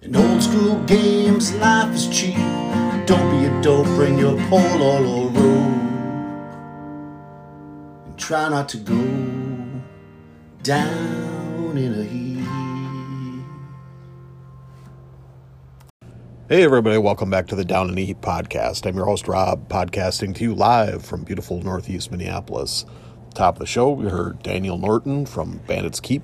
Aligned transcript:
In 0.00 0.14
old 0.14 0.40
school 0.40 0.78
games, 0.84 1.52
life 1.56 1.92
is 1.92 2.06
cheap. 2.06 2.36
Don't 3.04 3.30
be 3.32 3.46
a 3.46 3.62
dope, 3.62 3.84
bring 3.86 4.16
your 4.16 4.36
pole 4.48 4.80
all 4.80 5.28
road. 5.30 5.74
And 8.06 8.16
try 8.16 8.48
not 8.48 8.68
to 8.68 8.76
go 8.76 8.94
down 10.62 11.76
in 11.76 11.98
a 11.98 12.04
heap. 12.04 12.46
Hey, 16.48 16.62
everybody, 16.62 16.98
welcome 16.98 17.28
back 17.28 17.48
to 17.48 17.56
the 17.56 17.64
Down 17.64 17.88
and 17.88 17.98
Eat 17.98 18.20
podcast. 18.20 18.86
I'm 18.86 18.94
your 18.94 19.06
host, 19.06 19.26
Rob, 19.26 19.68
podcasting 19.68 20.32
to 20.36 20.44
you 20.44 20.54
live 20.54 21.04
from 21.04 21.24
beautiful 21.24 21.60
Northeast 21.60 22.12
Minneapolis. 22.12 22.86
Top 23.34 23.56
of 23.56 23.58
the 23.58 23.66
show, 23.66 23.90
we 23.90 24.08
heard 24.08 24.44
Daniel 24.44 24.78
Norton 24.78 25.26
from 25.26 25.58
Bandits 25.66 25.98
Keep 25.98 26.22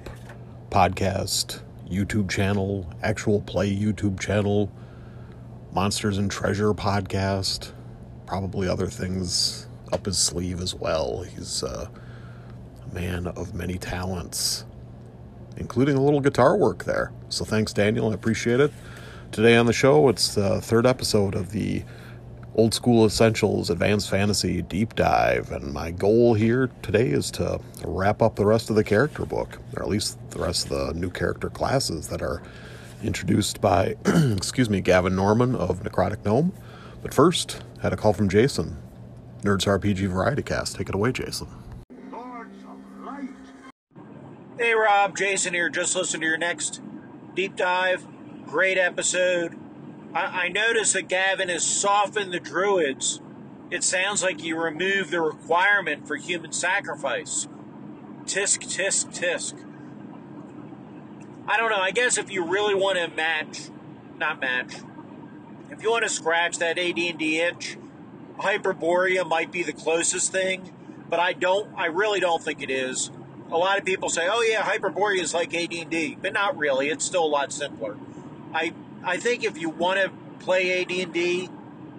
podcast, 0.70 1.63
YouTube 1.90 2.30
channel, 2.30 2.92
actual 3.02 3.40
play 3.42 3.74
YouTube 3.74 4.20
channel, 4.20 4.70
Monsters 5.72 6.18
and 6.18 6.30
Treasure 6.30 6.72
podcast, 6.72 7.72
probably 8.26 8.68
other 8.68 8.86
things 8.86 9.66
up 9.92 10.06
his 10.06 10.18
sleeve 10.18 10.60
as 10.60 10.74
well. 10.74 11.22
He's 11.22 11.62
uh, 11.62 11.88
a 12.90 12.94
man 12.94 13.26
of 13.26 13.54
many 13.54 13.78
talents, 13.78 14.64
including 15.56 15.96
a 15.96 16.02
little 16.02 16.20
guitar 16.20 16.56
work 16.56 16.84
there. 16.84 17.12
So 17.28 17.44
thanks, 17.44 17.72
Daniel. 17.72 18.10
I 18.10 18.14
appreciate 18.14 18.60
it. 18.60 18.72
Today 19.32 19.56
on 19.56 19.66
the 19.66 19.72
show, 19.72 20.08
it's 20.08 20.34
the 20.34 20.60
third 20.60 20.86
episode 20.86 21.34
of 21.34 21.50
the 21.50 21.82
Old 22.56 22.72
School 22.72 23.04
Essentials 23.04 23.68
Advanced 23.68 24.08
Fantasy 24.08 24.62
Deep 24.62 24.94
Dive, 24.94 25.50
and 25.50 25.72
my 25.72 25.90
goal 25.90 26.34
here 26.34 26.70
today 26.82 27.08
is 27.08 27.32
to 27.32 27.60
wrap 27.84 28.22
up 28.22 28.36
the 28.36 28.46
rest 28.46 28.70
of 28.70 28.76
the 28.76 28.84
character 28.84 29.26
book, 29.26 29.58
or 29.76 29.82
at 29.82 29.88
least 29.88 30.18
the 30.30 30.38
rest 30.38 30.70
of 30.70 30.70
the 30.70 30.94
new 30.94 31.10
character 31.10 31.50
classes 31.50 32.06
that 32.08 32.22
are 32.22 32.42
introduced 33.02 33.60
by, 33.60 33.96
excuse 34.06 34.70
me, 34.70 34.80
Gavin 34.80 35.16
Norman 35.16 35.56
of 35.56 35.82
Necrotic 35.82 36.24
Gnome. 36.24 36.52
But 37.02 37.12
first, 37.12 37.64
had 37.82 37.92
a 37.92 37.96
call 37.96 38.12
from 38.12 38.28
Jason, 38.28 38.76
Nerds 39.42 39.66
RPG 39.66 40.06
Variety 40.06 40.42
Cast. 40.42 40.76
Take 40.76 40.88
it 40.88 40.94
away, 40.94 41.10
Jason. 41.10 41.48
Hey 44.56 44.74
Rob, 44.74 45.16
Jason 45.16 45.54
here. 45.54 45.68
Just 45.68 45.96
listen 45.96 46.20
to 46.20 46.26
your 46.26 46.38
next 46.38 46.80
deep 47.34 47.56
dive. 47.56 48.06
Great 48.46 48.78
episode. 48.78 49.58
I, 50.14 50.44
I 50.44 50.48
noticed 50.48 50.92
that 50.92 51.08
Gavin 51.08 51.48
has 51.48 51.64
softened 51.64 52.32
the 52.32 52.40
druids. 52.40 53.20
It 53.70 53.82
sounds 53.82 54.22
like 54.22 54.42
you 54.42 54.60
removed 54.60 55.10
the 55.10 55.20
requirement 55.20 56.06
for 56.06 56.16
human 56.16 56.52
sacrifice. 56.52 57.48
Tisk, 58.24 58.60
tisk, 58.60 59.18
tisk. 59.18 59.54
I 61.46 61.56
don't 61.58 61.70
know. 61.70 61.80
I 61.80 61.90
guess 61.90 62.16
if 62.16 62.30
you 62.30 62.46
really 62.46 62.74
want 62.74 62.98
to 62.98 63.08
match, 63.08 63.68
not 64.16 64.40
match, 64.40 64.76
if 65.70 65.82
you 65.82 65.90
want 65.90 66.04
to 66.04 66.08
scratch 66.08 66.58
that 66.58 66.78
AD&D 66.78 67.40
itch, 67.40 67.76
Hyperborea 68.38 69.28
might 69.28 69.52
be 69.52 69.62
the 69.62 69.72
closest 69.72 70.32
thing, 70.32 70.72
but 71.08 71.20
I 71.20 71.32
don't. 71.32 71.72
I 71.76 71.86
really 71.86 72.20
don't 72.20 72.42
think 72.42 72.62
it 72.62 72.70
is. 72.70 73.10
A 73.50 73.58
lot 73.58 73.78
of 73.78 73.84
people 73.84 74.08
say, 74.08 74.26
"Oh 74.28 74.42
yeah, 74.42 74.62
Hyperborea 74.62 75.20
is 75.20 75.34
like 75.34 75.54
AD&D," 75.54 76.18
but 76.20 76.32
not 76.32 76.56
really. 76.56 76.88
It's 76.88 77.04
still 77.04 77.24
a 77.24 77.26
lot 77.26 77.52
simpler. 77.52 77.96
I 78.52 78.72
I 79.04 79.16
think 79.16 79.44
if 79.44 79.58
you 79.58 79.68
want 79.70 80.00
to 80.00 80.10
play 80.44 80.82
AD&D, 80.82 81.48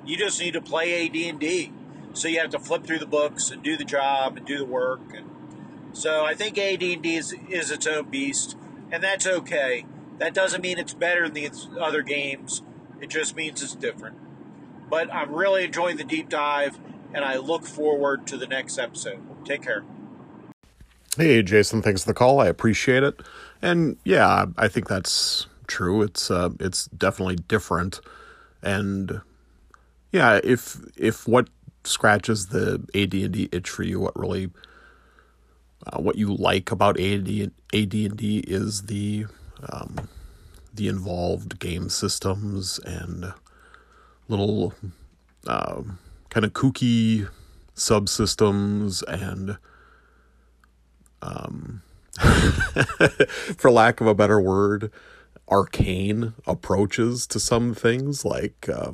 you 0.05 0.17
just 0.17 0.39
need 0.39 0.53
to 0.53 0.61
play 0.61 1.05
AD&D. 1.05 1.71
So 2.13 2.27
you 2.27 2.39
have 2.39 2.51
to 2.51 2.59
flip 2.59 2.85
through 2.85 2.99
the 2.99 3.05
books 3.05 3.51
and 3.51 3.61
do 3.61 3.75
the 3.75 3.83
job 3.83 4.37
and 4.37 4.45
do 4.45 4.57
the 4.57 4.65
work. 4.65 5.01
And 5.13 5.29
so 5.93 6.23
I 6.25 6.33
think 6.33 6.57
AD&D 6.57 7.15
is, 7.15 7.35
is 7.49 7.71
its 7.71 7.87
own 7.87 8.09
beast, 8.09 8.57
and 8.91 9.03
that's 9.03 9.27
okay. 9.27 9.85
That 10.19 10.33
doesn't 10.33 10.61
mean 10.61 10.77
it's 10.77 10.93
better 10.93 11.27
than 11.27 11.33
the 11.33 11.51
other 11.79 12.01
games. 12.01 12.61
It 13.01 13.09
just 13.09 13.35
means 13.35 13.61
it's 13.61 13.75
different. 13.75 14.17
But 14.89 15.13
I'm 15.13 15.33
really 15.33 15.65
enjoying 15.65 15.97
the 15.97 16.03
deep 16.03 16.29
dive, 16.29 16.79
and 17.13 17.25
I 17.25 17.37
look 17.37 17.65
forward 17.65 18.27
to 18.27 18.37
the 18.37 18.47
next 18.47 18.77
episode. 18.77 19.19
Take 19.45 19.63
care. 19.63 19.83
Hey, 21.17 21.41
Jason, 21.43 21.81
thanks 21.81 22.03
for 22.03 22.09
the 22.09 22.13
call. 22.13 22.39
I 22.39 22.47
appreciate 22.47 23.03
it. 23.03 23.21
And 23.61 23.97
yeah, 24.03 24.45
I 24.57 24.67
think 24.67 24.87
that's 24.87 25.47
true. 25.67 26.01
It's 26.01 26.29
uh, 26.31 26.49
it's 26.59 26.85
definitely 26.87 27.35
different, 27.35 28.01
and 28.61 29.21
yeah, 30.11 30.39
if 30.43 30.77
if 30.97 31.27
what 31.27 31.49
scratches 31.83 32.47
the 32.47 32.83
AD 32.95 33.13
and 33.13 33.33
D 33.33 33.49
itch 33.51 33.69
for 33.69 33.83
you, 33.83 33.99
what 33.99 34.17
really 34.17 34.51
uh, 35.87 35.99
what 35.99 36.15
you 36.15 36.33
like 36.33 36.71
about 36.71 36.99
AD 36.99 37.51
AD 37.73 37.93
and 37.93 38.17
D 38.17 38.43
is 38.47 38.83
the 38.83 39.25
um, 39.71 40.09
the 40.73 40.87
involved 40.87 41.59
game 41.59 41.89
systems 41.89 42.79
and 42.79 43.33
little 44.27 44.73
uh, 45.47 45.81
kind 46.29 46.45
of 46.45 46.53
kooky 46.53 47.27
subsystems 47.75 49.03
and 49.07 49.57
um, 51.21 51.81
for 53.57 53.71
lack 53.71 54.01
of 54.01 54.07
a 54.07 54.15
better 54.15 54.39
word, 54.39 54.91
arcane 55.49 56.33
approaches 56.47 57.27
to 57.27 57.39
some 57.39 57.73
things 57.73 58.25
like 58.25 58.67
uh, 58.69 58.91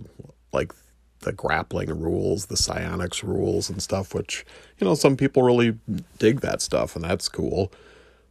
like 0.52 0.74
the 1.22 1.32
grappling 1.32 2.02
rules, 2.02 2.48
the 2.48 2.58
psionics 2.58 3.24
rules 3.24 3.70
and 3.70 3.82
stuff, 3.82 4.14
which 4.14 4.46
you 4.78 4.86
know 4.86 4.96
some 4.96 5.16
people 5.16 5.44
really 5.44 5.78
dig 6.20 6.42
that 6.42 6.62
stuff, 6.62 6.96
and 6.96 7.06
that's 7.06 7.30
cool. 7.30 7.72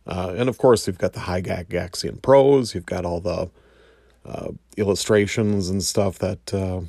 Uh, 0.06 0.34
and 0.36 0.48
of 0.48 0.58
course, 0.58 0.86
you've 0.86 0.98
got 0.98 1.12
the 1.12 1.20
high 1.20 1.42
Gygaxian 1.42 2.20
prose. 2.20 2.74
You've 2.74 2.86
got 2.86 3.04
all 3.04 3.20
the 3.20 3.50
uh, 4.26 4.48
illustrations 4.76 5.68
and 5.68 5.82
stuff 5.82 6.18
that 6.18 6.52
uh, 6.52 6.80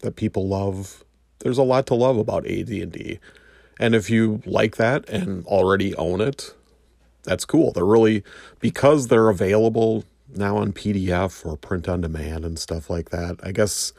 that 0.00 0.16
people 0.16 0.48
love. 0.48 1.04
There's 1.40 1.58
a 1.58 1.62
lot 1.62 1.86
to 1.86 1.94
love 1.94 2.16
about 2.16 2.46
AD 2.46 2.68
and 2.68 2.92
D, 2.92 3.18
and 3.78 3.94
if 3.94 4.08
you 4.08 4.42
like 4.46 4.76
that 4.76 5.08
and 5.08 5.44
already 5.46 5.94
own 5.96 6.20
it, 6.20 6.54
that's 7.24 7.44
cool. 7.44 7.72
They're 7.72 7.84
really 7.84 8.22
because 8.60 9.08
they're 9.08 9.28
available 9.30 10.04
now 10.34 10.56
on 10.56 10.72
PDF 10.72 11.44
or 11.46 11.56
print 11.56 11.88
on 11.88 12.00
demand 12.00 12.44
and 12.44 12.58
stuff 12.58 12.90
like 12.90 13.10
that. 13.10 13.38
I 13.42 13.52
guess 13.52 13.92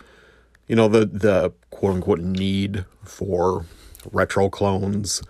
you 0.67 0.75
know 0.75 0.87
the 0.87 1.05
the 1.05 1.53
quote 1.69 1.95
unquote 1.95 2.19
need 2.19 2.85
for 3.03 3.65
retro 4.11 4.49
clones 4.49 5.21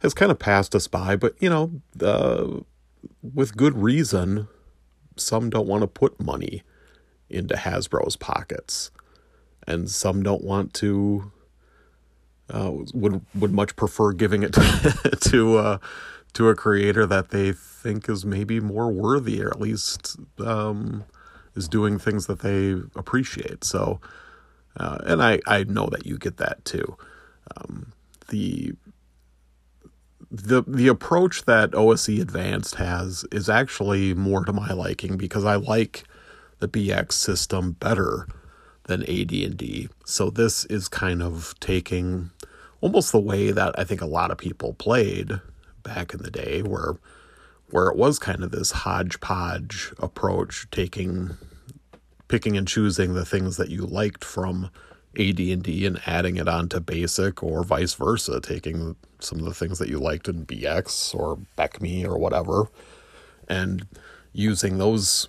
has 0.00 0.14
kind 0.14 0.30
of 0.30 0.38
passed 0.38 0.74
us 0.74 0.86
by, 0.86 1.16
but 1.16 1.34
you 1.40 1.48
know, 1.48 1.72
uh, 2.02 2.60
with 3.22 3.56
good 3.56 3.76
reason, 3.76 4.48
some 5.16 5.50
don't 5.50 5.66
want 5.66 5.82
to 5.82 5.86
put 5.86 6.20
money 6.20 6.62
into 7.28 7.56
Hasbro's 7.56 8.16
pockets, 8.16 8.90
and 9.66 9.90
some 9.90 10.22
don't 10.22 10.44
want 10.44 10.74
to. 10.74 11.32
Uh, 12.48 12.70
would 12.94 13.22
would 13.34 13.52
much 13.52 13.74
prefer 13.74 14.12
giving 14.12 14.44
it 14.44 14.52
to 15.20 15.56
uh, 15.58 15.78
to 16.36 16.50
a 16.50 16.54
creator 16.54 17.06
that 17.06 17.30
they 17.30 17.50
think 17.50 18.10
is 18.10 18.26
maybe 18.26 18.60
more 18.60 18.92
worthy, 18.92 19.42
or 19.42 19.48
at 19.48 19.58
least 19.58 20.18
um, 20.38 21.02
is 21.54 21.66
doing 21.66 21.98
things 21.98 22.26
that 22.26 22.40
they 22.40 22.72
appreciate. 22.94 23.64
So, 23.64 24.00
uh, 24.76 24.98
and 25.06 25.22
I 25.22 25.40
I 25.46 25.64
know 25.64 25.86
that 25.86 26.04
you 26.04 26.18
get 26.18 26.36
that 26.36 26.62
too. 26.66 26.98
Um, 27.56 27.94
the 28.28 28.74
the 30.30 30.62
the 30.66 30.88
approach 30.88 31.46
that 31.46 31.74
OSE 31.74 32.20
Advanced 32.20 32.74
has 32.74 33.24
is 33.32 33.48
actually 33.48 34.12
more 34.12 34.44
to 34.44 34.52
my 34.52 34.72
liking 34.74 35.16
because 35.16 35.46
I 35.46 35.54
like 35.54 36.04
the 36.58 36.68
BX 36.68 37.12
system 37.12 37.72
better 37.72 38.26
than 38.84 39.04
AD&D. 39.04 39.88
So 40.04 40.28
this 40.28 40.66
is 40.66 40.86
kind 40.88 41.22
of 41.22 41.54
taking 41.60 42.30
almost 42.82 43.10
the 43.12 43.20
way 43.20 43.52
that 43.52 43.78
I 43.78 43.84
think 43.84 44.02
a 44.02 44.06
lot 44.06 44.30
of 44.30 44.36
people 44.36 44.74
played 44.74 45.40
back 45.86 46.12
in 46.12 46.22
the 46.22 46.30
day 46.30 46.62
where 46.62 46.96
where 47.70 47.88
it 47.88 47.96
was 47.96 48.18
kind 48.18 48.44
of 48.44 48.50
this 48.50 48.70
hodgepodge 48.70 49.92
approach 49.98 50.68
taking 50.70 51.36
picking 52.28 52.56
and 52.56 52.68
choosing 52.68 53.14
the 53.14 53.24
things 53.24 53.56
that 53.56 53.70
you 53.70 53.82
liked 53.82 54.24
from 54.24 54.70
AD&D 55.18 55.86
and 55.86 56.00
adding 56.06 56.36
it 56.36 56.48
onto 56.48 56.80
basic 56.80 57.42
or 57.42 57.62
vice 57.62 57.94
versa 57.94 58.40
taking 58.40 58.96
some 59.20 59.38
of 59.38 59.44
the 59.44 59.54
things 59.54 59.78
that 59.78 59.88
you 59.88 59.98
liked 59.98 60.28
in 60.28 60.44
BX 60.44 61.14
or 61.14 61.38
BECMI 61.56 62.04
or 62.04 62.18
whatever 62.18 62.68
and 63.48 63.86
using 64.32 64.78
those 64.78 65.28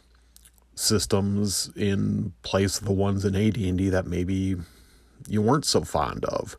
systems 0.75 1.71
in 1.75 2.33
place 2.43 2.79
of 2.79 2.85
the 2.85 2.91
ones 2.91 3.25
in 3.25 3.35
AD&D 3.35 3.89
that 3.89 4.05
maybe 4.05 4.55
you 5.27 5.41
weren't 5.41 5.65
so 5.65 5.81
fond 5.81 6.23
of. 6.25 6.57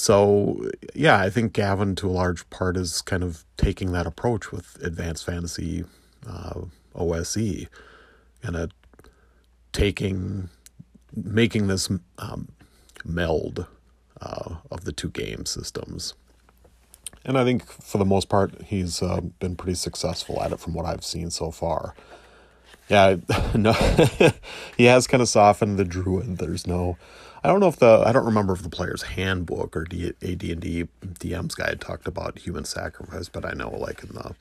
So, 0.00 0.70
yeah, 0.94 1.18
I 1.18 1.28
think 1.28 1.52
Gavin, 1.52 1.96
to 1.96 2.08
a 2.08 2.12
large 2.12 2.48
part, 2.50 2.76
is 2.76 3.02
kind 3.02 3.24
of 3.24 3.44
taking 3.56 3.90
that 3.90 4.06
approach 4.06 4.52
with 4.52 4.78
Advanced 4.80 5.26
Fantasy 5.26 5.84
uh, 6.24 6.60
OSE, 6.94 7.66
kind 8.40 8.54
of 8.54 8.70
taking, 9.72 10.50
making 11.16 11.66
this 11.66 11.90
um, 12.16 12.46
meld 13.04 13.66
uh, 14.20 14.54
of 14.70 14.84
the 14.84 14.92
two 14.92 15.10
game 15.10 15.44
systems. 15.44 16.14
And 17.24 17.36
I 17.36 17.42
think 17.42 17.66
for 17.66 17.98
the 17.98 18.04
most 18.04 18.28
part, 18.28 18.62
he's 18.66 19.02
uh, 19.02 19.20
been 19.40 19.56
pretty 19.56 19.74
successful 19.74 20.40
at 20.40 20.52
it 20.52 20.60
from 20.60 20.74
what 20.74 20.86
I've 20.86 21.04
seen 21.04 21.30
so 21.30 21.50
far. 21.50 21.96
Yeah, 22.88 23.16
no, 23.54 23.72
he 24.76 24.84
has 24.84 25.08
kind 25.08 25.22
of 25.24 25.28
softened 25.28 25.76
the 25.76 25.84
druid. 25.84 26.38
There's 26.38 26.68
no, 26.68 26.96
I 27.42 27.48
don't 27.48 27.60
know 27.60 27.68
if 27.68 27.76
the, 27.76 28.02
I 28.04 28.12
don't 28.12 28.26
remember 28.26 28.52
if 28.52 28.62
the 28.62 28.68
player's 28.68 29.02
handbook 29.02 29.76
or 29.76 29.84
D, 29.84 30.08
AD&D 30.22 30.88
DM's 31.04 31.54
guide 31.54 31.80
talked 31.80 32.08
about 32.08 32.38
human 32.38 32.64
sacrifice, 32.64 33.28
but 33.28 33.44
I 33.44 33.52
know 33.52 33.70
like 33.70 34.02
in 34.02 34.10
the 34.14 34.34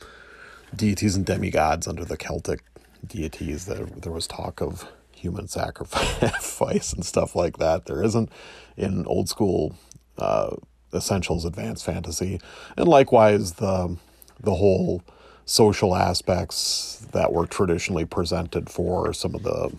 deities 0.76 1.16
and 1.16 1.26
demigods 1.26 1.88
under 1.88 2.04
the 2.04 2.18
Celtic 2.18 2.64
deities, 3.06 3.66
there, 3.66 3.86
there 3.86 4.12
was 4.12 4.28
talk 4.28 4.62
of 4.62 4.90
human 5.12 5.48
sacrifice 5.48 6.94
and 6.94 7.06
stuff 7.06 7.36
like 7.36 7.58
that. 7.58 7.86
There 7.86 8.04
isn't 8.04 8.32
in 8.76 9.06
old 9.06 9.30
school 9.30 9.76
uh, 10.18 10.56
essentials 10.94 11.46
advanced 11.46 11.86
fantasy, 11.86 12.40
and 12.76 12.88
likewise 12.88 13.54
the 13.54 13.98
the 14.40 14.56
whole 14.56 15.02
social 15.46 15.96
aspects 15.96 17.08
that 17.12 17.34
were 17.34 17.48
traditionally 17.48 18.06
presented 18.06 18.70
for 18.70 19.14
some 19.14 19.34
of 19.34 19.44
the 19.44 19.76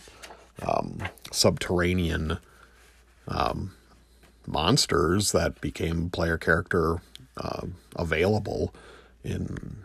um, 0.67 1.03
subterranean 1.31 2.39
um, 3.29 3.73
monsters 4.47 5.33
that 5.33 5.61
became 5.61 6.11
player 6.11 6.39
character 6.39 6.97
uh, 7.37 7.67
available 7.97 8.75
in 9.25 9.77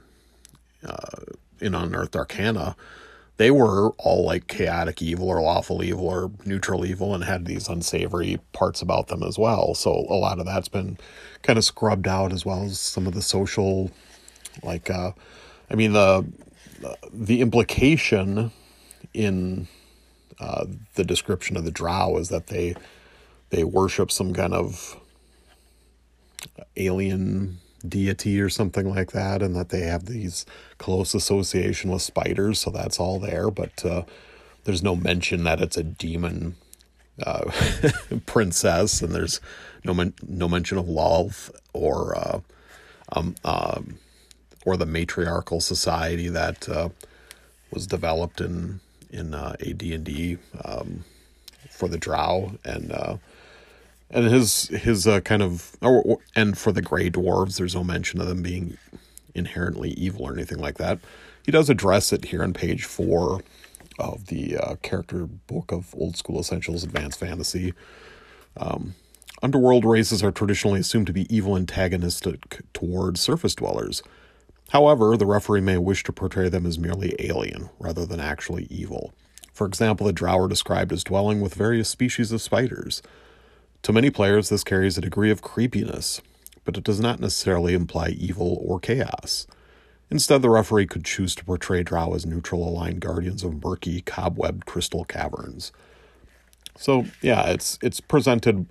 uh, 0.86 1.22
in 1.60 1.76
Unearthed 1.76 2.16
Arcana 2.16 2.76
they 3.38 3.50
were 3.50 3.90
all 3.98 4.24
like 4.24 4.48
chaotic 4.48 5.02
evil 5.02 5.28
or 5.28 5.42
lawful 5.42 5.84
evil 5.84 6.08
or 6.08 6.32
neutral 6.46 6.86
evil 6.86 7.16
and 7.16 7.24
had 7.24 7.46
these 7.46 7.68
unsavory 7.68 8.40
parts 8.52 8.82
about 8.82 9.08
them 9.08 9.24
as 9.24 9.40
well. 9.40 9.74
So 9.74 9.92
a 9.92 10.16
lot 10.16 10.40
of 10.40 10.46
that's 10.46 10.68
been 10.68 10.98
kind 11.42 11.58
of 11.58 11.66
scrubbed 11.66 12.08
out 12.08 12.32
as 12.32 12.46
well 12.46 12.64
as 12.64 12.80
some 12.80 13.08
of 13.08 13.14
the 13.14 13.22
social 13.22 13.92
like 14.62 14.90
uh 14.90 15.12
I 15.70 15.76
mean 15.76 15.94
the 15.94 16.26
the 17.12 17.42
implication 17.42 18.52
in 19.14 19.68
uh, 20.40 20.66
the 20.96 21.04
description 21.04 21.56
of 21.56 21.64
the 21.64 21.72
drow 21.72 22.18
is 22.18 22.30
that 22.30 22.48
they 22.48 22.76
they 23.54 23.64
worship 23.64 24.12
some 24.12 24.34
kind 24.34 24.54
of 24.54 25.00
alien 26.76 27.60
deity 27.88 28.42
or 28.42 28.50
something 28.50 28.90
like 28.90 29.12
that, 29.12 29.42
and 29.42 29.56
that 29.56 29.70
they 29.70 29.82
have 29.82 30.06
these 30.06 30.46
close 30.80 31.14
association 31.14 31.92
with 31.92 32.02
spiders, 32.02 32.60
so 32.60 32.72
that's 32.72 33.00
all 33.00 33.20
there. 33.20 33.52
But 33.52 33.86
uh, 33.86 34.04
there's 34.64 34.82
no 34.82 34.96
mention 34.96 35.44
that 35.44 35.62
it's 35.62 35.78
a 35.78 35.84
demon 35.84 36.56
uh, 37.24 37.52
princess, 38.26 39.02
and 39.02 39.14
there's 39.14 39.40
no 39.84 39.94
men- 39.94 40.16
no 40.28 40.48
mention 40.50 40.80
of 40.80 40.86
Lolth 40.86 41.52
or 41.74 42.18
uh, 42.18 42.40
um, 43.12 43.36
um, 43.44 44.00
or 44.66 44.78
the 44.78 44.86
matriarchal 44.88 45.62
society 45.62 46.28
that 46.30 46.68
uh, 46.68 46.90
was 47.72 47.86
developed 47.86 48.42
in 48.42 48.80
in 49.12 49.36
uh, 49.36 49.56
AD 49.60 49.84
and 49.84 50.04
D 50.04 50.38
um, 50.66 51.06
for 51.70 51.88
the 51.88 52.00
Drow 52.00 52.54
and 52.66 52.92
uh, 52.92 53.18
and 54.10 54.26
his 54.26 54.68
his 54.70 55.08
uh, 55.08 55.22
kind 55.22 55.42
of 55.42 55.76
or, 55.82 56.20
and 56.36 56.58
for 56.58 56.72
the 56.72 56.82
gray 56.82 57.10
dwarves 57.10 57.58
there's 57.58 57.76
no 57.76 57.84
mention 57.84 58.22
of 58.22 58.28
them 58.28 58.42
being 58.42 58.78
inherently 59.36 59.92
evil 59.92 60.28
or 60.28 60.34
anything 60.34 60.60
like 60.60 60.78
that. 60.78 61.00
He 61.46 61.52
does 61.52 61.70
address 61.70 62.14
it 62.14 62.26
here 62.26 62.44
on 62.44 62.54
page 62.54 62.86
four 62.86 63.42
of 64.00 64.28
the 64.28 64.58
uh, 64.58 64.76
character 64.82 65.26
book 65.26 65.72
of 65.72 65.94
old 65.98 66.16
school 66.18 66.40
essentials 66.40 66.84
advanced 66.84 67.20
fantasy. 67.20 67.74
Um, 68.56 68.96
underworld 69.42 69.86
races 69.86 70.24
are 70.24 70.32
traditionally 70.32 70.80
assumed 70.80 71.08
to 71.08 71.14
be 71.14 71.34
evil 71.36 71.58
antagonistic 71.58 72.62
towards 72.74 73.20
surface 73.20 73.56
dwellers. 73.56 74.02
However 74.70 75.18
the 75.18 75.26
referee 75.26 75.62
may 75.62 75.78
wish 75.78 76.04
to 76.04 76.14
portray 76.14 76.50
them 76.50 76.66
as 76.66 76.80
merely 76.80 77.16
alien 77.20 77.70
rather 77.80 78.06
than 78.06 78.20
actually 78.20 78.68
evil. 78.70 79.14
For 79.52 79.68
example 79.68 80.08
the 80.08 80.14
drow 80.14 80.40
are 80.40 80.48
described 80.48 80.94
as 80.94 81.04
dwelling 81.04 81.42
with 81.42 81.54
various 81.54 81.90
species 81.90 82.32
of 82.32 82.42
spiders 82.42 83.02
to 83.84 83.94
many 83.94 84.10
players, 84.10 84.50
this 84.50 84.64
carries 84.64 84.98
a 84.98 85.02
degree 85.02 85.30
of 85.30 85.42
creepiness, 85.42 86.22
but 86.66 86.78
it 86.78 86.84
does 86.84 87.00
not 87.00 87.20
necessarily 87.20 87.74
imply 87.74 88.10
evil 88.10 88.58
or 88.62 88.80
chaos. 88.80 89.46
Instead, 90.10 90.42
the 90.42 90.50
referee 90.50 90.88
could 90.88 91.06
choose 91.06 91.36
to 91.36 91.46
portray 91.46 91.84
Drow 91.84 92.14
as 92.14 92.26
neutral 92.26 92.68
aligned 92.68 93.02
guardians 93.02 93.44
of 93.44 93.64
murky, 93.64 94.02
cobwebbed 94.02 94.66
crystal 94.66 95.06
caverns. 95.06 95.72
So, 96.78 97.06
yeah, 97.22 97.50
it's 97.50 97.78
it's 97.82 98.00
presented 98.00 98.66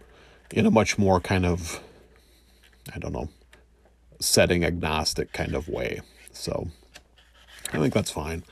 in 0.50 0.66
a 0.66 0.70
much 0.70 0.98
more 0.98 1.20
kind 1.20 1.46
of 1.46 1.80
I 2.94 2.98
don't 2.98 3.12
know, 3.12 3.28
setting 4.20 4.64
agnostic 4.64 5.32
kind 5.32 5.54
of 5.54 5.68
way. 5.68 6.00
So, 6.32 6.68
I 7.72 7.78
think 7.78 7.94
that's 7.94 8.10
fine. 8.10 8.44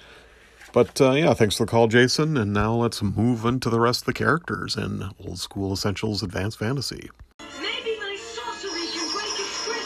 But 0.73 1.01
uh, 1.01 1.13
yeah, 1.13 1.35
thanks 1.35 1.57
for 1.57 1.67
the 1.67 1.71
call, 1.71 1.89
Jason. 1.89 2.37
And 2.37 2.53
now 2.53 2.75
let's 2.75 3.03
move 3.03 3.45
into 3.45 3.71
the 3.71 3.81
rest 3.81 4.03
of 4.03 4.07
the 4.07 4.13
characters 4.13 4.77
in 4.77 5.11
Old 5.25 5.39
School 5.39 5.73
Essentials 5.73 6.23
Advanced 6.23 6.59
Fantasy. 6.59 7.11
Maybe 7.61 7.99
my 7.99 8.17
sorcery 8.17 8.87
can 8.93 9.13
break 9.13 9.41
its 9.41 9.67
grip. 9.67 9.83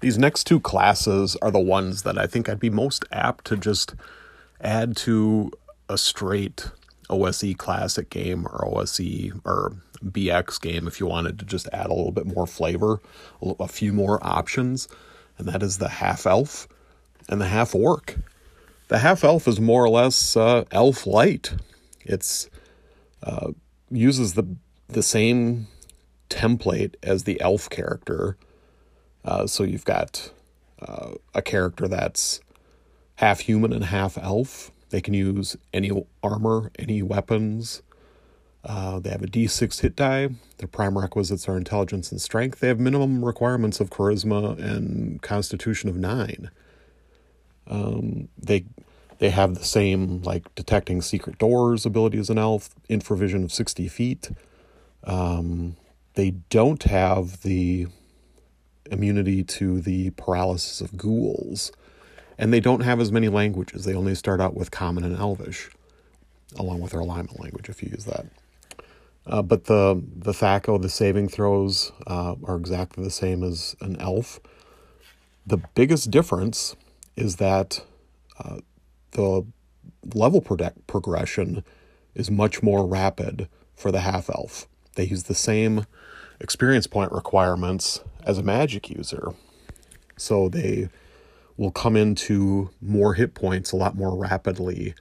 These 0.00 0.18
next 0.18 0.44
two 0.44 0.60
classes 0.60 1.36
are 1.42 1.50
the 1.50 1.58
ones 1.58 2.04
that 2.04 2.16
I 2.16 2.26
think 2.26 2.48
I'd 2.48 2.60
be 2.60 2.70
most 2.70 3.04
apt 3.10 3.44
to 3.46 3.56
just 3.56 3.94
add 4.60 4.96
to 4.98 5.50
a 5.88 5.98
straight 5.98 6.70
OSE 7.08 7.54
classic 7.58 8.08
game 8.08 8.46
or 8.46 8.64
OSE 8.68 9.32
or 9.44 9.72
BX 10.04 10.60
game 10.60 10.86
if 10.86 11.00
you 11.00 11.06
wanted 11.06 11.38
to 11.40 11.44
just 11.44 11.68
add 11.72 11.86
a 11.86 11.94
little 11.94 12.12
bit 12.12 12.26
more 12.26 12.46
flavor, 12.46 13.00
a 13.42 13.66
few 13.66 13.92
more 13.92 14.24
options, 14.24 14.86
and 15.40 15.48
that 15.48 15.62
is 15.62 15.78
the 15.78 15.88
half 15.88 16.26
elf 16.26 16.68
and 17.28 17.40
the 17.40 17.48
half 17.48 17.74
orc. 17.74 18.16
The 18.88 18.98
half 18.98 19.24
elf 19.24 19.48
is 19.48 19.58
more 19.58 19.82
or 19.82 19.88
less 19.88 20.36
uh, 20.36 20.64
elf 20.70 21.06
light. 21.06 21.54
It's 22.04 22.50
uh, 23.22 23.52
uses 23.90 24.34
the 24.34 24.44
the 24.88 25.02
same 25.02 25.66
template 26.28 26.94
as 27.02 27.24
the 27.24 27.40
elf 27.40 27.70
character. 27.70 28.36
Uh, 29.24 29.46
so 29.46 29.62
you've 29.62 29.84
got 29.84 30.30
uh, 30.82 31.12
a 31.34 31.42
character 31.42 31.88
that's 31.88 32.40
half 33.16 33.40
human 33.40 33.72
and 33.72 33.84
half 33.84 34.18
elf. 34.18 34.70
They 34.90 35.00
can 35.00 35.14
use 35.14 35.56
any 35.72 35.90
armor, 36.22 36.70
any 36.78 37.02
weapons. 37.02 37.82
Uh, 38.64 39.00
they 39.00 39.10
have 39.10 39.22
a 39.22 39.26
d6 39.26 39.80
hit 39.80 39.96
die. 39.96 40.28
Their 40.58 40.68
prime 40.68 40.98
requisites 40.98 41.48
are 41.48 41.56
intelligence 41.56 42.12
and 42.12 42.20
strength. 42.20 42.60
They 42.60 42.68
have 42.68 42.78
minimum 42.78 43.24
requirements 43.24 43.80
of 43.80 43.90
charisma 43.90 44.58
and 44.58 45.22
constitution 45.22 45.88
of 45.88 45.96
nine. 45.96 46.50
Um, 47.66 48.28
they 48.36 48.66
they 49.18 49.30
have 49.30 49.54
the 49.54 49.64
same 49.64 50.22
like 50.22 50.54
detecting 50.54 51.00
secret 51.02 51.38
doors 51.38 51.86
ability 51.86 52.18
as 52.18 52.30
an 52.30 52.38
elf, 52.38 52.70
infravision 52.88 53.44
of 53.44 53.52
sixty 53.52 53.88
feet. 53.88 54.30
Um, 55.04 55.76
they 56.14 56.30
don't 56.30 56.82
have 56.82 57.42
the 57.42 57.86
immunity 58.90 59.42
to 59.44 59.80
the 59.80 60.10
paralysis 60.10 60.80
of 60.80 60.96
ghouls, 60.96 61.72
and 62.36 62.52
they 62.52 62.60
don't 62.60 62.80
have 62.80 63.00
as 63.00 63.12
many 63.12 63.28
languages. 63.28 63.84
They 63.84 63.94
only 63.94 64.14
start 64.14 64.40
out 64.40 64.54
with 64.54 64.70
Common 64.70 65.04
and 65.04 65.16
Elvish, 65.16 65.70
along 66.56 66.80
with 66.80 66.92
their 66.92 67.00
alignment 67.00 67.40
language 67.40 67.68
if 67.70 67.82
you 67.82 67.90
use 67.90 68.04
that. 68.04 68.26
Uh, 69.26 69.42
but 69.42 69.64
the 69.64 70.02
the 70.16 70.32
THAC0, 70.32 70.82
the 70.82 70.88
saving 70.88 71.28
throws, 71.28 71.92
uh, 72.06 72.34
are 72.44 72.56
exactly 72.56 73.04
the 73.04 73.10
same 73.10 73.42
as 73.42 73.76
an 73.80 73.96
elf. 74.00 74.40
The 75.46 75.58
biggest 75.74 76.10
difference 76.10 76.76
is 77.16 77.36
that 77.36 77.84
uh, 78.38 78.58
the 79.12 79.44
level 80.14 80.40
protect 80.40 80.86
progression 80.86 81.64
is 82.14 82.30
much 82.30 82.62
more 82.62 82.86
rapid 82.86 83.48
for 83.74 83.92
the 83.92 84.00
half 84.00 84.30
elf. 84.30 84.66
They 84.96 85.04
use 85.04 85.24
the 85.24 85.34
same 85.34 85.86
experience 86.40 86.86
point 86.86 87.12
requirements 87.12 88.00
as 88.24 88.38
a 88.38 88.42
magic 88.42 88.90
user. 88.90 89.34
So 90.16 90.48
they 90.48 90.88
will 91.56 91.70
come 91.70 91.96
into 91.96 92.70
more 92.80 93.14
hit 93.14 93.34
points 93.34 93.72
a 93.72 93.76
lot 93.76 93.94
more 93.94 94.16
rapidly 94.16 94.94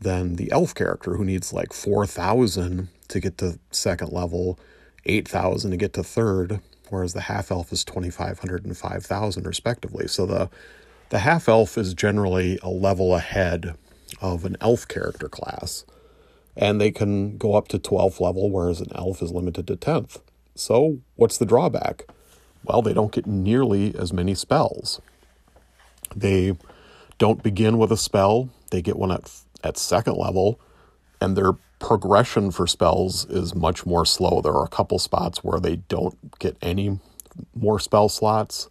than 0.00 0.36
the 0.36 0.50
elf 0.52 0.74
character 0.74 1.16
who 1.16 1.24
needs 1.24 1.52
like 1.52 1.72
4,000 1.72 2.88
to 3.08 3.20
get 3.20 3.38
to 3.38 3.58
second 3.70 4.12
level, 4.12 4.58
8,000 5.06 5.70
to 5.70 5.76
get 5.76 5.92
to 5.94 6.04
third, 6.04 6.60
whereas 6.88 7.14
the 7.14 7.22
half 7.22 7.50
elf 7.50 7.72
is 7.72 7.84
2,500 7.84 8.64
and 8.64 8.76
5,000 8.76 9.46
respectively. 9.46 10.06
So 10.06 10.26
the 10.26 10.50
the 11.10 11.20
half 11.20 11.48
elf 11.48 11.78
is 11.78 11.94
generally 11.94 12.58
a 12.62 12.68
level 12.68 13.14
ahead 13.14 13.74
of 14.20 14.44
an 14.44 14.56
elf 14.60 14.86
character 14.86 15.28
class, 15.28 15.84
and 16.56 16.80
they 16.80 16.90
can 16.90 17.38
go 17.38 17.54
up 17.54 17.68
to 17.68 17.78
12th 17.78 18.20
level, 18.20 18.50
whereas 18.50 18.80
an 18.80 18.92
elf 18.94 19.22
is 19.22 19.32
limited 19.32 19.66
to 19.68 19.76
10th. 19.76 20.20
So, 20.54 20.98
what's 21.16 21.38
the 21.38 21.46
drawback? 21.46 22.04
Well, 22.64 22.82
they 22.82 22.92
don't 22.92 23.12
get 23.12 23.26
nearly 23.26 23.94
as 23.94 24.12
many 24.12 24.34
spells. 24.34 25.00
They 26.14 26.56
don't 27.16 27.42
begin 27.42 27.78
with 27.78 27.92
a 27.92 27.96
spell, 27.96 28.50
they 28.70 28.82
get 28.82 28.96
one 28.96 29.10
at, 29.10 29.30
at 29.62 29.76
second 29.76 30.16
level, 30.16 30.60
and 31.20 31.36
their 31.36 31.52
progression 31.78 32.50
for 32.50 32.66
spells 32.66 33.24
is 33.26 33.54
much 33.54 33.86
more 33.86 34.04
slow. 34.04 34.40
There 34.40 34.52
are 34.52 34.64
a 34.64 34.68
couple 34.68 34.98
spots 34.98 35.44
where 35.44 35.60
they 35.60 35.76
don't 35.76 36.38
get 36.38 36.56
any 36.60 36.98
more 37.54 37.78
spell 37.78 38.08
slots 38.08 38.68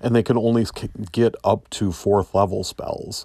and 0.00 0.14
they 0.14 0.22
can 0.22 0.36
only 0.36 0.66
get 1.12 1.34
up 1.44 1.70
to 1.70 1.92
fourth 1.92 2.34
level 2.34 2.64
spells. 2.64 3.24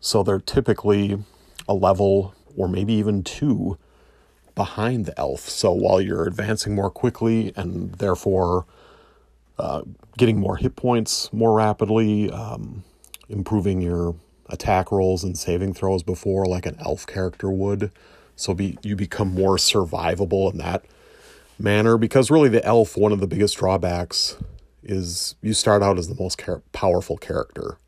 So 0.00 0.22
they're 0.22 0.40
typically 0.40 1.22
a 1.68 1.74
level 1.74 2.34
or 2.56 2.68
maybe 2.68 2.94
even 2.94 3.22
two 3.22 3.78
behind 4.54 5.06
the 5.06 5.18
elf. 5.18 5.40
So 5.40 5.72
while 5.72 6.00
you're 6.00 6.26
advancing 6.26 6.74
more 6.74 6.90
quickly 6.90 7.52
and 7.54 7.92
therefore 7.96 8.64
uh, 9.58 9.82
getting 10.16 10.40
more 10.40 10.56
hit 10.56 10.74
points 10.74 11.30
more 11.32 11.54
rapidly, 11.54 12.30
um, 12.30 12.82
improving 13.28 13.82
your 13.82 14.14
attack 14.50 14.92
rolls 14.92 15.24
and 15.24 15.38
saving 15.38 15.74
throws 15.74 16.02
before, 16.02 16.46
like 16.46 16.66
an 16.66 16.76
elf 16.80 17.06
character 17.06 17.50
would. 17.50 17.90
So 18.36 18.54
be 18.54 18.78
you 18.82 18.96
become 18.96 19.34
more 19.34 19.56
survivable 19.56 20.50
in 20.50 20.58
that 20.58 20.84
manner. 21.58 21.96
Because 21.96 22.30
really, 22.30 22.48
the 22.48 22.64
elf 22.64 22.96
one 22.96 23.12
of 23.12 23.20
the 23.20 23.26
biggest 23.26 23.56
drawbacks 23.58 24.36
is 24.82 25.34
you 25.42 25.52
start 25.52 25.82
out 25.82 25.98
as 25.98 26.08
the 26.08 26.20
most 26.20 26.40
char- 26.40 26.62
powerful 26.72 27.16
character, 27.16 27.78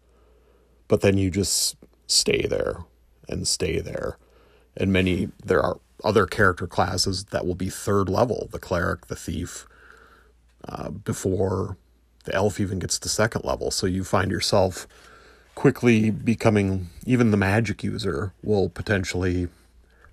but 0.89 1.01
then 1.01 1.17
you 1.17 1.31
just 1.31 1.77
stay 2.07 2.47
there 2.47 2.85
and 3.29 3.49
stay 3.49 3.81
there. 3.81 4.19
And 4.77 4.93
many 4.93 5.31
there 5.45 5.63
are 5.63 5.79
other 6.05 6.27
character 6.27 6.67
classes 6.67 7.25
that 7.27 7.47
will 7.47 7.55
be 7.55 7.71
third 7.71 8.09
level, 8.09 8.49
the 8.53 8.59
cleric, 8.59 9.07
the 9.07 9.17
thief, 9.17 9.67
uh, 10.69 10.91
before 10.91 11.77
the 12.25 12.35
elf 12.35 12.61
even 12.61 12.79
gets 12.79 12.99
to 12.99 13.09
second 13.09 13.45
level. 13.45 13.71
So 13.71 13.87
you 13.87 14.05
find 14.05 14.31
yourself 14.31 14.87
quickly 15.55 16.11
becoming 16.11 16.89
even 17.07 17.31
the 17.31 17.37
magic 17.37 17.85
user 17.85 18.33
will 18.43 18.69
potentially 18.69 19.49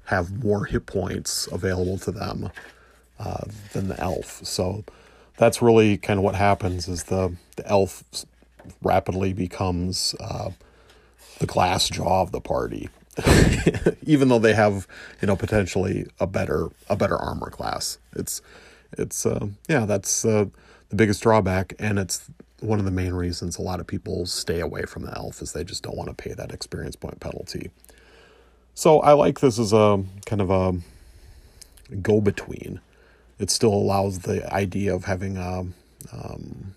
have 0.05 0.43
more 0.43 0.65
hit 0.65 0.85
points 0.85 1.47
available 1.51 1.97
to 1.99 2.11
them 2.11 2.49
uh, 3.19 3.45
than 3.73 3.87
the 3.87 3.99
elf. 3.99 4.43
So 4.43 4.83
that's 5.37 5.61
really 5.61 5.97
kind 5.97 6.17
of 6.19 6.23
what 6.23 6.35
happens 6.35 6.87
is 6.87 7.03
the, 7.05 7.35
the 7.55 7.67
elf 7.67 8.03
rapidly 8.81 9.33
becomes 9.33 10.15
uh, 10.19 10.51
the 11.39 11.45
glass 11.45 11.89
jaw 11.89 12.21
of 12.21 12.31
the 12.31 12.41
party. 12.41 12.89
even 14.03 14.29
though 14.29 14.39
they 14.39 14.53
have 14.53 14.87
you 15.21 15.27
know 15.27 15.35
potentially 15.35 16.07
a 16.21 16.27
better 16.27 16.69
a 16.89 16.95
better 16.95 17.17
armor 17.17 17.49
class 17.49 17.97
it's 18.15 18.41
it's 18.97 19.25
uh, 19.25 19.47
yeah 19.67 19.85
that's 19.85 20.23
uh, 20.23 20.45
the 20.89 20.95
biggest 20.95 21.21
drawback 21.23 21.73
and 21.79 21.99
it's 21.99 22.29
one 22.61 22.79
of 22.79 22.85
the 22.85 22.91
main 22.91 23.13
reasons 23.13 23.57
a 23.57 23.61
lot 23.61 23.79
of 23.79 23.87
people 23.87 24.25
stay 24.25 24.59
away 24.59 24.83
from 24.83 25.03
the 25.03 25.15
elf 25.17 25.41
is 25.41 25.53
they 25.53 25.63
just 25.63 25.83
don't 25.83 25.97
want 25.97 26.09
to 26.09 26.15
pay 26.15 26.33
that 26.33 26.51
experience 26.51 26.95
point 26.95 27.19
penalty. 27.19 27.71
So 28.73 28.99
I 29.01 29.13
like 29.13 29.39
this 29.39 29.59
as 29.59 29.73
a 29.73 30.03
kind 30.25 30.41
of 30.41 30.49
a 30.49 30.75
go 32.01 32.21
between. 32.21 32.79
It 33.39 33.49
still 33.49 33.73
allows 33.73 34.19
the 34.19 34.51
idea 34.53 34.93
of 34.93 35.05
having 35.05 35.37
a 35.37 35.65
um, 36.13 36.75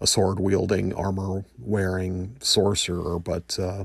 a 0.00 0.06
sword 0.06 0.40
wielding, 0.40 0.94
armor 0.94 1.44
wearing 1.58 2.36
sorcerer, 2.40 3.18
but 3.18 3.58
uh, 3.60 3.84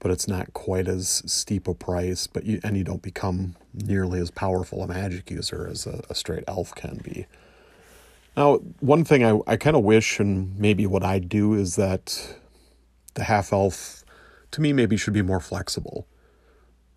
but 0.00 0.10
it's 0.10 0.28
not 0.28 0.52
quite 0.52 0.86
as 0.86 1.22
steep 1.26 1.66
a 1.66 1.74
price. 1.74 2.26
But 2.26 2.44
you 2.44 2.60
and 2.62 2.76
you 2.76 2.84
don't 2.84 3.02
become 3.02 3.56
nearly 3.74 4.20
as 4.20 4.30
powerful 4.30 4.82
a 4.82 4.88
magic 4.88 5.30
user 5.30 5.66
as 5.70 5.86
a, 5.86 6.02
a 6.10 6.14
straight 6.14 6.44
elf 6.46 6.74
can 6.74 7.00
be. 7.02 7.26
Now, 8.38 8.58
one 8.78 9.02
thing 9.02 9.24
I, 9.24 9.40
I 9.48 9.56
kind 9.56 9.74
of 9.74 9.82
wish, 9.82 10.20
and 10.20 10.56
maybe 10.56 10.86
what 10.86 11.02
I'd 11.02 11.28
do, 11.28 11.54
is 11.54 11.74
that 11.74 12.36
the 13.14 13.24
half 13.24 13.52
elf, 13.52 14.04
to 14.52 14.60
me, 14.60 14.72
maybe 14.72 14.96
should 14.96 15.12
be 15.12 15.22
more 15.22 15.40
flexible. 15.40 16.06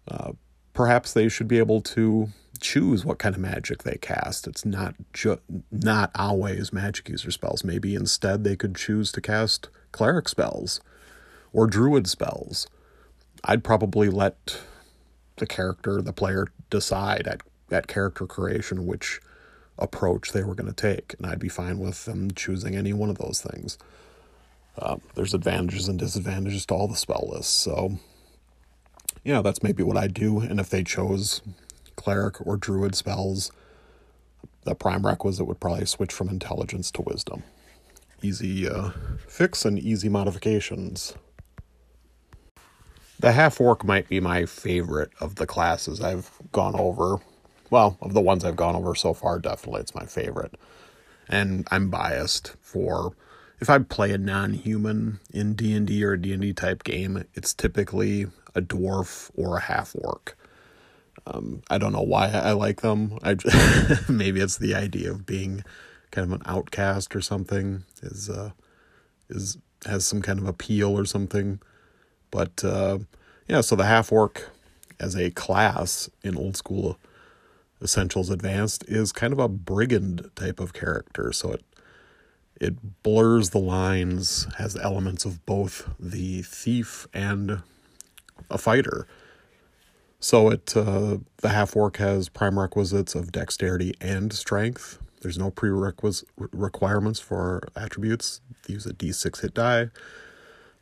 Uh, 0.07 0.33
perhaps 0.73 1.13
they 1.13 1.27
should 1.29 1.47
be 1.47 1.57
able 1.57 1.81
to 1.81 2.29
choose 2.59 3.03
what 3.03 3.17
kind 3.17 3.33
of 3.33 3.41
magic 3.41 3.81
they 3.81 3.97
cast. 3.97 4.45
It's 4.45 4.65
not 4.65 4.93
ju- 5.13 5.41
not 5.71 6.11
always 6.13 6.71
magic 6.71 7.09
user 7.09 7.31
spells. 7.31 7.63
Maybe 7.63 7.95
instead 7.95 8.43
they 8.43 8.55
could 8.55 8.75
choose 8.75 9.11
to 9.13 9.19
cast 9.19 9.67
cleric 9.91 10.29
spells 10.29 10.79
or 11.53 11.65
druid 11.65 12.05
spells. 12.05 12.67
I'd 13.43 13.63
probably 13.63 14.09
let 14.09 14.61
the 15.37 15.47
character, 15.47 16.03
the 16.03 16.13
player, 16.13 16.49
decide 16.69 17.27
at, 17.27 17.41
at 17.71 17.87
character 17.87 18.27
creation 18.27 18.85
which 18.85 19.19
approach 19.81 20.31
they 20.31 20.43
were 20.43 20.55
going 20.55 20.71
to 20.71 20.73
take, 20.73 21.15
and 21.17 21.25
I'd 21.25 21.39
be 21.39 21.49
fine 21.49 21.79
with 21.79 22.05
them 22.05 22.31
choosing 22.31 22.75
any 22.75 22.93
one 22.93 23.09
of 23.09 23.17
those 23.17 23.41
things. 23.41 23.77
Uh, 24.77 24.97
there's 25.15 25.33
advantages 25.33 25.89
and 25.89 25.99
disadvantages 25.99 26.65
to 26.67 26.73
all 26.73 26.87
the 26.87 26.95
spell 26.95 27.29
lists, 27.33 27.51
so 27.51 27.97
yeah, 29.23 29.41
that's 29.41 29.61
maybe 29.61 29.83
what 29.83 29.97
I'd 29.97 30.13
do. 30.13 30.39
And 30.39 30.59
if 30.59 30.69
they 30.69 30.83
chose 30.83 31.41
cleric 31.95 32.45
or 32.45 32.55
druid 32.55 32.95
spells, 32.95 33.51
the 34.63 34.75
prime 34.75 35.05
requisite 35.05 35.47
would 35.47 35.59
probably 35.59 35.85
switch 35.85 36.13
from 36.13 36.29
intelligence 36.29 36.91
to 36.91 37.01
wisdom. 37.01 37.43
Easy 38.21 38.69
uh, 38.69 38.91
fix 39.27 39.65
and 39.65 39.79
easy 39.79 40.07
modifications. 40.07 41.15
The 43.19 43.31
half 43.33 43.59
orc 43.59 43.83
might 43.83 44.09
be 44.09 44.19
my 44.19 44.45
favorite 44.45 45.11
of 45.19 45.35
the 45.35 45.45
classes 45.45 46.01
I've 46.01 46.31
gone 46.51 46.75
over 46.75 47.19
well, 47.71 47.97
of 48.01 48.13
the 48.13 48.21
ones 48.21 48.45
I've 48.45 48.55
gone 48.55 48.75
over 48.75 48.93
so 48.93 49.13
far, 49.13 49.39
definitely 49.39 49.81
it's 49.81 49.95
my 49.95 50.05
favorite. 50.05 50.53
And 51.27 51.67
I'm 51.71 51.89
biased 51.89 52.55
for 52.61 53.15
if 53.61 53.69
I 53.69 53.79
play 53.79 54.11
a 54.11 54.17
non-human 54.17 55.19
in 55.31 55.53
D&D 55.53 56.03
or 56.03 56.13
a 56.13 56.21
D&D 56.21 56.53
type 56.53 56.83
game, 56.83 57.23
it's 57.33 57.53
typically 57.53 58.27
a 58.55 58.61
dwarf 58.61 59.31
or 59.35 59.57
a 59.57 59.61
half 59.61 59.95
orc. 59.95 60.35
Um, 61.27 61.61
I 61.69 61.77
don't 61.77 61.93
know 61.93 62.01
why 62.01 62.29
I 62.29 62.51
like 62.53 62.81
them. 62.81 63.19
I 63.21 63.35
just, 63.35 64.09
maybe 64.09 64.41
it's 64.41 64.57
the 64.57 64.75
idea 64.75 65.11
of 65.11 65.25
being 65.25 65.63
kind 66.09 66.25
of 66.25 66.41
an 66.41 66.45
outcast 66.45 67.15
or 67.15 67.21
something 67.21 67.83
is 68.01 68.29
uh, 68.29 68.51
is 69.29 69.57
has 69.85 70.05
some 70.05 70.21
kind 70.21 70.39
of 70.39 70.47
appeal 70.47 70.97
or 70.97 71.05
something. 71.05 71.61
But 72.31 72.63
uh, 72.63 72.99
yeah, 73.47 73.61
so 73.61 73.75
the 73.75 73.85
half 73.85 74.11
orc 74.11 74.49
as 74.99 75.15
a 75.15 75.29
class 75.29 76.09
in 76.23 76.35
old 76.35 76.57
school 76.57 76.97
Essentials 77.81 78.29
Advanced 78.29 78.85
is 78.87 79.11
kind 79.11 79.33
of 79.33 79.39
a 79.39 79.47
brigand 79.47 80.29
type 80.35 80.59
of 80.59 80.73
character. 80.73 81.31
So 81.33 81.53
it 81.53 81.63
it 82.59 83.01
blurs 83.01 83.49
the 83.49 83.59
lines, 83.59 84.47
has 84.59 84.77
elements 84.77 85.25
of 85.25 85.43
both 85.47 85.89
the 85.99 86.43
thief 86.43 87.07
and 87.11 87.63
a 88.51 88.57
fighter. 88.59 89.07
So 90.19 90.51
it 90.51 90.77
uh, 90.77 91.17
the 91.37 91.49
half 91.49 91.75
orc 91.75 91.97
has 91.97 92.29
prime 92.29 92.59
requisites 92.59 93.15
of 93.15 93.31
dexterity 93.31 93.95
and 93.99 94.31
strength. 94.31 94.99
There's 95.21 95.39
no 95.39 95.49
prerequisites 95.49 96.31
requirements 96.37 97.19
for 97.19 97.63
attributes. 97.75 98.41
They 98.67 98.73
use 98.73 98.85
a 98.85 98.93
d6 98.93 99.41
hit 99.41 99.53
die. 99.55 99.89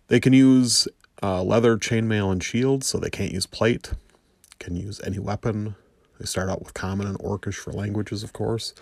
They 0.07 0.19
can 0.19 0.33
use 0.33 0.87
uh, 1.21 1.43
leather, 1.43 1.77
chainmail, 1.77 2.31
and 2.31 2.43
shields, 2.43 2.87
so 2.87 2.97
they 2.97 3.09
can't 3.09 3.31
use 3.31 3.45
plate. 3.45 3.91
Can 4.59 4.75
use 4.75 4.99
any 5.05 5.19
weapon. 5.19 5.75
They 6.19 6.25
start 6.25 6.49
out 6.49 6.59
with 6.59 6.73
Common 6.73 7.07
and 7.07 7.17
Orcish 7.19 7.55
for 7.55 7.71
languages, 7.71 8.23
of 8.23 8.33
course. 8.33 8.73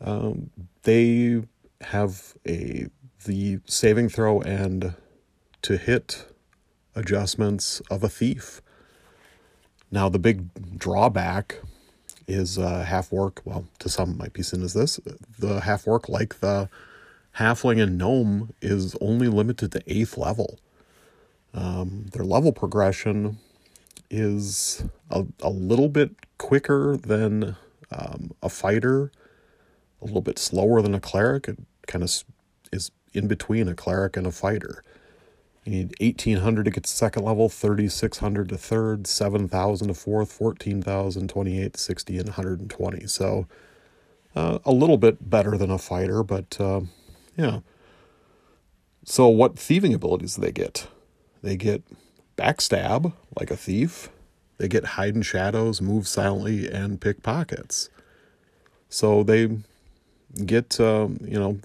Um, 0.00 0.50
they 0.84 1.42
have 1.80 2.34
a 2.46 2.86
the 3.24 3.58
saving 3.66 4.08
throw 4.08 4.40
and 4.40 4.94
to 5.62 5.76
hit 5.76 6.26
adjustments 6.94 7.80
of 7.90 8.04
a 8.04 8.08
thief. 8.08 8.62
Now 9.90 10.08
the 10.08 10.18
big 10.18 10.78
drawback 10.78 11.60
is 12.28 12.58
uh, 12.58 12.84
half 12.84 13.12
orc. 13.12 13.42
Well, 13.44 13.66
to 13.80 13.88
some 13.88 14.16
might 14.16 14.32
be 14.32 14.42
seen 14.42 14.62
as 14.62 14.74
this. 14.74 15.00
The 15.38 15.60
half 15.60 15.86
orc, 15.86 16.08
like 16.08 16.40
the 16.40 16.68
halfling 17.38 17.82
and 17.82 17.98
gnome, 17.98 18.52
is 18.62 18.96
only 19.00 19.28
limited 19.28 19.72
to 19.72 19.82
eighth 19.86 20.16
level. 20.16 20.58
Um, 21.54 22.06
their 22.12 22.24
level 22.24 22.52
progression 22.52 23.38
is 24.10 24.84
a, 25.10 25.24
a 25.40 25.50
little 25.50 25.88
bit 25.88 26.12
quicker 26.38 26.96
than 26.96 27.56
um, 27.90 28.32
a 28.42 28.48
fighter, 28.48 29.10
a 30.00 30.04
little 30.04 30.20
bit 30.20 30.38
slower 30.38 30.82
than 30.82 30.94
a 30.94 31.00
cleric. 31.00 31.48
It 31.48 31.58
kind 31.86 32.04
of 32.04 32.24
is 32.72 32.90
in 33.12 33.28
between 33.28 33.68
a 33.68 33.74
cleric 33.74 34.16
and 34.16 34.26
a 34.26 34.32
fighter. 34.32 34.82
You 35.64 35.72
need 35.72 35.94
1800 36.00 36.64
to 36.64 36.70
get 36.70 36.84
to 36.84 36.90
second 36.90 37.24
level, 37.24 37.48
3600 37.48 38.48
to 38.50 38.56
third, 38.56 39.06
7000 39.06 39.88
to 39.88 39.94
fourth, 39.94 40.30
14,000, 40.30 41.28
28, 41.28 41.76
60, 41.76 42.18
and 42.18 42.26
120. 42.28 43.06
So 43.08 43.48
uh, 44.36 44.58
a 44.64 44.72
little 44.72 44.98
bit 44.98 45.28
better 45.28 45.56
than 45.56 45.70
a 45.70 45.78
fighter, 45.78 46.22
but 46.22 46.60
uh, 46.60 46.82
yeah. 47.36 47.60
So, 49.04 49.28
what 49.28 49.58
thieving 49.58 49.94
abilities 49.94 50.34
do 50.34 50.42
they 50.42 50.52
get? 50.52 50.88
They 51.42 51.56
get 51.56 51.82
backstab 52.36 53.12
like 53.38 53.50
a 53.50 53.56
thief. 53.56 54.08
They 54.58 54.68
get 54.68 54.84
hide 54.84 55.14
in 55.14 55.22
shadows, 55.22 55.82
move 55.82 56.08
silently, 56.08 56.68
and 56.68 57.00
pick 57.00 57.22
pockets. 57.22 57.90
So 58.88 59.22
they 59.22 59.58
get, 60.44 60.80
um, 60.80 61.18
you 61.22 61.38
know, 61.38 61.58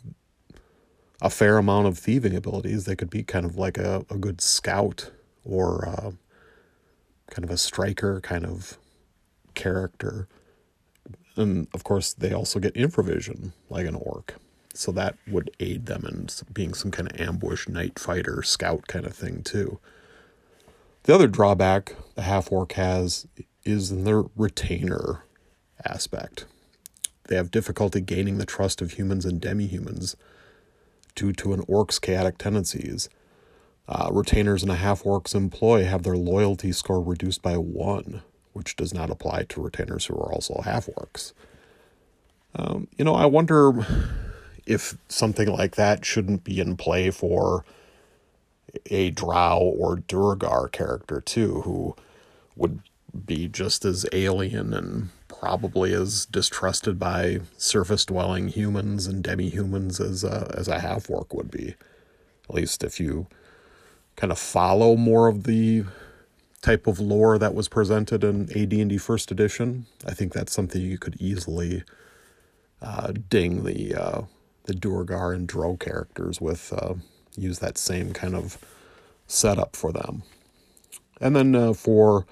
a 1.22 1.30
fair 1.30 1.58
amount 1.58 1.88
of 1.88 1.98
thieving 1.98 2.36
abilities. 2.36 2.86
They 2.86 2.96
could 2.96 3.10
be 3.10 3.24
kind 3.24 3.46
of 3.46 3.56
like 3.58 3.78
a, 3.78 4.06
a 4.10 4.18
good 4.18 4.42
scout 4.42 5.12
or 5.46 5.88
uh, 5.88 6.12
kind 7.30 7.44
of 7.46 7.50
a 7.52 7.58
striker 7.58 8.20
kind 8.22 8.46
of 8.46 8.78
character. 9.54 10.28
And 11.36 11.68
of 11.74 11.84
course, 11.84 12.14
they 12.14 12.34
also 12.34 12.60
get 12.60 12.74
infravision 12.74 13.54
like 13.70 13.88
an 13.88 13.96
orc. 13.96 14.36
so 14.74 14.92
that 14.92 15.16
would 15.28 15.52
aid 15.60 15.86
them 15.86 16.06
in 16.06 16.28
being 16.54 16.74
some 16.74 16.92
kind 16.92 17.12
of 17.12 17.20
ambush 17.20 17.68
night 17.68 18.00
fighter 18.00 18.42
scout 18.44 18.88
kind 18.88 19.06
of 19.06 19.14
thing 19.14 19.44
too. 19.44 19.80
The 21.04 21.16
other 21.16 21.28
drawback 21.28 21.96
the 22.16 22.22
half 22.22 22.52
orc 22.52 22.74
has 22.74 23.28
is 23.64 23.92
in 23.92 24.04
their 24.04 24.24
retainer 24.36 25.24
aspect. 25.86 26.46
They 27.28 27.36
have 27.36 27.52
difficulty 27.52 28.02
gaining 28.02 28.38
the 28.38 28.46
trust 28.46 28.82
of 28.82 28.94
humans 28.94 29.26
and 29.26 29.42
demi 29.42 29.66
humans 29.66 30.16
due 31.16 31.34
to 31.34 31.54
an 31.54 31.64
orc's 31.68 32.00
chaotic 32.00 32.38
tendencies. 32.38 33.10
Uh, 33.88 34.10
retainers 34.12 34.64
in 34.64 34.70
a 34.70 34.76
half 34.76 35.06
orc's 35.06 35.34
employ 35.34 35.86
have 35.86 36.04
their 36.04 36.18
loyalty 36.18 36.72
score 36.72 37.02
reduced 37.02 37.42
by 37.42 37.58
one, 37.58 38.22
which 38.54 38.76
does 38.76 38.94
not 38.94 39.10
apply 39.10 39.44
to 39.44 39.62
retainers 39.62 40.06
who 40.06 40.16
are 40.16 40.32
also 40.32 40.62
half 40.64 40.86
orcs. 40.88 41.34
Um, 42.56 42.88
you 42.98 43.06
know, 43.06 43.16
I 43.16 43.26
wonder 43.26 43.72
if 44.66 44.98
something 45.08 45.48
like 45.48 45.76
that 45.76 46.06
shouldn't 46.06 46.44
be 46.44 46.60
in 46.60 46.78
play 46.78 47.10
for 47.12 47.66
a 48.88 49.12
Drow 49.12 49.58
or 49.60 49.98
Duergar 49.98 50.70
character 50.70 51.22
too, 51.22 51.62
who 51.62 51.96
would 52.56 52.82
be 53.26 53.48
just 53.48 53.86
as 53.86 54.06
alien 54.14 54.74
and 54.74 55.10
probably 55.28 55.94
as 55.94 56.26
distrusted 56.26 57.00
by 57.00 57.42
surface 57.58 58.06
dwelling 58.06 58.48
humans 58.50 59.08
and 59.08 59.24
demi 59.24 59.50
humans 59.50 60.00
as 60.00 60.24
a, 60.24 60.54
as 60.58 60.68
a 60.68 60.80
half 60.80 61.10
orc 61.10 61.34
would 61.34 61.50
be. 61.52 61.76
At 62.50 62.56
least 62.56 62.84
if 62.84 63.00
you 63.00 63.28
kind 64.16 64.32
of 64.32 64.40
follow 64.40 64.96
more 64.96 65.28
of 65.28 65.44
the 65.44 65.86
type 66.62 66.86
of 66.86 67.00
lore 67.00 67.38
that 67.40 67.56
was 67.56 67.68
presented 67.68 68.24
in 68.24 68.44
AD&D 68.56 68.98
First 69.00 69.32
Edition, 69.32 69.88
I 70.06 70.14
think 70.14 70.32
that's 70.32 70.54
something 70.54 70.82
you 70.82 70.98
could 70.98 71.16
easily 71.20 71.84
uh, 72.82 73.14
ding 73.30 73.64
the 73.64 73.96
uh, 73.96 74.22
the 74.66 74.74
Duergar 74.74 75.34
and 75.34 75.48
Drow 75.48 75.76
characters 75.76 76.40
with. 76.40 76.72
Uh, 76.72 76.96
use 77.42 77.60
that 77.60 77.78
same 77.78 78.14
kind 78.14 78.36
of 78.36 78.58
setup 79.28 79.76
for 79.76 79.92
them. 79.92 80.24
And 81.20 81.36
then 81.36 81.56
uh, 81.56 81.74
for 81.74 82.26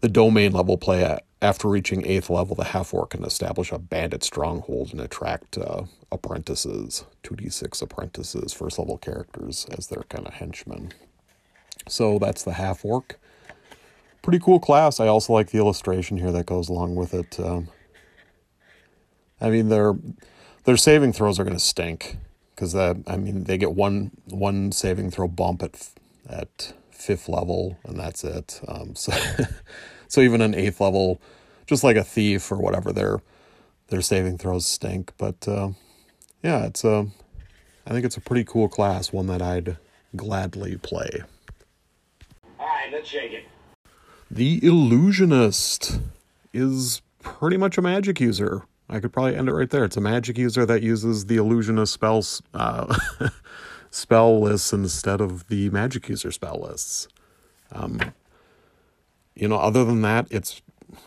the 0.00 0.08
domain 0.08 0.52
level 0.52 0.78
play, 0.78 1.18
after 1.42 1.68
reaching 1.68 2.06
eighth 2.06 2.30
level, 2.30 2.54
the 2.54 2.64
half 2.64 2.92
orc 2.92 3.10
can 3.10 3.24
establish 3.24 3.72
a 3.72 3.78
bandit 3.78 4.22
stronghold 4.22 4.92
and 4.92 5.00
attract 5.00 5.56
uh, 5.56 5.84
apprentices, 6.12 7.04
2d6 7.22 7.82
apprentices, 7.82 8.52
first 8.52 8.78
level 8.78 8.98
characters, 8.98 9.66
as 9.76 9.86
their 9.86 10.02
kind 10.04 10.26
of 10.26 10.34
henchmen. 10.34 10.92
So 11.88 12.18
that's 12.18 12.42
the 12.42 12.52
half 12.52 12.84
orc. 12.84 13.18
Pretty 14.22 14.38
cool 14.38 14.60
class. 14.60 15.00
I 15.00 15.06
also 15.06 15.32
like 15.32 15.50
the 15.50 15.58
illustration 15.58 16.18
here 16.18 16.30
that 16.32 16.44
goes 16.44 16.68
along 16.68 16.94
with 16.94 17.14
it. 17.14 17.40
Um, 17.40 17.68
I 19.40 19.48
mean, 19.48 19.70
their 19.70 19.94
their 20.64 20.76
saving 20.76 21.14
throws 21.14 21.40
are 21.40 21.44
going 21.44 21.56
to 21.56 21.60
stink 21.60 22.18
because 22.60 22.74
I 22.76 23.16
mean 23.16 23.44
they 23.44 23.56
get 23.56 23.72
one 23.72 24.10
one 24.26 24.70
saving 24.70 25.10
throw 25.10 25.28
bump 25.28 25.62
at 25.62 25.90
at 26.28 26.74
fifth 26.90 27.26
level 27.26 27.78
and 27.84 27.98
that's 27.98 28.22
it. 28.22 28.60
Um, 28.68 28.94
so 28.94 29.12
so 30.08 30.20
even 30.20 30.42
an 30.42 30.54
eighth 30.54 30.80
level, 30.80 31.20
just 31.66 31.82
like 31.82 31.96
a 31.96 32.04
thief 32.04 32.52
or 32.52 32.58
whatever, 32.58 32.92
their 32.92 33.22
their 33.88 34.02
saving 34.02 34.36
throws 34.36 34.66
stink. 34.66 35.12
But 35.16 35.48
uh, 35.48 35.70
yeah, 36.42 36.66
it's 36.66 36.84
a 36.84 37.06
I 37.86 37.90
think 37.90 38.04
it's 38.04 38.18
a 38.18 38.20
pretty 38.20 38.44
cool 38.44 38.68
class, 38.68 39.10
one 39.10 39.26
that 39.28 39.40
I'd 39.40 39.78
gladly 40.14 40.76
play. 40.76 41.22
All 42.58 42.66
right, 42.66 42.92
let's 42.92 43.08
shake 43.08 43.32
it. 43.32 43.44
The 44.30 44.60
illusionist 44.62 45.98
is 46.52 47.00
pretty 47.22 47.56
much 47.56 47.78
a 47.78 47.82
magic 47.82 48.20
user. 48.20 48.64
I 48.90 48.98
could 48.98 49.12
probably 49.12 49.36
end 49.36 49.48
it 49.48 49.54
right 49.54 49.70
there. 49.70 49.84
It's 49.84 49.96
a 49.96 50.00
magic 50.00 50.36
user 50.36 50.66
that 50.66 50.82
uses 50.82 51.26
the 51.26 51.36
illusionist 51.36 51.92
spells 51.92 52.42
uh, 52.54 52.94
spell 53.90 54.40
lists 54.40 54.72
instead 54.72 55.20
of 55.20 55.46
the 55.48 55.70
magic 55.70 56.08
user 56.08 56.32
spell 56.32 56.60
lists. 56.60 57.06
Um, 57.72 58.00
you 59.34 59.46
know, 59.46 59.56
other 59.56 59.84
than 59.84 60.02
that, 60.02 60.26
it's 60.30 60.60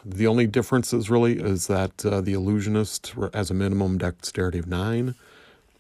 the 0.06 0.28
only 0.28 0.48
difference 0.48 0.94
is 0.94 1.10
really 1.10 1.40
is 1.40 1.68
that 1.68 2.06
uh, 2.06 2.22
the 2.22 2.34
illusionist 2.34 3.14
has 3.34 3.52
a 3.52 3.54
minimum 3.54 3.98
dexterity 3.98 4.60
of 4.60 4.68
nine, 4.68 5.16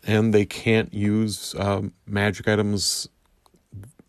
and 0.05 0.33
they 0.33 0.45
can't 0.45 0.93
use 0.93 1.55
um, 1.57 1.93
magic 2.05 2.49
items 2.49 3.07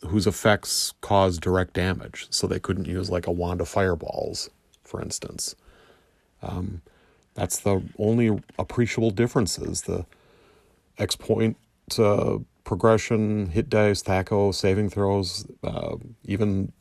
whose 0.08 0.26
effects 0.26 0.92
cause 1.00 1.38
direct 1.38 1.74
damage. 1.74 2.26
So 2.30 2.48
they 2.48 2.58
couldn't 2.58 2.86
use 2.86 3.08
like 3.08 3.28
a 3.28 3.32
wand 3.32 3.60
of 3.60 3.68
fireballs, 3.68 4.50
for 4.82 5.00
instance. 5.00 5.54
Um, 6.42 6.82
that's 7.34 7.58
the 7.58 7.82
only 7.98 8.42
appreciable 8.58 9.10
differences. 9.10 9.82
The 9.82 10.06
X 10.98 11.16
point 11.16 11.56
uh, 11.98 12.38
progression, 12.64 13.50
hit 13.50 13.68
dice, 13.68 14.02
THAC0, 14.02 14.54
saving 14.54 14.90
throws, 14.90 15.46
uh, 15.62 15.96
even 16.24 16.72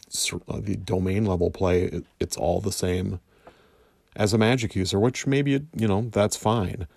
uh, 0.47 0.59
the 0.59 0.75
domain 0.77 1.25
level 1.25 1.51
play, 1.51 1.83
it, 1.83 2.05
it's 2.19 2.37
all 2.37 2.61
the 2.61 2.71
same 2.71 3.19
as 4.15 4.33
a 4.33 4.37
magic 4.37 4.75
user, 4.75 4.99
which 4.99 5.25
maybe, 5.27 5.65
you 5.75 5.87
know, 5.87 6.09
that's 6.11 6.37
fine. 6.37 6.87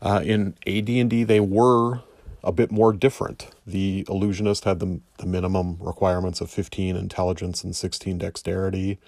Uh, 0.00 0.22
in 0.24 0.54
AD&D, 0.66 1.24
they 1.24 1.40
were 1.40 2.00
a 2.42 2.50
bit 2.50 2.72
more 2.72 2.92
different. 2.92 3.50
The 3.66 4.04
illusionist 4.08 4.64
had 4.64 4.80
the, 4.80 5.00
the 5.18 5.26
minimum 5.26 5.76
requirements 5.80 6.40
of 6.40 6.50
15 6.50 6.96
intelligence 6.96 7.62
and 7.62 7.76
16 7.76 8.18
dexterity. 8.18 8.98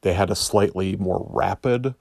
They 0.00 0.14
had 0.14 0.30
a 0.30 0.34
slightly 0.34 0.96
more 0.96 1.26
rapid 1.30 1.94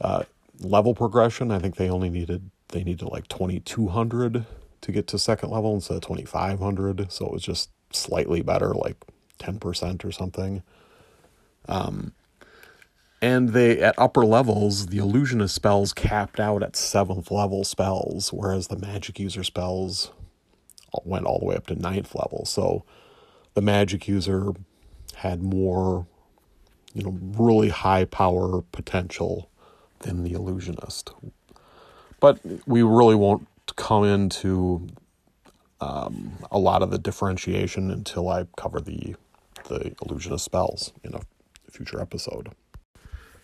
uh, 0.00 0.24
level 0.64 0.94
progression. 0.94 1.50
I 1.50 1.58
think 1.58 1.76
they 1.76 1.88
only 1.90 2.10
needed 2.10 2.50
they 2.68 2.84
needed 2.84 3.06
like 3.06 3.28
2200 3.28 4.46
to 4.80 4.92
get 4.92 5.06
to 5.08 5.18
second 5.18 5.50
level 5.50 5.74
instead 5.74 5.96
of 5.96 6.02
2500, 6.02 7.12
so 7.12 7.26
it 7.26 7.32
was 7.32 7.42
just 7.42 7.70
slightly 7.92 8.42
better, 8.42 8.74
like 8.74 9.04
10% 9.38 10.04
or 10.04 10.12
something. 10.12 10.62
Um 11.68 12.12
and 13.20 13.50
they 13.50 13.78
at 13.80 13.94
upper 13.98 14.26
levels, 14.26 14.86
the 14.86 14.98
illusionist 14.98 15.54
spells 15.54 15.92
capped 15.92 16.40
out 16.40 16.62
at 16.62 16.74
seventh 16.74 17.30
level 17.30 17.62
spells, 17.62 18.32
whereas 18.32 18.66
the 18.66 18.76
magic 18.78 19.20
user 19.20 19.44
spells 19.44 20.10
went 21.04 21.24
all 21.24 21.38
the 21.38 21.44
way 21.44 21.54
up 21.56 21.68
to 21.68 21.76
ninth 21.76 22.14
level. 22.16 22.44
So 22.44 22.84
the 23.54 23.62
magic 23.62 24.08
user 24.08 24.52
had 25.16 25.42
more, 25.42 26.06
you 26.94 27.04
know, 27.04 27.16
really 27.20 27.68
high 27.68 28.06
power 28.06 28.62
potential 28.72 29.48
than 30.02 30.22
the 30.22 30.32
illusionist. 30.32 31.12
But 32.20 32.40
we 32.66 32.82
really 32.82 33.14
won't 33.14 33.48
come 33.76 34.04
into 34.04 34.88
um, 35.80 36.38
a 36.50 36.58
lot 36.58 36.82
of 36.82 36.90
the 36.90 36.98
differentiation 36.98 37.90
until 37.90 38.28
I 38.28 38.46
cover 38.56 38.80
the 38.80 39.16
the 39.68 39.94
illusionist 40.02 40.44
spells 40.44 40.92
in 41.04 41.14
a 41.14 41.20
future 41.70 42.00
episode. 42.00 42.50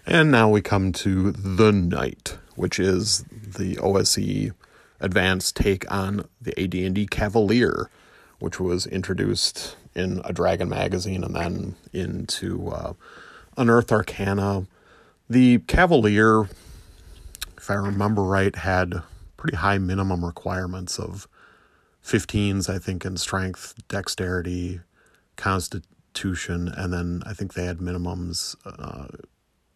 And 0.07 0.31
now 0.31 0.49
we 0.49 0.61
come 0.61 0.93
to 0.93 1.33
the 1.33 1.71
Knight, 1.71 2.39
which 2.57 2.79
is 2.81 3.25
the 3.31 3.79
OSE 3.79 4.53
advanced 5.01 5.55
take 5.55 5.91
on 5.91 6.29
the 6.41 6.59
AD&D 6.61 7.07
Cavalier, 7.07 7.91
which 8.39 8.59
was 8.59 8.87
introduced 8.87 9.77
in 9.95 10.21
a 10.25 10.33
Dragon 10.33 10.69
magazine 10.69 11.23
and 11.23 11.37
then 11.37 11.77
into 11.93 12.69
uh, 12.69 12.93
Unearthed 13.57 13.93
Arcana 13.93 14.67
the 15.29 15.59
Cavalier, 15.61 16.49
if 17.57 17.71
I 17.71 17.75
remember 17.75 18.23
right, 18.23 18.55
had 18.55 19.03
pretty 19.37 19.57
high 19.57 19.79
minimum 19.79 20.25
requirements 20.25 20.99
of 20.99 21.29
15s, 22.05 22.69
I 22.69 22.79
think, 22.79 23.05
in 23.05 23.17
strength, 23.17 23.75
dexterity, 23.89 24.81
constitution, 25.37 26.69
and 26.69 26.93
then 26.93 27.23
I 27.27 27.35
think 27.35 27.55
they 27.55 27.67
had 27.67 27.79
minimums 27.79 28.57
uh, 28.65 29.09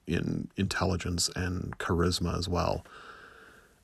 in 0.07 0.49
intelligence 0.57 1.31
and 1.37 1.79
charisma 1.79 2.37
as 2.37 2.49
well. 2.49 2.85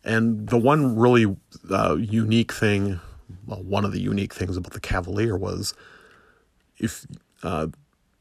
And 0.04 0.48
the 0.48 0.59
one 0.59 0.96
really 0.96 1.37
uh, 1.70 1.96
unique 1.96 2.52
thing, 2.52 3.00
well, 3.46 3.62
one 3.62 3.85
of 3.85 3.92
the 3.92 4.00
unique 4.00 4.33
things 4.33 4.57
about 4.57 4.72
the 4.72 4.81
Cavalier 4.81 5.37
was 5.37 5.74
if 6.78 7.07
uh, 7.42 7.68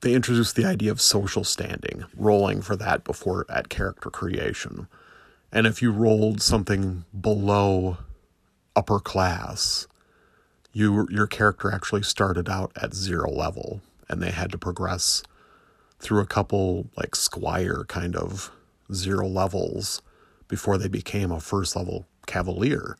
they 0.02 0.14
introduced 0.14 0.56
the 0.56 0.66
idea 0.66 0.92
of 0.92 1.02
social 1.02 1.44
standing, 1.44 2.06
rolling 2.16 2.62
for 2.62 2.76
that 2.76 3.04
before 3.04 3.46
at 3.50 3.70
character 3.70 4.10
creation. 4.10 4.88
And 5.52 5.66
if 5.66 5.82
you 5.82 5.92
rolled 5.92 6.42
something 6.42 7.06
below 7.20 7.98
upper 8.76 9.00
class, 9.00 9.88
you 10.72 11.08
your 11.10 11.26
character 11.26 11.72
actually 11.72 12.04
started 12.04 12.48
out 12.48 12.72
at 12.80 12.94
zero 12.94 13.32
level 13.32 13.82
and 14.08 14.22
they 14.22 14.32
had 14.32 14.52
to 14.52 14.58
progress 14.58 15.24
through 16.00 16.22
a 16.22 16.28
couple 16.28 16.88
like 16.96 17.16
squire 17.16 17.84
kind 17.88 18.16
of 18.16 18.52
zero 18.94 19.28
levels 19.28 20.02
before 20.48 20.78
they 20.78 20.88
became 20.88 21.32
a 21.32 21.40
first 21.40 21.76
level 21.76 22.06
cavalier. 22.28 22.98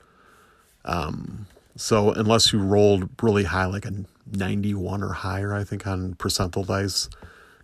Um, 0.84 1.46
so 1.78 2.12
unless 2.12 2.52
you 2.52 2.60
rolled 2.60 3.10
really 3.22 3.44
high, 3.46 3.66
like 3.66 3.86
a 3.86 3.94
91 4.32 5.04
or 5.04 5.14
higher, 5.14 5.54
I 5.54 5.64
think, 5.64 5.88
on 5.88 6.16
percentile 6.16 6.66
dice, 6.68 7.10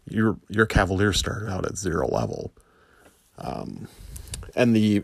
your 0.09 0.37
your 0.49 0.65
Cavalier 0.65 1.13
started 1.13 1.49
out 1.49 1.65
at 1.65 1.77
zero 1.77 2.07
level. 2.07 2.53
Um, 3.37 3.87
and 4.55 4.75
the 4.75 5.03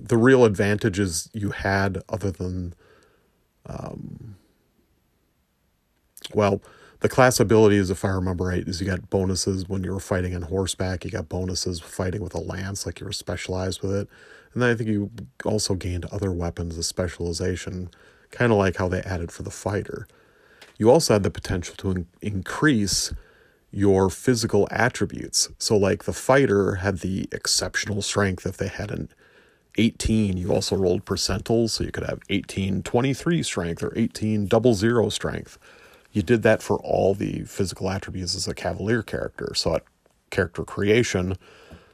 the 0.00 0.16
real 0.16 0.44
advantages 0.44 1.28
you 1.32 1.50
had 1.50 2.02
other 2.08 2.30
than 2.30 2.74
um 3.66 4.36
well 6.34 6.60
the 7.00 7.08
class 7.08 7.38
abilities 7.38 7.90
if 7.90 8.04
i 8.04 8.08
remember 8.08 8.44
right 8.44 8.66
is 8.66 8.80
you 8.80 8.86
got 8.86 9.10
bonuses 9.10 9.68
when 9.68 9.84
you 9.84 9.92
were 9.92 10.00
fighting 10.00 10.34
on 10.34 10.42
horseback 10.42 11.04
you 11.04 11.10
got 11.10 11.28
bonuses 11.28 11.80
fighting 11.80 12.20
with 12.22 12.34
a 12.34 12.40
lance 12.40 12.84
like 12.84 13.00
you 13.00 13.06
were 13.06 13.12
specialized 13.12 13.82
with 13.82 13.92
it 13.92 14.08
and 14.52 14.62
then 14.62 14.70
i 14.70 14.74
think 14.74 14.88
you 14.90 15.10
also 15.44 15.74
gained 15.74 16.04
other 16.06 16.32
weapons 16.32 16.76
of 16.76 16.84
specialization 16.84 17.88
kind 18.32 18.50
of 18.50 18.58
like 18.58 18.76
how 18.76 18.88
they 18.88 19.02
added 19.02 19.30
for 19.30 19.44
the 19.44 19.50
fighter 19.50 20.08
you 20.82 20.90
also 20.90 21.14
had 21.14 21.22
the 21.22 21.30
potential 21.30 21.76
to 21.76 21.90
in- 21.92 22.06
increase 22.20 23.14
your 23.70 24.10
physical 24.10 24.66
attributes. 24.72 25.48
So, 25.58 25.76
like 25.76 26.04
the 26.04 26.12
fighter 26.12 26.76
had 26.76 26.98
the 26.98 27.28
exceptional 27.30 28.02
strength 28.02 28.44
if 28.46 28.56
they 28.56 28.66
had 28.66 28.90
an 28.90 29.08
18, 29.78 30.36
you 30.36 30.52
also 30.52 30.74
rolled 30.74 31.04
percentiles. 31.04 31.70
So, 31.70 31.84
you 31.84 31.92
could 31.92 32.04
have 32.04 32.18
18 32.28 32.82
23 32.82 33.44
strength 33.44 33.82
or 33.82 33.92
18 33.96 34.46
double 34.46 34.74
zero 34.74 35.08
strength. 35.08 35.56
You 36.10 36.22
did 36.22 36.42
that 36.42 36.62
for 36.62 36.78
all 36.80 37.14
the 37.14 37.44
physical 37.44 37.88
attributes 37.88 38.34
as 38.34 38.48
a 38.48 38.54
cavalier 38.54 39.02
character. 39.02 39.52
So, 39.54 39.76
at 39.76 39.84
character 40.30 40.64
creation, 40.64 41.36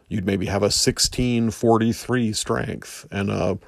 you'd 0.08 0.24
maybe 0.24 0.46
have 0.46 0.62
a 0.62 0.70
16 0.70 1.50
43 1.50 2.32
strength 2.32 3.06
and 3.10 3.30
a 3.30 3.58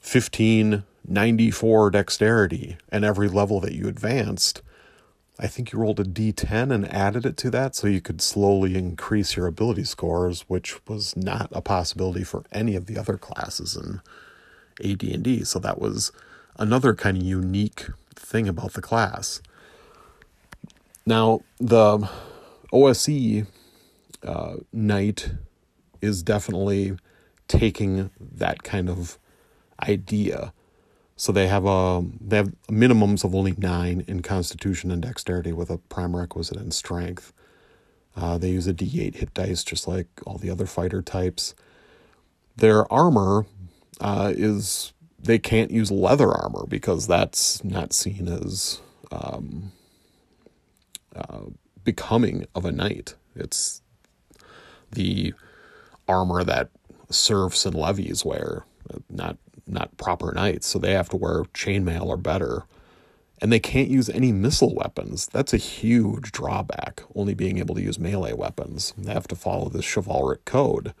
15 0.00 0.82
94 1.06 1.90
dexterity. 1.90 2.76
And 2.90 3.04
every 3.04 3.28
level 3.28 3.60
that 3.60 3.74
you 3.74 3.88
advanced, 3.88 4.62
I 5.38 5.46
think 5.46 5.72
you 5.72 5.78
rolled 5.78 6.00
a 6.00 6.04
d10 6.04 6.72
and 6.72 6.92
added 6.92 7.26
it 7.26 7.36
to 7.38 7.50
that 7.50 7.74
so 7.74 7.86
you 7.86 8.00
could 8.00 8.20
slowly 8.20 8.76
increase 8.76 9.36
your 9.36 9.46
ability 9.46 9.84
scores, 9.84 10.42
which 10.42 10.86
was 10.86 11.16
not 11.16 11.48
a 11.52 11.60
possibility 11.60 12.24
for 12.24 12.44
any 12.52 12.76
of 12.76 12.86
the 12.86 12.98
other 12.98 13.16
classes 13.16 13.76
in 13.76 14.00
AD&D. 14.88 15.44
So 15.44 15.58
that 15.58 15.80
was 15.80 16.12
another 16.58 16.94
kind 16.94 17.16
of 17.16 17.22
unique 17.22 17.86
thing 18.14 18.48
about 18.48 18.74
the 18.74 18.82
class. 18.82 19.42
Now, 21.04 21.40
the 21.58 22.08
OSE 22.72 23.44
uh, 24.24 24.56
knight 24.72 25.32
is 26.00 26.22
definitely 26.22 26.96
taking 27.48 28.10
that 28.20 28.62
kind 28.62 28.88
of 28.88 29.18
idea 29.82 30.52
so 31.22 31.30
they 31.30 31.46
have 31.46 31.64
a 31.66 32.04
they 32.20 32.38
have 32.38 32.52
minimums 32.66 33.22
of 33.22 33.32
only 33.32 33.54
nine 33.56 34.04
in 34.08 34.22
Constitution 34.22 34.90
and 34.90 35.00
Dexterity 35.00 35.52
with 35.52 35.70
a 35.70 35.78
prime 35.78 36.16
requisite 36.16 36.56
in 36.56 36.72
Strength. 36.72 37.32
Uh, 38.16 38.38
they 38.38 38.50
use 38.50 38.66
a 38.66 38.74
D8 38.74 39.14
hit 39.14 39.32
dice 39.32 39.62
just 39.62 39.86
like 39.86 40.08
all 40.26 40.36
the 40.36 40.50
other 40.50 40.66
fighter 40.66 41.00
types. 41.00 41.54
Their 42.56 42.92
armor 42.92 43.46
uh, 44.00 44.32
is 44.36 44.94
they 45.16 45.38
can't 45.38 45.70
use 45.70 45.92
leather 45.92 46.28
armor 46.28 46.66
because 46.66 47.06
that's 47.06 47.62
not 47.62 47.92
seen 47.92 48.26
as 48.26 48.80
um, 49.12 49.70
uh, 51.14 51.42
becoming 51.84 52.46
of 52.56 52.64
a 52.64 52.72
knight. 52.72 53.14
It's 53.36 53.80
the 54.90 55.34
armor 56.08 56.42
that 56.42 56.70
serfs 57.10 57.64
and 57.64 57.76
levies 57.76 58.24
wear, 58.24 58.64
not 59.08 59.36
not 59.66 59.96
proper 59.96 60.32
knights, 60.32 60.66
so 60.66 60.78
they 60.78 60.92
have 60.92 61.08
to 61.10 61.16
wear 61.16 61.44
chainmail 61.54 62.06
or 62.06 62.16
better. 62.16 62.64
And 63.40 63.52
they 63.52 63.60
can't 63.60 63.88
use 63.88 64.08
any 64.08 64.30
missile 64.30 64.74
weapons. 64.74 65.26
That's 65.32 65.52
a 65.52 65.56
huge 65.56 66.30
drawback, 66.30 67.02
only 67.14 67.34
being 67.34 67.58
able 67.58 67.74
to 67.74 67.82
use 67.82 67.98
melee 67.98 68.34
weapons. 68.34 68.94
They 68.96 69.12
have 69.12 69.26
to 69.28 69.34
follow 69.34 69.68
this 69.68 69.84
chivalric 69.84 70.44
code. 70.44 70.94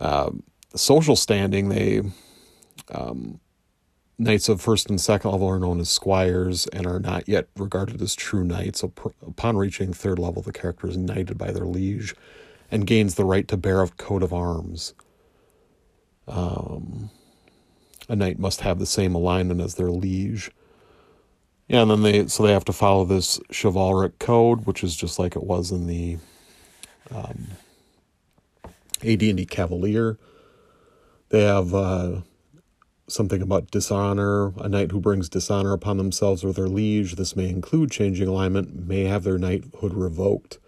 Uh, 0.00 0.30
social 0.74 1.16
standing, 1.16 1.68
they. 1.68 2.02
Um, 2.90 3.40
knights 4.18 4.48
of 4.48 4.60
first 4.60 4.90
and 4.90 5.00
second 5.00 5.30
level 5.30 5.46
are 5.46 5.58
known 5.58 5.78
as 5.80 5.88
squires 5.88 6.66
and 6.68 6.86
are 6.86 6.98
not 6.98 7.28
yet 7.28 7.48
regarded 7.56 8.02
as 8.02 8.14
true 8.14 8.44
knights. 8.44 8.82
Upon 8.82 9.56
reaching 9.56 9.92
third 9.92 10.18
level, 10.18 10.42
the 10.42 10.52
character 10.52 10.88
is 10.88 10.96
knighted 10.96 11.38
by 11.38 11.52
their 11.52 11.66
liege 11.66 12.14
and 12.70 12.86
gains 12.86 13.14
the 13.14 13.24
right 13.24 13.46
to 13.48 13.56
bear 13.56 13.82
a 13.82 13.88
coat 13.88 14.22
of 14.22 14.32
arms. 14.32 14.94
Um, 16.26 17.10
a 18.08 18.16
knight 18.16 18.38
must 18.38 18.62
have 18.62 18.78
the 18.78 18.86
same 18.86 19.14
alignment 19.14 19.60
as 19.60 19.74
their 19.74 19.90
liege. 19.90 20.50
Yeah, 21.68 21.82
and 21.82 21.90
then 21.90 22.02
they 22.02 22.26
so 22.28 22.42
they 22.42 22.52
have 22.52 22.64
to 22.66 22.72
follow 22.72 23.04
this 23.04 23.38
chivalric 23.52 24.18
code, 24.18 24.64
which 24.64 24.82
is 24.82 24.96
just 24.96 25.18
like 25.18 25.36
it 25.36 25.44
was 25.44 25.70
in 25.70 25.86
the 25.86 26.16
um, 27.14 27.48
AD&D 29.02 29.44
Cavalier. 29.46 30.18
They 31.28 31.42
have 31.42 31.74
uh, 31.74 32.20
something 33.06 33.42
about 33.42 33.70
dishonor. 33.70 34.52
A 34.58 34.68
knight 34.68 34.92
who 34.92 35.00
brings 35.00 35.28
dishonor 35.28 35.72
upon 35.74 35.98
themselves 35.98 36.42
or 36.42 36.52
their 36.52 36.68
liege. 36.68 37.16
This 37.16 37.36
may 37.36 37.48
include 37.48 37.90
changing 37.90 38.28
alignment. 38.28 38.86
May 38.86 39.04
have 39.04 39.24
their 39.24 39.38
knighthood 39.38 39.92
revoked. 39.92 40.58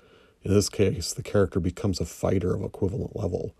In 0.42 0.53
this 0.53 0.68
case, 0.68 1.12
the 1.12 1.22
character 1.22 1.61
becomes 1.61 2.00
a 2.00 2.07
fighter 2.07 2.55
of 2.55 2.62
equivalent 2.62 3.16
level. 3.16 3.55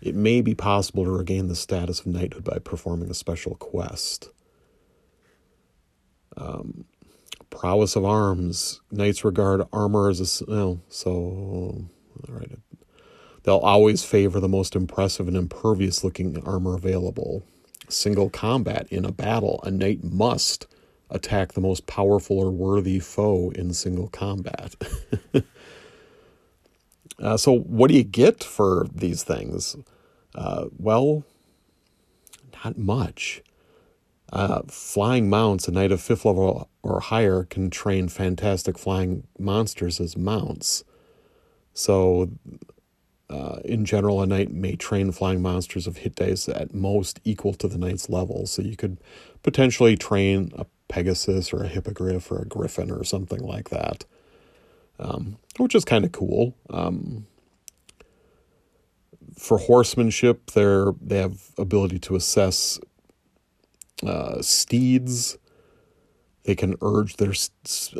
It 0.00 0.14
may 0.14 0.40
be 0.40 0.54
possible 0.54 1.04
to 1.04 1.10
regain 1.10 1.48
the 1.48 1.56
status 1.56 2.00
of 2.00 2.06
knighthood 2.06 2.44
by 2.44 2.58
performing 2.58 3.10
a 3.10 3.14
special 3.14 3.56
quest. 3.56 4.30
Um, 6.36 6.84
prowess 7.50 7.96
of 7.96 8.04
arms. 8.04 8.80
Knights 8.90 9.24
regard 9.24 9.62
armor 9.72 10.08
as 10.08 10.20
a. 10.20 10.26
So. 10.88 11.10
All 12.28 12.34
right. 12.34 12.58
They'll 13.42 13.58
always 13.58 14.04
favor 14.04 14.40
the 14.40 14.48
most 14.48 14.76
impressive 14.76 15.26
and 15.26 15.36
impervious 15.36 16.04
looking 16.04 16.42
armor 16.44 16.74
available. 16.74 17.44
Single 17.88 18.28
combat 18.28 18.86
in 18.90 19.04
a 19.04 19.12
battle, 19.12 19.60
a 19.62 19.70
knight 19.70 20.04
must 20.04 20.66
attack 21.10 21.52
the 21.52 21.60
most 21.60 21.86
powerful 21.86 22.38
or 22.38 22.50
worthy 22.50 22.98
foe 22.98 23.50
in 23.54 23.72
single 23.72 24.08
combat. 24.08 24.74
Uh, 27.20 27.36
so, 27.36 27.58
what 27.58 27.88
do 27.88 27.96
you 27.96 28.04
get 28.04 28.44
for 28.44 28.86
these 28.94 29.24
things? 29.24 29.76
Uh, 30.34 30.66
well, 30.78 31.24
not 32.64 32.78
much. 32.78 33.42
Uh, 34.32 34.62
flying 34.68 35.28
mounts, 35.28 35.66
a 35.66 35.72
knight 35.72 35.90
of 35.90 36.00
fifth 36.00 36.24
level 36.24 36.68
or 36.82 37.00
higher 37.00 37.44
can 37.44 37.70
train 37.70 38.08
fantastic 38.08 38.78
flying 38.78 39.26
monsters 39.38 40.00
as 40.00 40.16
mounts. 40.16 40.84
So, 41.72 42.30
uh, 43.30 43.58
in 43.64 43.84
general, 43.84 44.22
a 44.22 44.26
knight 44.26 44.52
may 44.52 44.76
train 44.76 45.12
flying 45.12 45.42
monsters 45.42 45.86
of 45.86 45.98
hit 45.98 46.14
dice 46.14 46.48
at 46.48 46.74
most 46.74 47.20
equal 47.24 47.54
to 47.54 47.68
the 47.68 47.78
knight's 47.78 48.08
level. 48.08 48.46
So, 48.46 48.62
you 48.62 48.76
could 48.76 48.98
potentially 49.42 49.96
train 49.96 50.52
a 50.56 50.66
Pegasus 50.88 51.52
or 51.52 51.64
a 51.64 51.68
Hippogriff 51.68 52.30
or 52.30 52.42
a 52.42 52.46
Griffin 52.46 52.90
or 52.90 53.04
something 53.04 53.40
like 53.40 53.70
that 53.70 54.04
um, 54.98 55.36
which 55.58 55.74
is 55.74 55.84
kind 55.84 56.04
of 56.04 56.12
cool. 56.12 56.54
Um, 56.70 57.26
for 59.36 59.58
horsemanship, 59.58 60.50
they're 60.52 60.92
they 61.00 61.18
have 61.18 61.50
ability 61.58 61.98
to 62.00 62.16
assess 62.16 62.78
uh, 64.04 64.42
steeds. 64.42 65.38
They 66.44 66.54
can 66.54 66.76
urge 66.80 67.16
their 67.16 67.34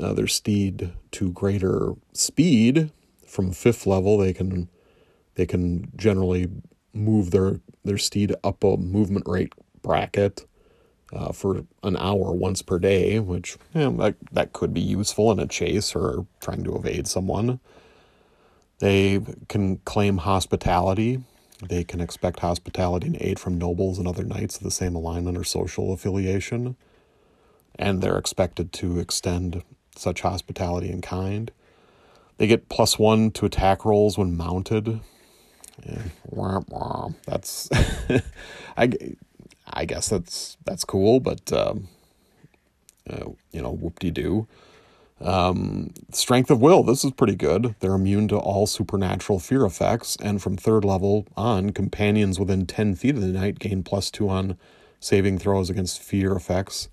uh, 0.01 0.13
their 0.15 0.27
steed 0.27 0.93
to 1.13 1.31
greater 1.33 1.93
speed. 2.13 2.91
From 3.27 3.53
fifth 3.53 3.87
level, 3.87 4.19
they 4.19 4.33
can 4.33 4.69
they 5.35 5.47
can 5.47 5.93
generally 5.97 6.49
move 6.93 7.31
their 7.31 7.61
their 7.85 7.99
steed 7.99 8.35
up 8.43 8.65
a 8.65 8.77
movement 8.77 9.29
rate 9.29 9.53
bracket 9.83 10.47
uh, 11.13 11.33
for 11.33 11.65
an 11.83 11.97
hour 11.97 12.33
once 12.33 12.63
per 12.63 12.79
day, 12.79 13.19
which 13.19 13.57
you 13.75 13.81
know, 13.81 13.91
that, 13.93 14.17
that 14.33 14.53
could 14.53 14.75
be 14.75 14.81
useful 14.81 15.31
in 15.33 15.39
a 15.39 15.47
chase 15.47 15.95
or 15.95 16.27
trying 16.41 16.65
to 16.65 16.77
evade 16.77 17.07
someone. 17.07 17.61
They 18.79 19.21
can 19.49 19.79
claim 19.79 20.19
hospitality. 20.19 21.23
They 21.67 21.83
can 21.83 22.01
expect 22.01 22.41
hospitality 22.41 23.09
and 23.09 23.17
aid 23.21 23.41
from 23.41 23.59
nobles 23.59 23.99
and 23.99 24.07
other 24.07 24.23
knights 24.23 24.57
of 24.57 24.63
the 24.63 24.71
same 24.71 24.95
alignment 24.95 25.37
or 25.37 25.45
social 25.45 25.93
affiliation. 25.93 26.77
And 27.77 28.01
they're 28.01 28.19
expected 28.19 28.73
to 28.75 28.99
extend 28.99 29.63
such 29.97 30.21
hospitality 30.21 30.91
in 30.91 31.01
kind. 31.01 31.51
They 32.37 32.47
get 32.47 32.69
plus 32.69 32.99
one 32.99 33.33
to 33.33 33.47
attack 33.47 33.85
rolls 33.85 34.17
when 34.17 34.37
mounted. 34.37 35.01
Yeah, 35.85 36.03
that's 37.27 37.69
I 38.77 38.87
I 39.73 39.85
guess 39.85 40.09
that's 40.09 40.57
that's 40.65 40.85
cool, 40.85 41.21
but 41.21 41.53
um, 41.53 41.89
uh, 43.09 43.31
you 43.53 43.63
know, 43.63 43.71
whoop 43.71 43.99
de 43.99 44.11
doo. 44.11 44.47
Um, 45.21 45.91
strength 46.13 46.51
of 46.51 46.61
will. 46.61 46.85
This 46.85 47.05
is 47.05 47.11
pretty 47.11 47.35
good. 47.35 47.75
They're 47.81 47.95
immune 47.95 48.29
to 48.29 48.37
all 48.37 48.67
supernatural 48.67 49.41
fear 49.41 49.65
effects, 49.65 50.17
and 50.23 50.41
from 50.41 50.57
third 50.57 50.85
level 50.85 51.27
on, 51.37 51.71
companions 51.71 52.39
within 52.39 52.67
ten 52.67 52.95
feet 52.95 53.17
of 53.17 53.21
the 53.21 53.29
knight 53.29 53.59
gain 53.59 53.83
plus 53.83 54.11
two 54.11 54.29
on 54.29 54.57
saving 55.01 55.39
throws 55.39 55.71
against 55.71 56.03
fear 56.03 56.33
effects, 56.33 56.89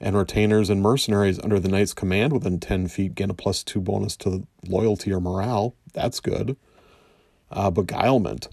and 0.00 0.16
retainers 0.16 0.70
and 0.70 0.82
mercenaries 0.82 1.40
under 1.40 1.58
the 1.58 1.68
knight's 1.68 1.94
command 1.94 2.32
within 2.32 2.60
ten 2.60 2.86
feet 2.86 3.16
gain 3.16 3.30
a 3.30 3.34
plus 3.34 3.64
two 3.64 3.80
bonus 3.80 4.16
to 4.16 4.46
loyalty 4.68 5.12
or 5.12 5.20
morale. 5.20 5.74
That's 5.92 6.20
good. 6.20 6.56
Uh, 7.50 7.70
beguilement. 7.70 8.48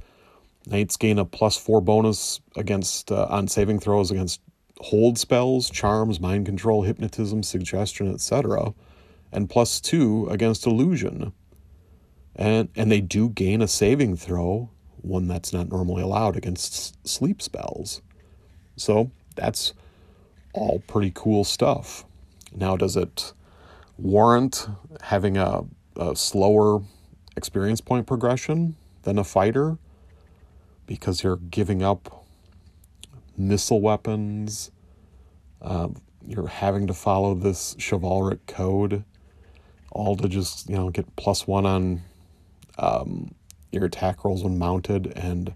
Knights 0.67 0.97
gain 0.97 1.19
a 1.19 1.25
plus 1.25 1.57
four 1.57 1.81
bonus 1.81 2.39
against 2.55 3.11
uh, 3.11 3.27
on 3.29 3.47
saving 3.47 3.79
throws 3.79 4.11
against 4.11 4.41
hold 4.79 5.17
spells, 5.17 5.69
charms, 5.69 6.19
mind 6.19 6.45
control, 6.45 6.83
hypnotism, 6.83 7.43
suggestion, 7.43 8.13
etc., 8.13 8.73
and 9.31 9.49
plus 9.49 9.79
two 9.79 10.27
against 10.29 10.65
illusion. 10.65 11.33
And 12.35 12.69
and 12.75 12.91
they 12.91 13.01
do 13.01 13.29
gain 13.29 13.61
a 13.61 13.67
saving 13.67 14.17
throw, 14.17 14.69
one 15.01 15.27
that's 15.27 15.53
not 15.53 15.69
normally 15.69 16.01
allowed 16.01 16.35
against 16.35 17.07
sleep 17.07 17.41
spells. 17.41 18.01
So 18.75 19.11
that's 19.35 19.73
all 20.53 20.81
pretty 20.87 21.11
cool 21.13 21.43
stuff. 21.43 22.05
Now, 22.53 22.75
does 22.77 22.95
it 22.95 23.33
warrant 23.97 24.67
having 25.01 25.37
a, 25.37 25.63
a 25.97 26.15
slower 26.15 26.81
experience 27.35 27.81
point 27.81 28.07
progression 28.07 28.75
than 29.03 29.17
a 29.19 29.23
fighter? 29.23 29.77
Because 30.85 31.23
you're 31.23 31.37
giving 31.37 31.81
up 31.81 32.25
missile 33.37 33.81
weapons. 33.81 34.71
Uh, 35.61 35.89
you're 36.25 36.47
having 36.47 36.87
to 36.87 36.93
follow 36.93 37.33
this 37.33 37.75
chivalric 37.75 38.45
code, 38.47 39.03
all 39.91 40.15
to 40.17 40.27
just 40.27 40.69
you 40.69 40.75
know 40.75 40.89
get 40.89 41.15
plus 41.15 41.47
one 41.47 41.65
on 41.65 42.01
um, 42.77 43.33
your 43.71 43.85
attack 43.85 44.23
rolls 44.23 44.43
when 44.43 44.57
mounted, 44.57 45.13
and 45.15 45.53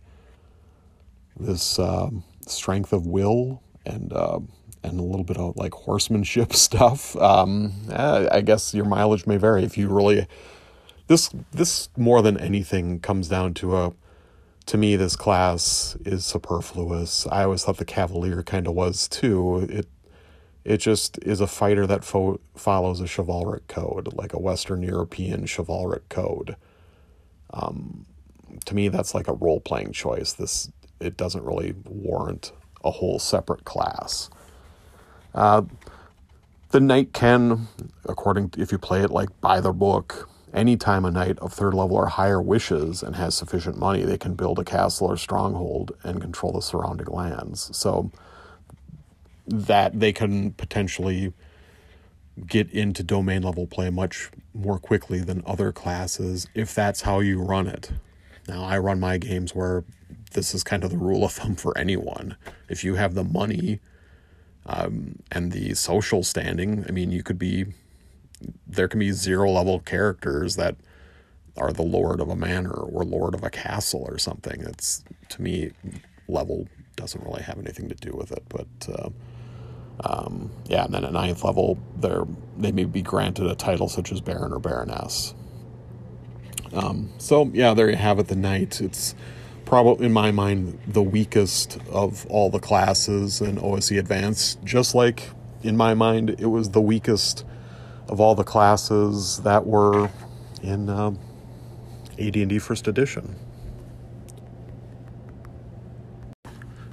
this 1.39 1.80
um, 1.80 2.24
strength 2.46 2.94
of 2.94 3.06
will 3.06 3.62
and 3.86 4.13
uh, 4.13 4.39
and 4.84 5.00
a 5.00 5.04
little 5.04 5.24
bit 5.24 5.38
of 5.38 5.56
like 5.58 5.74
horsemanship 5.74 6.54
stuff. 6.56 7.15
Um, 7.18 7.74
I 7.92 8.42
guess 8.42 8.74
your 8.74 8.86
mileage 8.86 9.26
may 9.26 9.38
vary 9.38 9.63
if 9.63 9.78
you 9.78 9.89
really 9.89 10.28
this 11.08 11.30
this 11.52 11.89
more 11.98 12.22
than 12.22 12.38
anything 12.38 13.00
comes 13.00 13.28
down 13.28 13.54
to 13.56 13.76
a 13.76 13.94
to 14.69 14.77
me 14.77 14.95
this 14.95 15.15
class 15.15 15.97
is 16.05 16.23
superfluous. 16.23 17.25
I 17.32 17.43
always 17.45 17.63
thought 17.63 17.77
the 17.77 17.86
Cavalier 17.86 18.43
kind 18.43 18.67
of 18.67 18.75
was 18.75 19.08
too. 19.08 19.67
It 19.67 19.88
it 20.63 20.77
just 20.77 21.17
is 21.23 21.41
a 21.41 21.47
fighter 21.47 21.88
that 21.88 22.03
fo- 22.03 22.39
follows 22.55 23.01
a 23.01 23.08
chivalric 23.08 23.65
code, 23.67 24.13
like 24.13 24.32
a 24.32 24.39
Western 24.39 24.84
European 24.84 25.47
chivalric 25.47 26.08
code. 26.10 26.55
Um, 27.51 28.05
to 28.65 28.75
me, 28.75 28.89
that's 28.89 29.15
like 29.15 29.27
a 29.27 29.34
role 29.34 29.60
playing 29.60 29.93
choice. 29.93 30.34
This 30.34 30.71
it 30.99 31.17
doesn't 31.17 31.43
really 31.43 31.73
warrant 31.86 32.51
a 32.84 32.91
whole 32.91 33.17
separate 33.17 33.65
class. 33.65 34.29
Uh, 35.34 35.63
the 36.69 36.79
knight 36.79 37.12
can, 37.12 37.69
according 38.05 38.51
to, 38.51 38.62
if 38.62 38.71
you 38.71 38.77
play 38.77 39.01
it 39.01 39.10
like 39.10 39.29
by 39.41 39.62
the 39.62 39.73
book, 39.73 40.29
anytime 40.54 41.06
a 41.06 41.12
knight 41.12 41.40
of 41.40 41.54
third 41.54 41.74
level 41.74 41.96
or 41.96 42.08
higher 42.08 42.42
wishes 42.42 43.04
and 43.04 43.16
has 43.16 43.36
sufficient 43.36 43.78
money, 43.78 44.04
they 44.04 44.18
can 44.18 44.36
build 44.36 44.60
a 44.60 44.64
castle 44.64 45.08
or 45.08 45.18
stronghold 45.18 45.92
and 46.04 46.22
control 46.22 46.54
the 46.54 46.62
surrounding 46.62 47.08
lands. 47.08 47.76
So 47.78 48.12
that 49.48 50.00
they 50.00 50.14
can 50.14 50.52
potentially 50.54 51.34
get 52.48 52.70
into 52.72 53.04
domain 53.04 53.42
level 53.42 53.68
play 53.68 53.90
much 53.90 54.30
more 54.54 54.80
quickly 54.80 55.20
than 55.20 55.44
other 55.46 55.72
classes 55.72 56.48
if 56.54 56.74
that's 56.74 57.02
how 57.02 57.20
you 57.20 57.42
run 57.42 57.68
it. 57.68 57.92
Now, 58.48 58.64
I 58.64 58.78
run 58.78 59.00
my 59.00 59.18
games 59.18 59.54
where 59.54 59.84
this 60.34 60.54
is 60.54 60.64
kind 60.64 60.84
of 60.84 60.92
the 60.92 60.98
rule 60.98 61.24
of 61.24 61.34
thumb 61.34 61.56
for 61.56 61.78
anyone. 61.78 62.36
If 62.68 62.84
you 62.84 62.96
have 62.96 63.14
the 63.14 63.24
money 63.24 63.80
um, 64.66 65.20
and 65.32 65.52
the 65.52 65.74
social 65.74 66.24
standing, 66.24 66.86
I 66.88 66.92
mean, 66.92 67.12
you 67.12 67.24
could 67.24 67.40
be 67.40 67.66
there 68.67 68.88
can 68.88 68.99
be 68.99 69.12
zero 69.12 69.52
level 69.52 69.80
characters 69.80 70.56
that 70.56 70.75
are 71.58 71.73
the 71.73 71.84
lord 71.84 72.21
of 72.21 72.30
a 72.30 72.36
manor 72.36 72.71
or 72.71 73.04
lord 73.04 73.34
of 73.36 73.43
a 73.43 73.49
castle 73.49 74.06
or 74.08 74.17
something. 74.17 74.62
It's 74.62 75.04
to 75.30 75.41
me, 75.41 75.71
level 76.30 76.67
doesn't 76.95 77.23
really 77.23 77.41
have 77.43 77.58
anything 77.58 77.89
to 77.89 77.95
do 77.95 78.12
with 78.12 78.32
it. 78.32 78.43
But 78.49 78.67
uh, 78.89 79.10
um, 80.04 80.52
yeah, 80.67 80.86
and 80.86 80.93
then 80.93 81.04
at 81.04 81.13
ninth 81.13 81.43
level, 81.43 81.78
they 81.97 82.17
they 82.58 82.71
may 82.71 82.86
be 82.86 83.02
granted 83.02 83.47
a 83.47 83.56
title 83.56 83.89
such 83.89 84.12
as 84.12 84.21
Baron 84.21 84.54
or 84.54 84.60
Baroness. 84.60 85.34
Um, 86.73 87.12
so 87.17 87.49
yeah, 87.54 87.73
there 87.73 87.89
you 87.89 87.95
have 87.95 88.19
it. 88.19 88.28
The 88.28 88.36
knight. 88.36 88.82
It's 88.82 89.15
probably 89.65 90.08
in 90.08 90.13
my 90.13 90.32
mind 90.32 90.80
the 90.88 91.04
weakest 91.04 91.78
of 91.91 92.25
all 92.28 92.49
the 92.49 92.60
classes 92.60 93.41
in 93.41 93.60
OSE 93.60 93.91
Advanced. 93.91 94.63
Just 94.63 94.95
like 94.95 95.30
in 95.63 95.75
my 95.75 95.93
mind, 95.93 96.30
it 96.39 96.47
was 96.47 96.69
the 96.69 96.82
weakest 96.82 97.45
of 98.10 98.19
all 98.19 98.36
the 98.36 98.43
classes 98.43 99.38
that 99.43 99.65
were 99.65 100.10
in 100.62 100.89
uh, 100.89 101.12
AD&D 102.19 102.60
First 102.60 102.88
Edition. 102.88 103.36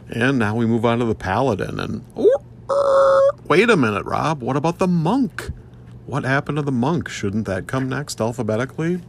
And 0.08 0.38
now 0.38 0.54
we 0.54 0.66
move 0.66 0.84
on 0.84 1.00
to 1.00 1.04
the 1.04 1.14
Paladin. 1.14 1.80
And 1.80 2.04
oh, 2.16 3.30
wait 3.48 3.68
a 3.68 3.76
minute, 3.76 4.04
Rob. 4.04 4.42
What 4.42 4.56
about 4.56 4.78
the 4.78 4.86
monk? 4.86 5.50
What 6.06 6.24
happened 6.24 6.56
to 6.56 6.62
the 6.62 6.70
monk? 6.72 7.08
Shouldn't 7.08 7.46
that 7.46 7.66
come 7.66 7.88
next 7.88 8.20
alphabetically? 8.20 9.00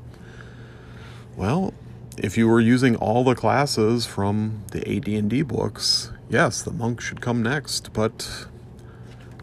Well, 1.35 1.73
if 2.17 2.35
you 2.35 2.47
were 2.47 2.59
using 2.59 2.95
all 2.95 3.23
the 3.23 3.35
classes 3.35 4.07
from 4.07 4.63
the 4.71 4.79
AD&D 4.89 5.43
books, 5.43 6.11
yes, 6.29 6.63
the 6.63 6.71
monk 6.71 6.99
should 6.99 7.21
come 7.21 7.43
next. 7.43 7.93
But 7.93 8.47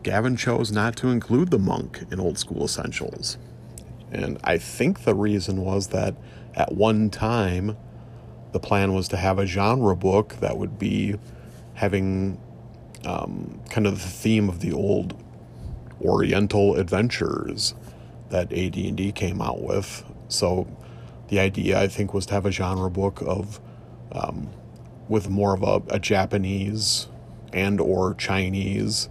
Gavin 0.04 0.36
chose 0.36 0.70
not 0.70 0.94
to 0.96 1.08
include 1.08 1.50
the 1.50 1.58
monk 1.58 2.04
in 2.10 2.20
Old 2.20 2.38
School 2.38 2.64
Essentials. 2.64 3.38
And 4.12 4.38
I 4.44 4.58
think 4.58 5.02
the 5.02 5.14
reason 5.14 5.62
was 5.62 5.88
that 5.88 6.14
at 6.54 6.72
one 6.72 7.10
time, 7.10 7.76
the 8.52 8.60
plan 8.60 8.92
was 8.92 9.08
to 9.08 9.16
have 9.16 9.38
a 9.38 9.46
genre 9.46 9.96
book 9.96 10.36
that 10.36 10.56
would 10.56 10.78
be 10.78 11.16
having 11.72 12.40
um, 13.04 13.60
kind 13.70 13.86
of 13.86 13.94
the 13.94 14.08
theme 14.08 14.48
of 14.48 14.60
the 14.60 14.72
old 14.72 15.20
Oriental 16.00 16.76
adventures 16.76 17.74
that 18.28 18.52
AD&D 18.52 19.12
came 19.12 19.40
out 19.40 19.62
with. 19.62 20.04
So 20.28 20.68
the 21.28 21.40
idea, 21.40 21.80
I 21.80 21.88
think, 21.88 22.12
was 22.12 22.26
to 22.26 22.34
have 22.34 22.46
a 22.46 22.52
genre 22.52 22.90
book 22.90 23.22
of 23.26 23.58
um, 24.12 24.50
with 25.08 25.28
more 25.28 25.54
of 25.54 25.62
a, 25.62 25.94
a 25.94 25.98
Japanese 25.98 27.08
and 27.52 27.80
or 27.80 28.14
Chinese 28.14 29.08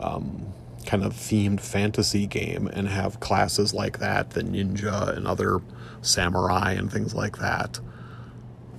um, 0.00 0.52
kind 0.86 1.04
of 1.04 1.14
themed 1.14 1.60
fantasy 1.60 2.26
game 2.26 2.66
and 2.68 2.88
have 2.88 3.20
classes 3.20 3.72
like 3.72 3.98
that, 3.98 4.30
the 4.30 4.42
ninja 4.42 5.16
and 5.16 5.26
other 5.26 5.60
samurai 6.00 6.72
and 6.72 6.92
things 6.92 7.14
like 7.14 7.38
that 7.38 7.78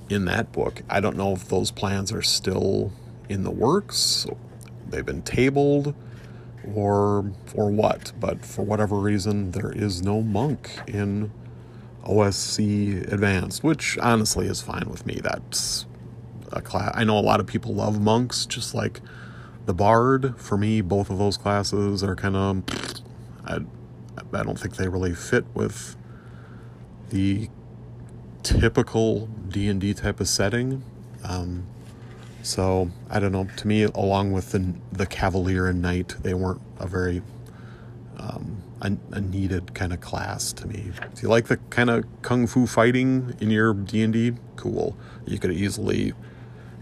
in 0.10 0.26
that 0.26 0.52
book. 0.52 0.82
I 0.89 0.99
don't 0.99 1.17
know 1.17 1.34
if 1.34 1.47
those 1.47 1.71
plans 1.71 2.12
are 2.12 2.21
still 2.21 2.91
in 3.30 3.43
the 3.43 3.52
works, 3.52 4.28
they've 4.88 5.06
been 5.06 5.21
tabled, 5.21 5.95
or 6.76 7.32
or 7.56 7.69
what. 7.69 8.12
But 8.19 8.45
for 8.45 8.63
whatever 8.63 8.95
reason, 8.97 9.52
there 9.52 9.71
is 9.71 10.02
no 10.02 10.21
monk 10.21 10.69
in 10.88 11.32
OSE 12.04 12.60
Advanced, 12.60 13.63
which 13.63 13.97
honestly 13.99 14.47
is 14.47 14.62
fine 14.62 14.89
with 14.89 15.06
me. 15.06 15.19
That's 15.23 15.86
a 16.52 16.62
class. 16.62 16.91
I 16.95 17.04
know 17.04 17.17
a 17.17 17.21
lot 17.21 17.39
of 17.39 17.47
people 17.47 17.73
love 17.73 18.02
monks, 18.02 18.45
just 18.45 18.73
like 18.73 19.02
the 19.65 19.73
bard 19.73 20.38
for 20.38 20.58
me 20.58 20.82
both 20.82 21.10
of 21.10 21.17
those 21.17 21.38
classes 21.38 22.04
are 22.04 22.15
kind 22.15 22.36
of 22.36 22.63
I, 23.45 23.60
I 24.34 24.43
don't 24.43 24.60
think 24.60 24.76
they 24.76 24.88
really 24.88 25.13
fit 25.13 25.45
with 25.54 25.95
the 27.10 27.49
typical 28.41 29.28
d&d 29.47 29.93
type 29.93 30.19
of 30.19 30.28
setting. 30.28 30.84
Um, 31.23 31.65
so 32.41 32.91
i 33.10 33.19
don't 33.19 33.32
know. 33.32 33.47
To 33.58 33.67
me 33.67 33.84
along 33.84 34.34
with 34.34 34.52
the, 34.52 34.73
the 34.91 35.06
cavalier 35.06 35.67
and 35.67 35.82
knight 35.82 36.15
they 36.23 36.34
weren't 36.34 36.62
a 36.80 36.88
very 36.88 37.21
um, 38.17 38.62
a, 38.82 38.91
a, 39.12 39.21
needed 39.21 39.73
kind 39.73 39.93
of 39.93 40.02
class 40.02 40.54
to 40.54 40.67
me. 40.67 40.91
If 41.13 41.23
you 41.23 41.30
like 41.30 41.47
the 41.47 41.58
kind 41.69 41.89
of 41.89 42.06
kung 42.21 42.47
fu 42.47 42.67
fighting 42.67 43.36
in 43.39 43.49
your 43.49 43.73
d&d 43.73 44.34
cool. 44.56 44.95
You 45.26 45.39
could 45.39 45.52
easily 45.52 46.13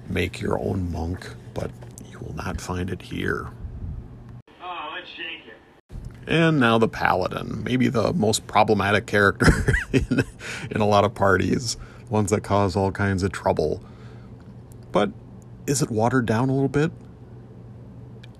make 0.09 0.41
your 0.41 0.59
own 0.59 0.91
monk 0.91 1.35
will 2.21 2.35
not 2.35 2.61
find 2.61 2.89
it 2.89 3.01
here. 3.01 3.49
Oh, 4.61 4.89
let's 4.93 5.09
shake 5.09 5.47
it. 5.47 5.97
And 6.27 6.59
now 6.59 6.77
the 6.77 6.87
Paladin, 6.87 7.63
maybe 7.63 7.87
the 7.87 8.13
most 8.13 8.47
problematic 8.47 9.07
character 9.07 9.47
in, 9.91 10.23
in 10.69 10.81
a 10.81 10.87
lot 10.87 11.03
of 11.03 11.13
parties, 11.13 11.77
ones 12.09 12.29
that 12.31 12.41
cause 12.41 12.75
all 12.75 12.91
kinds 12.91 13.23
of 13.23 13.31
trouble. 13.31 13.83
But 14.91 15.11
is 15.67 15.81
it 15.81 15.89
watered 15.89 16.25
down 16.25 16.49
a 16.49 16.53
little 16.53 16.69
bit? 16.69 16.91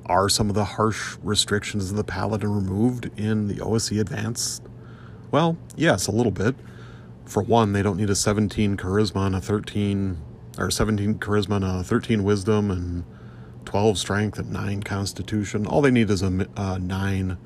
Are 0.06 0.28
some 0.28 0.50
of 0.50 0.56
the 0.56 0.65
harsh 0.65 1.17
restrictions 1.24 1.91
of 1.91 1.98
the 1.98 2.04
Paladin 2.04 2.54
removed 2.54 3.10
in 3.17 3.48
the 3.48 3.62
OSE 3.62 3.91
Advanced? 3.91 4.63
Well, 5.32 5.58
yes, 5.76 6.08
a 6.08 6.12
little 6.12 6.32
bit. 6.32 6.56
For 7.26 7.41
one, 7.41 7.72
they 7.72 7.82
don't 7.82 7.96
need 7.96 8.10
a 8.10 8.15
17 8.15 8.76
charisma 8.76 9.28
and 9.28 9.36
a 9.36 9.41
13, 9.41 10.17
or 10.58 10.70
17 10.70 11.15
charisma 11.20 11.58
and 11.58 11.65
a 11.65 11.84
13 11.84 12.24
wisdom 12.24 12.70
and 12.70 13.06
12 13.65 13.97
strength 13.97 14.39
and 14.39 14.52
9 14.52 14.84
constitution. 14.84 15.65
All 15.65 15.82
they 15.82 15.91
need 15.91 16.10
is 16.10 16.21
a 16.21 16.47
uh, 16.56 16.78
9 16.78 17.38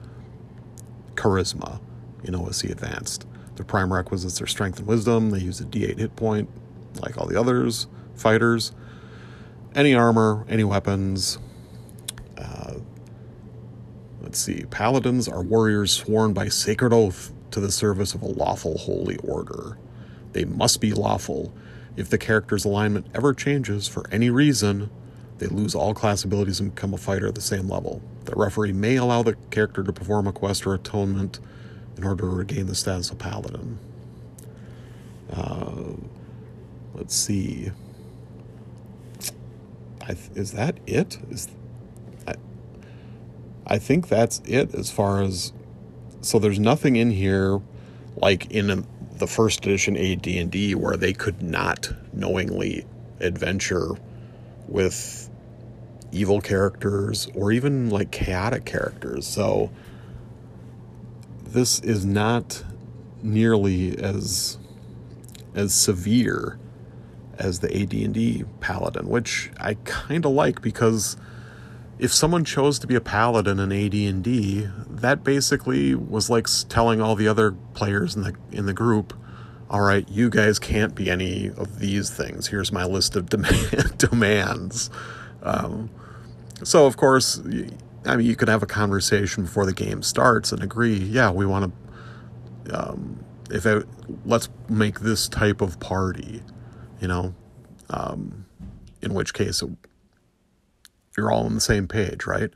charisma 1.16 1.80
in 2.24 2.36
OSE 2.36 2.64
Advanced. 2.66 3.26
Their 3.56 3.66
prime 3.66 3.94
requisites 3.94 4.42
are 4.42 4.48
strength 4.48 4.80
and 4.80 4.88
wisdom. 4.88 5.30
They 5.32 5.40
use 5.40 5.60
a 5.62 5.66
d8 5.66 5.98
hit 5.98 6.16
point 6.16 6.50
like 7.02 7.18
all 7.18 7.28
the 7.28 7.40
others. 7.40 7.88
fighters. 8.16 8.72
Any 9.74 9.94
armor, 9.94 10.46
any 10.48 10.64
weapons. 10.64 11.38
Uh, 12.38 12.76
let's 14.22 14.40
see. 14.40 14.64
Paladins 14.70 15.28
are 15.28 15.42
warriors 15.42 15.92
sworn 15.92 16.34
by 16.34 16.48
sacred 16.48 16.94
oath 16.94 17.34
to 17.52 17.60
the 17.60 17.72
service 17.72 18.14
of 18.14 18.22
a 18.22 18.28
lawful 18.28 18.78
holy 18.78 19.18
order. 19.18 19.78
They 20.34 20.46
must 20.46 20.80
be 20.82 20.94
lawful. 20.94 21.54
If 21.96 22.10
the 22.10 22.18
character's 22.18 22.66
alignment 22.66 23.08
ever 23.14 23.34
changes 23.34 23.88
for 23.88 24.06
any 24.12 24.30
reason, 24.30 24.90
they 25.38 25.48
lose 25.48 25.76
all 25.76 25.94
class 25.94 26.24
abilities 26.24 26.60
and 26.60 26.74
become 26.74 26.94
a 26.94 26.98
fighter 26.98 27.28
at 27.28 27.36
the 27.36 27.42
same 27.42 27.70
level. 27.70 28.02
The 28.26 28.36
referee 28.36 28.74
may 28.74 28.96
allow 28.96 29.24
the 29.24 29.36
character 29.52 29.84
to 29.84 29.92
perform 29.94 30.28
a 30.28 30.32
quest 30.32 30.66
or 30.66 30.74
atonement 30.74 31.40
in 31.98 32.04
order 32.04 32.24
to 32.24 32.30
regain 32.30 32.68
the 32.68 32.76
status 32.76 33.12
of 33.12 33.20
paladin. 33.20 33.80
Uh, 35.32 35.94
let's 36.94 37.16
see. 37.16 37.72
Th- 40.06 40.18
is 40.36 40.52
that 40.54 40.78
it? 40.88 41.18
Is 41.30 41.50
I, 42.28 42.36
I 43.68 43.78
think 43.78 44.08
that's 44.08 44.42
it 44.46 44.74
as 44.74 44.92
far 44.92 45.22
as 45.22 45.52
so 46.22 46.40
there's 46.40 46.60
nothing 46.60 46.96
in 46.96 47.12
here 47.12 47.62
like 48.18 48.50
in 48.52 48.86
the 49.18 49.28
first 49.28 49.66
edition 49.66 49.96
AD&D 49.98 50.76
where 50.76 50.98
they 50.98 51.14
could 51.14 51.42
not 51.42 51.92
knowingly 52.14 52.86
adventure 53.20 53.92
with 54.68 55.25
evil 56.16 56.42
characters 56.42 57.28
or 57.36 57.52
even 57.52 57.90
like 57.90 58.12
chaotic 58.12 58.66
characters. 58.66 59.28
So 59.28 59.70
this 61.44 61.80
is 61.82 62.06
not 62.06 62.64
nearly 63.22 63.98
as 63.98 64.58
as 65.54 65.74
severe 65.74 66.60
as 67.38 67.60
the 67.60 67.82
AD&D 67.82 68.44
paladin, 68.60 69.08
which 69.08 69.52
I 69.60 69.76
kind 69.84 70.26
of 70.26 70.32
like 70.32 70.62
because 70.62 71.18
if 71.98 72.14
someone 72.14 72.44
chose 72.44 72.78
to 72.80 72.88
be 72.88 72.96
a 72.96 73.02
paladin 73.02 73.60
in 73.60 73.72
AD&D, 73.72 74.68
that 74.90 75.24
basically 75.24 75.96
was 75.96 76.30
like 76.30 76.48
telling 76.68 77.02
all 77.02 77.16
the 77.16 77.28
other 77.28 77.54
players 77.74 78.16
in 78.16 78.24
the 78.24 78.36
in 78.52 78.66
the 78.66 78.74
group, 78.74 79.14
all 79.70 79.82
right, 79.82 80.08
you 80.10 80.30
guys 80.30 80.60
can't 80.60 80.94
be 80.94 81.10
any 81.10 81.50
of 81.50 81.80
these 81.80 82.10
things. 82.10 82.48
Here's 82.48 82.72
my 82.72 82.86
list 82.86 83.16
of 83.16 83.30
demand, 83.30 83.98
demands. 83.98 84.90
Um, 85.42 85.90
so 86.64 86.86
of 86.86 86.98
course, 86.98 87.40
I 88.06 88.16
mean, 88.16 88.26
you 88.26 88.36
could 88.36 88.48
have 88.48 88.64
a 88.64 88.68
conversation 88.68 89.44
before 89.44 89.66
the 89.66 89.74
game 89.74 90.02
starts 90.04 90.52
and 90.52 90.62
agree, 90.62 90.96
yeah, 90.96 91.32
we 91.32 91.46
want 91.46 91.74
to, 92.66 92.90
um, 92.90 93.24
if 93.52 93.66
let's 94.26 94.50
make 94.70 95.00
this 95.02 95.28
type 95.28 95.62
of 95.62 95.80
party, 95.80 96.42
you 97.00 97.08
know, 97.08 97.34
um, 97.90 98.46
in 99.02 99.14
which 99.14 99.34
case 99.34 99.62
you're 101.18 101.32
all 101.32 101.46
on 101.46 101.56
the 101.56 101.62
same 101.62 101.88
page, 101.88 102.26
right? 102.26 102.52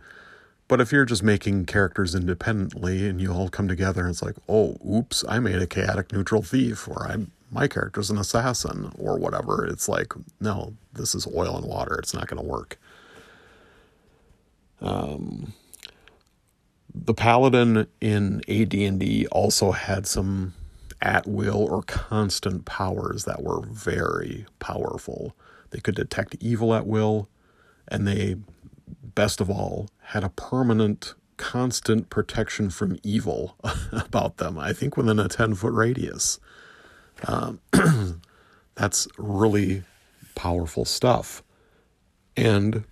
But 0.67 0.79
if 0.79 0.91
you're 0.91 1.05
just 1.05 1.23
making 1.23 1.65
characters 1.65 2.13
independently 2.13 3.07
and 3.07 3.19
you 3.19 3.33
all 3.33 3.49
come 3.49 3.67
together 3.67 4.01
and 4.01 4.11
it's 4.11 4.21
like, 4.21 4.35
oh, 4.47 4.77
oops, 4.87 5.25
I 5.27 5.39
made 5.39 5.55
a 5.55 5.67
chaotic 5.67 6.13
neutral 6.13 6.43
thief, 6.43 6.87
or 6.87 7.07
I'm 7.07 7.31
my 7.51 7.67
character's 7.67 8.11
an 8.11 8.19
assassin, 8.19 8.91
or 8.99 9.17
whatever, 9.17 9.65
it's 9.65 9.89
like, 9.89 10.13
no, 10.39 10.75
this 10.93 11.15
is 11.15 11.25
oil 11.35 11.57
and 11.57 11.65
water. 11.65 11.95
It's 11.95 12.13
not 12.13 12.27
going 12.27 12.39
to 12.39 12.47
work. 12.47 12.79
Um, 14.81 15.53
the 16.93 17.13
paladin 17.13 17.87
in 18.01 18.41
AD&D 18.49 19.27
also 19.31 19.71
had 19.71 20.07
some 20.07 20.53
at 21.01 21.27
will 21.27 21.65
or 21.69 21.83
constant 21.83 22.65
powers 22.65 23.25
that 23.25 23.41
were 23.41 23.61
very 23.61 24.45
powerful. 24.59 25.35
They 25.71 25.79
could 25.79 25.95
detect 25.95 26.35
evil 26.39 26.73
at 26.73 26.87
will, 26.87 27.29
and 27.87 28.07
they, 28.07 28.35
best 29.15 29.39
of 29.39 29.49
all, 29.49 29.89
had 30.01 30.23
a 30.23 30.29
permanent, 30.29 31.13
constant 31.37 32.09
protection 32.09 32.69
from 32.69 32.97
evil 33.03 33.55
about 33.91 34.37
them. 34.37 34.57
I 34.57 34.73
think 34.73 34.97
within 34.97 35.19
a 35.19 35.27
10 35.29 35.55
foot 35.55 35.73
radius. 35.73 36.39
Um, 37.25 37.59
that's 38.75 39.07
really 39.17 39.83
powerful 40.35 40.85
stuff. 40.85 41.43
And 42.35 42.83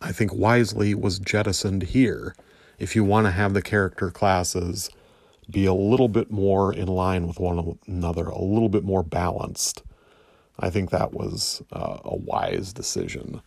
I 0.00 0.12
think 0.12 0.32
wisely 0.34 0.94
was 0.94 1.18
jettisoned 1.18 1.82
here. 1.82 2.34
If 2.78 2.96
you 2.96 3.04
want 3.04 3.26
to 3.26 3.32
have 3.32 3.52
the 3.52 3.62
character 3.62 4.10
classes 4.10 4.90
be 5.50 5.66
a 5.66 5.74
little 5.74 6.08
bit 6.08 6.30
more 6.30 6.72
in 6.72 6.88
line 6.88 7.26
with 7.26 7.38
one 7.38 7.78
another, 7.86 8.26
a 8.26 8.40
little 8.40 8.68
bit 8.68 8.84
more 8.84 9.02
balanced, 9.02 9.82
I 10.58 10.70
think 10.70 10.90
that 10.90 11.12
was 11.12 11.62
uh, 11.72 11.98
a 12.04 12.16
wise 12.16 12.72
decision. 12.72 13.42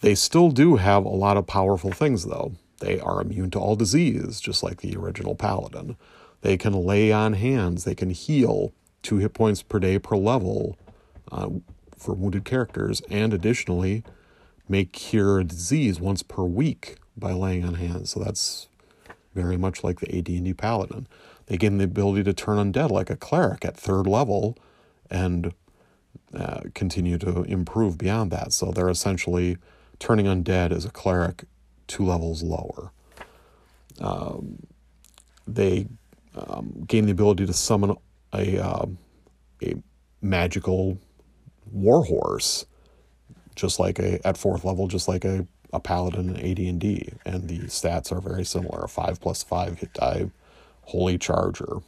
They 0.00 0.14
still 0.16 0.50
do 0.50 0.76
have 0.76 1.04
a 1.04 1.08
lot 1.08 1.36
of 1.36 1.46
powerful 1.46 1.92
things, 1.92 2.24
though. 2.24 2.52
They 2.80 2.98
are 2.98 3.20
immune 3.20 3.52
to 3.52 3.60
all 3.60 3.76
disease, 3.76 4.40
just 4.40 4.64
like 4.64 4.80
the 4.80 4.96
original 4.96 5.36
Paladin. 5.36 5.96
They 6.40 6.56
can 6.56 6.72
lay 6.72 7.12
on 7.12 7.34
hands, 7.34 7.84
they 7.84 7.94
can 7.94 8.10
heal 8.10 8.72
two 9.02 9.18
hit 9.18 9.34
points 9.34 9.62
per 9.62 9.78
day 9.78 10.00
per 10.00 10.16
level 10.16 10.76
uh, 11.30 11.50
for 11.96 12.14
wounded 12.14 12.44
characters, 12.44 13.00
and 13.08 13.32
additionally, 13.32 14.02
may 14.72 14.86
cure 14.86 15.40
a 15.40 15.44
disease 15.44 16.00
once 16.00 16.22
per 16.22 16.42
week 16.42 16.96
by 17.14 17.32
laying 17.32 17.62
on 17.64 17.74
hands. 17.74 18.10
So 18.10 18.20
that's 18.20 18.68
very 19.34 19.58
much 19.58 19.84
like 19.84 20.00
the 20.00 20.18
AD&D 20.18 20.54
paladin. 20.54 21.06
They 21.46 21.58
gain 21.58 21.76
the 21.76 21.84
ability 21.84 22.24
to 22.24 22.32
turn 22.32 22.56
undead 22.56 22.90
like 22.90 23.10
a 23.10 23.16
cleric 23.16 23.66
at 23.66 23.76
third 23.76 24.06
level, 24.06 24.56
and 25.10 25.52
uh, 26.34 26.60
continue 26.74 27.18
to 27.18 27.42
improve 27.42 27.98
beyond 27.98 28.30
that. 28.30 28.54
So 28.54 28.70
they're 28.70 28.88
essentially 28.88 29.58
turning 29.98 30.24
undead 30.24 30.72
as 30.72 30.86
a 30.86 30.90
cleric 30.90 31.44
two 31.86 32.06
levels 32.06 32.42
lower. 32.42 32.92
Um, 34.00 34.66
they 35.46 35.86
um, 36.34 36.84
gain 36.86 37.04
the 37.04 37.12
ability 37.12 37.44
to 37.44 37.52
summon 37.52 37.96
a 38.32 38.58
uh, 38.58 38.86
a 39.62 39.74
magical 40.22 40.98
warhorse, 41.70 42.64
just 43.54 43.78
like 43.78 43.98
a 43.98 44.24
at 44.26 44.36
fourth 44.36 44.64
level, 44.64 44.88
just 44.88 45.08
like 45.08 45.24
a, 45.24 45.46
a 45.72 45.80
paladin 45.80 46.36
in 46.36 46.36
AD&D, 46.38 47.12
and 47.24 47.48
the 47.48 47.60
stats 47.60 48.12
are 48.12 48.20
very 48.20 48.44
similar: 48.44 48.82
a 48.82 48.88
five 48.88 49.20
plus 49.20 49.42
five 49.42 49.78
hit 49.78 49.92
die, 49.94 50.30
holy 50.82 51.18
charger. 51.18 51.78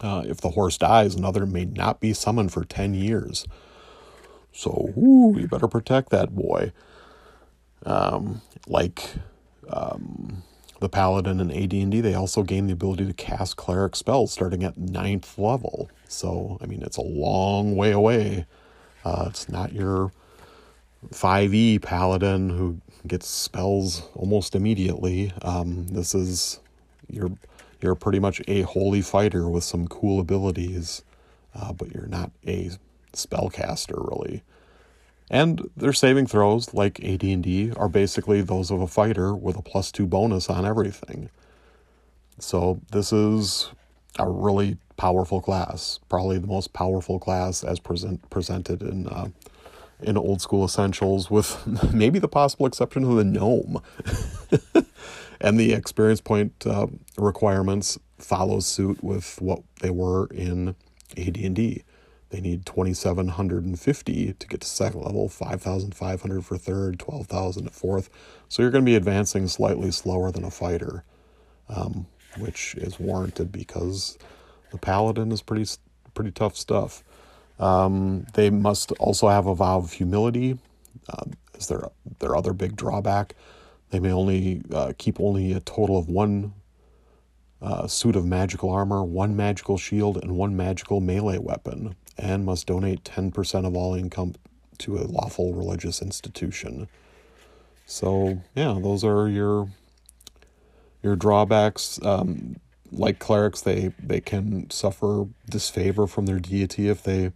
Uh, 0.00 0.24
if 0.26 0.40
the 0.40 0.50
horse 0.50 0.76
dies, 0.76 1.14
another 1.14 1.46
may 1.46 1.64
not 1.64 2.00
be 2.00 2.12
summoned 2.12 2.52
for 2.52 2.64
10 2.64 2.92
years. 2.94 3.46
So, 4.52 4.92
ooh, 4.98 5.36
you 5.38 5.46
better 5.46 5.68
protect 5.68 6.10
that 6.10 6.34
boy. 6.34 6.72
Um, 7.86 8.42
like 8.66 9.14
um, 9.70 10.42
the 10.80 10.88
paladin 10.88 11.40
in 11.40 11.50
AD&D, 11.50 12.00
they 12.00 12.14
also 12.14 12.42
gain 12.42 12.66
the 12.66 12.72
ability 12.72 13.06
to 13.06 13.12
cast 13.12 13.56
cleric 13.56 13.94
spells 13.94 14.32
starting 14.32 14.64
at 14.64 14.76
ninth 14.76 15.38
level. 15.38 15.88
So, 16.08 16.58
I 16.60 16.66
mean, 16.66 16.82
it's 16.82 16.96
a 16.96 17.02
long 17.02 17.76
way 17.76 17.92
away. 17.92 18.46
Uh, 19.04 19.26
it's 19.28 19.48
not 19.48 19.72
your 19.72 20.12
5e 21.10 21.82
paladin 21.82 22.50
who 22.50 22.80
gets 23.06 23.26
spells 23.26 24.02
almost 24.14 24.54
immediately. 24.54 25.32
Um, 25.42 25.88
this 25.88 26.14
is 26.14 26.60
your 27.08 27.30
you're 27.80 27.94
pretty 27.96 28.20
much 28.20 28.40
a 28.46 28.62
holy 28.62 29.02
fighter 29.02 29.48
with 29.48 29.64
some 29.64 29.88
cool 29.88 30.20
abilities, 30.20 31.02
uh, 31.54 31.72
but 31.72 31.92
you're 31.92 32.06
not 32.06 32.30
a 32.46 32.70
spellcaster 33.12 34.08
really. 34.08 34.42
And 35.30 35.68
their 35.76 35.92
saving 35.92 36.26
throws, 36.26 36.74
like 36.74 37.02
AD&D, 37.02 37.72
are 37.76 37.88
basically 37.88 38.42
those 38.42 38.70
of 38.70 38.80
a 38.82 38.86
fighter 38.86 39.34
with 39.34 39.56
a 39.56 39.62
plus 39.62 39.90
two 39.90 40.06
bonus 40.06 40.50
on 40.50 40.66
everything. 40.66 41.30
So 42.38 42.80
this 42.92 43.12
is 43.12 43.70
a 44.18 44.28
really 44.28 44.76
powerful 44.96 45.40
class, 45.40 46.00
probably 46.08 46.38
the 46.38 46.46
most 46.46 46.72
powerful 46.72 47.18
class 47.18 47.64
as 47.64 47.80
present, 47.80 48.28
presented 48.30 48.82
in 48.82 49.08
uh, 49.08 49.28
in 50.02 50.16
old 50.16 50.40
school 50.40 50.64
essentials, 50.64 51.30
with 51.30 51.66
maybe 51.92 52.18
the 52.18 52.28
possible 52.28 52.66
exception 52.66 53.04
of 53.04 53.16
the 53.16 53.24
gnome. 53.24 53.82
and 55.40 55.58
the 55.58 55.72
experience 55.72 56.20
point 56.20 56.66
uh, 56.66 56.86
requirements 57.16 57.98
follows 58.18 58.66
suit 58.66 59.02
with 59.02 59.40
what 59.40 59.62
they 59.80 59.90
were 59.90 60.26
in 60.26 60.76
AD&D. 61.16 61.82
They 62.30 62.40
need 62.40 62.64
2,750 62.64 64.32
to 64.32 64.46
get 64.46 64.60
to 64.62 64.66
second 64.66 65.02
level, 65.02 65.28
5,500 65.28 66.44
for 66.44 66.56
third, 66.56 66.98
12,000 66.98 67.66
at 67.66 67.74
fourth. 67.74 68.08
So 68.48 68.62
you're 68.62 68.70
going 68.70 68.84
to 68.84 68.90
be 68.90 68.96
advancing 68.96 69.48
slightly 69.48 69.90
slower 69.90 70.30
than 70.30 70.44
a 70.44 70.50
fighter, 70.50 71.04
um, 71.68 72.06
which 72.38 72.74
is 72.76 72.98
warranted 72.98 73.52
because 73.52 74.16
the 74.70 74.78
paladin 74.78 75.30
is 75.30 75.42
pretty 75.42 75.66
pretty 76.14 76.30
tough 76.30 76.56
stuff. 76.56 77.02
Um, 77.62 78.26
they 78.34 78.50
must 78.50 78.90
also 78.92 79.28
have 79.28 79.46
a 79.46 79.54
vow 79.54 79.78
of 79.78 79.92
humility. 79.92 80.58
Uh, 81.08 81.24
is 81.54 81.68
their 81.68 81.88
their 82.18 82.36
other 82.36 82.52
big 82.52 82.76
drawback? 82.76 83.34
They 83.90 84.00
may 84.00 84.12
only 84.12 84.62
uh, 84.72 84.92
keep 84.98 85.20
only 85.20 85.52
a 85.52 85.60
total 85.60 85.96
of 85.96 86.08
one 86.08 86.54
a 87.62 87.88
suit 87.88 88.16
of 88.16 88.26
magical 88.26 88.70
armor, 88.70 89.04
one 89.04 89.36
magical 89.36 89.78
shield, 89.78 90.16
and 90.20 90.32
one 90.32 90.56
magical 90.56 91.00
melee 91.00 91.38
weapon, 91.38 91.94
and 92.18 92.44
must 92.44 92.66
donate 92.66 93.04
10% 93.04 93.64
of 93.64 93.76
all 93.76 93.94
income 93.94 94.34
to 94.78 94.98
a 94.98 95.06
lawful 95.06 95.54
religious 95.54 96.02
institution. 96.02 96.88
So, 97.86 98.42
yeah, 98.56 98.76
those 98.82 99.04
are 99.04 99.28
your 99.28 99.68
your 101.02 101.14
drawbacks. 101.14 102.00
Um, 102.02 102.56
like 102.90 103.18
clerics, 103.18 103.60
they 103.60 103.92
they 104.02 104.20
can 104.20 104.68
suffer 104.70 105.26
disfavor 105.48 106.06
from 106.06 106.26
their 106.26 106.40
deity 106.40 106.88
if 106.88 107.02
they 107.02 107.32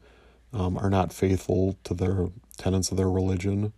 um, 0.56 0.78
are 0.78 0.90
not 0.90 1.12
faithful 1.12 1.76
to 1.84 1.94
their 1.94 2.28
tenets 2.56 2.90
of 2.90 2.96
their 2.96 3.10
religion, 3.10 3.72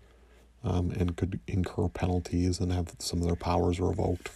um, 0.62 0.90
and 0.92 1.16
could 1.16 1.40
incur 1.46 1.88
penalties 1.88 2.60
and 2.60 2.72
have 2.72 2.92
some 2.98 3.20
of 3.20 3.26
their 3.26 3.36
powers 3.36 3.80
revoked 3.80 4.30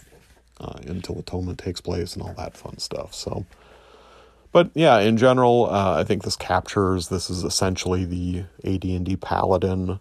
uh, 0.59 0.79
until 0.85 1.19
atonement 1.19 1.57
takes 1.57 1.79
place 1.81 2.13
and 2.13 2.23
all 2.23 2.33
that 2.33 2.57
fun 2.57 2.77
stuff. 2.77 3.13
So, 3.13 3.45
but 4.51 4.69
yeah, 4.73 4.99
in 4.99 5.17
general, 5.17 5.67
uh, 5.71 5.99
I 5.99 6.03
think 6.03 6.23
this 6.23 6.35
captures 6.35 7.07
this 7.07 7.29
is 7.29 7.43
essentially 7.43 8.05
the 8.05 8.43
AD&D 8.65 9.15
paladin, 9.17 9.99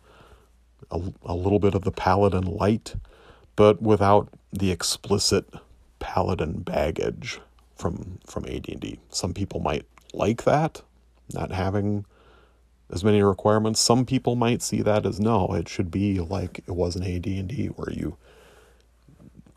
a, 0.90 1.00
a 1.24 1.34
little 1.34 1.60
bit 1.60 1.74
of 1.74 1.82
the 1.82 1.92
paladin 1.92 2.44
light, 2.44 2.96
but 3.54 3.80
without 3.80 4.28
the 4.52 4.70
explicit 4.70 5.46
paladin 6.00 6.60
baggage 6.60 7.40
from 7.76 8.18
from 8.26 8.44
AD&D. 8.46 8.98
Some 9.10 9.32
people 9.32 9.60
might 9.60 9.86
like 10.12 10.42
that, 10.42 10.82
not 11.32 11.52
having 11.52 12.04
as 12.92 13.02
many 13.02 13.22
requirements. 13.22 13.80
Some 13.80 14.04
people 14.04 14.36
might 14.36 14.62
see 14.62 14.82
that 14.82 15.06
as 15.06 15.18
no, 15.18 15.54
it 15.54 15.68
should 15.68 15.90
be 15.90 16.20
like 16.20 16.58
it 16.58 16.72
was 16.72 16.94
in 16.94 17.02
AD&D 17.02 17.68
where 17.68 17.90
you 17.90 18.16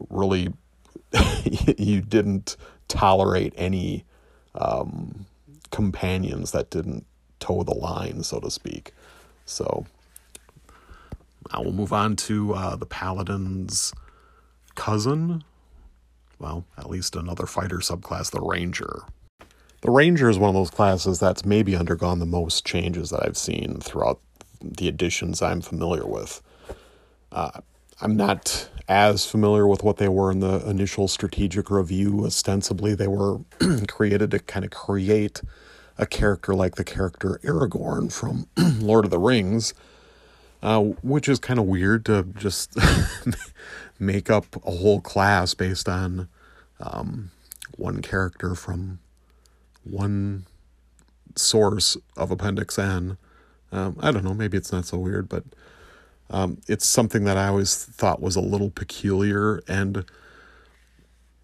really 0.09 0.53
you 1.77 2.01
didn't 2.01 2.55
tolerate 2.88 3.53
any 3.57 4.05
um, 4.55 5.25
companions 5.71 6.51
that 6.51 6.69
didn't 6.69 7.05
toe 7.39 7.63
the 7.63 7.73
line, 7.73 8.23
so 8.23 8.39
to 8.39 8.49
speak. 8.49 8.93
So 9.45 9.86
I 11.51 11.59
will 11.59 11.73
move 11.73 11.93
on 11.93 12.15
to 12.17 12.53
uh, 12.53 12.75
the 12.75 12.86
paladin's 12.86 13.93
cousin. 14.75 15.43
Well, 16.39 16.65
at 16.77 16.89
least 16.89 17.15
another 17.15 17.45
fighter 17.45 17.77
subclass, 17.77 18.31
the 18.31 18.41
ranger. 18.41 19.03
The 19.86 19.91
ranger 19.91 20.31
is 20.31 20.39
one 20.39 20.49
of 20.49 20.55
those 20.55 20.71
classes 20.71 21.19
that's 21.19 21.45
maybe 21.45 21.75
undergone 21.75 22.17
the 22.17 22.25
most 22.25 22.65
changes 22.65 23.11
that 23.11 23.23
I've 23.23 23.38
seen 23.38 23.79
throughout 23.81 24.19
the 24.59 24.88
editions 24.88 25.43
I'm 25.43 25.61
familiar 25.61 26.07
with. 26.07 26.41
Uh, 27.31 27.61
I'm 28.01 28.17
not 28.17 28.67
as 28.88 29.27
familiar 29.27 29.67
with 29.67 29.83
what 29.83 29.97
they 29.97 30.07
were 30.07 30.31
in 30.31 30.39
the 30.39 30.67
initial 30.67 31.07
strategic 31.07 31.69
review. 31.69 32.25
Ostensibly, 32.25 32.95
they 32.95 33.07
were 33.07 33.41
created 33.88 34.31
to 34.31 34.39
kind 34.39 34.65
of 34.65 34.71
create 34.71 35.43
a 35.99 36.07
character 36.07 36.55
like 36.55 36.77
the 36.77 36.83
character 36.83 37.39
Aragorn 37.43 38.11
from 38.11 38.47
Lord 38.83 39.05
of 39.05 39.11
the 39.11 39.19
Rings, 39.19 39.75
uh, 40.63 40.81
which 40.81 41.29
is 41.29 41.38
kind 41.38 41.59
of 41.59 41.67
weird 41.67 42.05
to 42.05 42.23
just 42.39 42.75
make 43.99 44.31
up 44.31 44.47
a 44.65 44.71
whole 44.71 44.99
class 44.99 45.53
based 45.53 45.88
on 45.88 46.27
um, 46.79 47.29
one 47.77 48.01
character 48.01 48.55
from 48.55 48.97
one 49.86 50.45
source 51.36 51.97
of 52.17 52.31
Appendix 52.31 52.77
N. 52.77 53.17
Um, 53.71 53.97
I 54.01 54.11
don't 54.11 54.23
know, 54.23 54.33
maybe 54.33 54.57
it's 54.57 54.71
not 54.71 54.86
so 54.86 54.97
weird, 54.97 55.29
but 55.29 55.43
um, 56.29 56.59
it's 56.67 56.86
something 56.86 57.23
that 57.25 57.38
I 57.38 57.47
always 57.47 57.86
thought 57.86 58.21
was 58.21 58.36
a 58.36 58.41
little 58.41 58.69
peculiar 58.69 59.61
and 59.67 60.05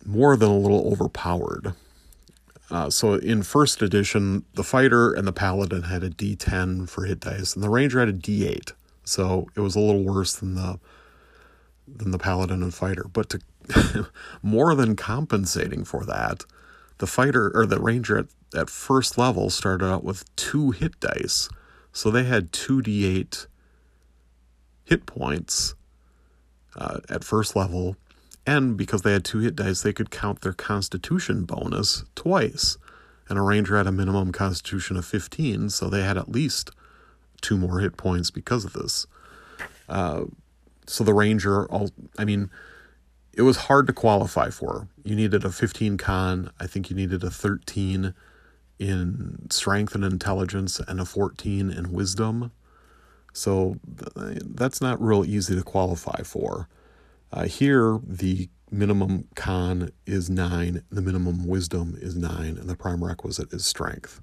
more 0.06 0.36
than 0.36 0.50
a 0.50 0.58
little 0.58 0.92
overpowered. 0.92 1.74
Uh, 2.70 2.90
so 2.90 3.16
in 3.16 3.44
first 3.44 3.82
edition, 3.82 4.46
the 4.54 4.64
fighter 4.64 5.14
and 5.14 5.28
the 5.28 5.34
paladin 5.34 5.84
had 5.84 6.04
a 6.04 6.10
D10 6.10 6.90
for 6.90 7.04
hit 7.04 7.20
dice, 7.20 7.54
and 7.54 7.64
the 7.64 7.70
ranger 7.70 8.00
had 8.00 8.10
a 8.10 8.14
D8. 8.14 8.72
So 9.04 9.48
it 9.56 9.60
was 9.60 9.76
a 9.76 9.80
little 9.80 10.04
worse 10.04 10.34
than 10.36 10.56
the 10.56 10.80
than 11.88 12.12
the 12.12 12.18
paladin 12.18 12.64
and 12.64 12.74
fighter. 12.74 13.06
But 13.12 13.30
to 13.30 14.08
more 14.42 14.74
than 14.74 14.96
compensating 14.96 15.84
for 15.84 16.06
that, 16.06 16.46
the 17.02 17.08
fighter 17.08 17.52
or 17.56 17.66
the 17.66 17.80
ranger 17.80 18.16
at, 18.16 18.28
at 18.56 18.70
first 18.70 19.18
level 19.18 19.50
started 19.50 19.84
out 19.84 20.04
with 20.04 20.24
two 20.36 20.70
hit 20.70 21.00
dice. 21.00 21.50
So 21.92 22.12
they 22.12 22.24
had 22.24 22.54
two 22.54 22.80
D8 22.80 23.48
hit 24.86 25.08
points 25.08 25.74
uh, 26.76 27.00
at 27.10 27.24
first 27.24 27.56
level, 27.56 27.98
and 28.46 28.78
because 28.78 29.02
they 29.02 29.14
had 29.14 29.26
two 29.26 29.40
hit 29.40 29.56
dice, 29.56 29.82
they 29.82 29.94
could 29.94 30.12
count 30.12 30.42
their 30.42 30.54
Constitution 30.54 31.44
bonus 31.44 32.06
twice. 32.14 32.78
And 33.28 33.40
a 33.40 33.42
ranger 33.42 33.78
had 33.78 33.88
a 33.88 33.92
minimum 33.92 34.32
Constitution 34.32 34.96
of 34.96 35.04
15, 35.04 35.72
so 35.72 35.90
they 35.90 36.04
had 36.04 36.18
at 36.18 36.30
least 36.30 36.70
two 37.42 37.58
more 37.58 37.80
hit 37.80 37.98
points 37.98 38.30
because 38.30 38.64
of 38.64 38.74
this. 38.74 39.08
Uh, 39.90 40.26
so 40.86 41.04
the 41.04 41.16
ranger, 41.16 41.66
all 41.66 41.90
I 42.20 42.26
mean, 42.26 42.52
it 43.34 43.44
was 43.44 43.58
hard 43.58 43.88
to 43.88 43.94
qualify 43.94 44.50
for. 44.50 44.88
You 45.04 45.16
needed 45.16 45.46
a 45.46 45.52
15 45.52 45.98
con. 45.98 46.52
I 46.60 46.68
think 46.68 46.90
you 46.90 46.96
needed 46.96 47.24
a 47.24 47.30
13 47.30 48.14
in 48.80 49.48
strength 49.50 49.96
and 49.96 50.04
intelligence 50.04 50.80
and 50.80 51.00
a 51.00 51.06
14 51.06 51.72
in 51.72 51.92
wisdom. 51.92 52.52
So 53.34 53.78
that's 53.86 54.82
not 54.82 55.02
real 55.02 55.24
easy 55.24 55.56
to 55.56 55.64
qualify 55.64 56.24
for. 56.24 56.68
Uh, 57.32 57.46
here, 57.46 58.00
the 58.04 58.50
minimum 58.70 59.28
con 59.36 59.92
is 60.06 60.30
nine, 60.30 60.84
the 60.90 61.02
minimum 61.02 61.46
wisdom 61.46 61.98
is 62.02 62.16
nine, 62.16 62.58
and 62.58 62.70
the 62.70 62.76
prime 62.76 63.04
requisite 63.04 63.54
is 63.54 63.66
strength. 63.66 64.22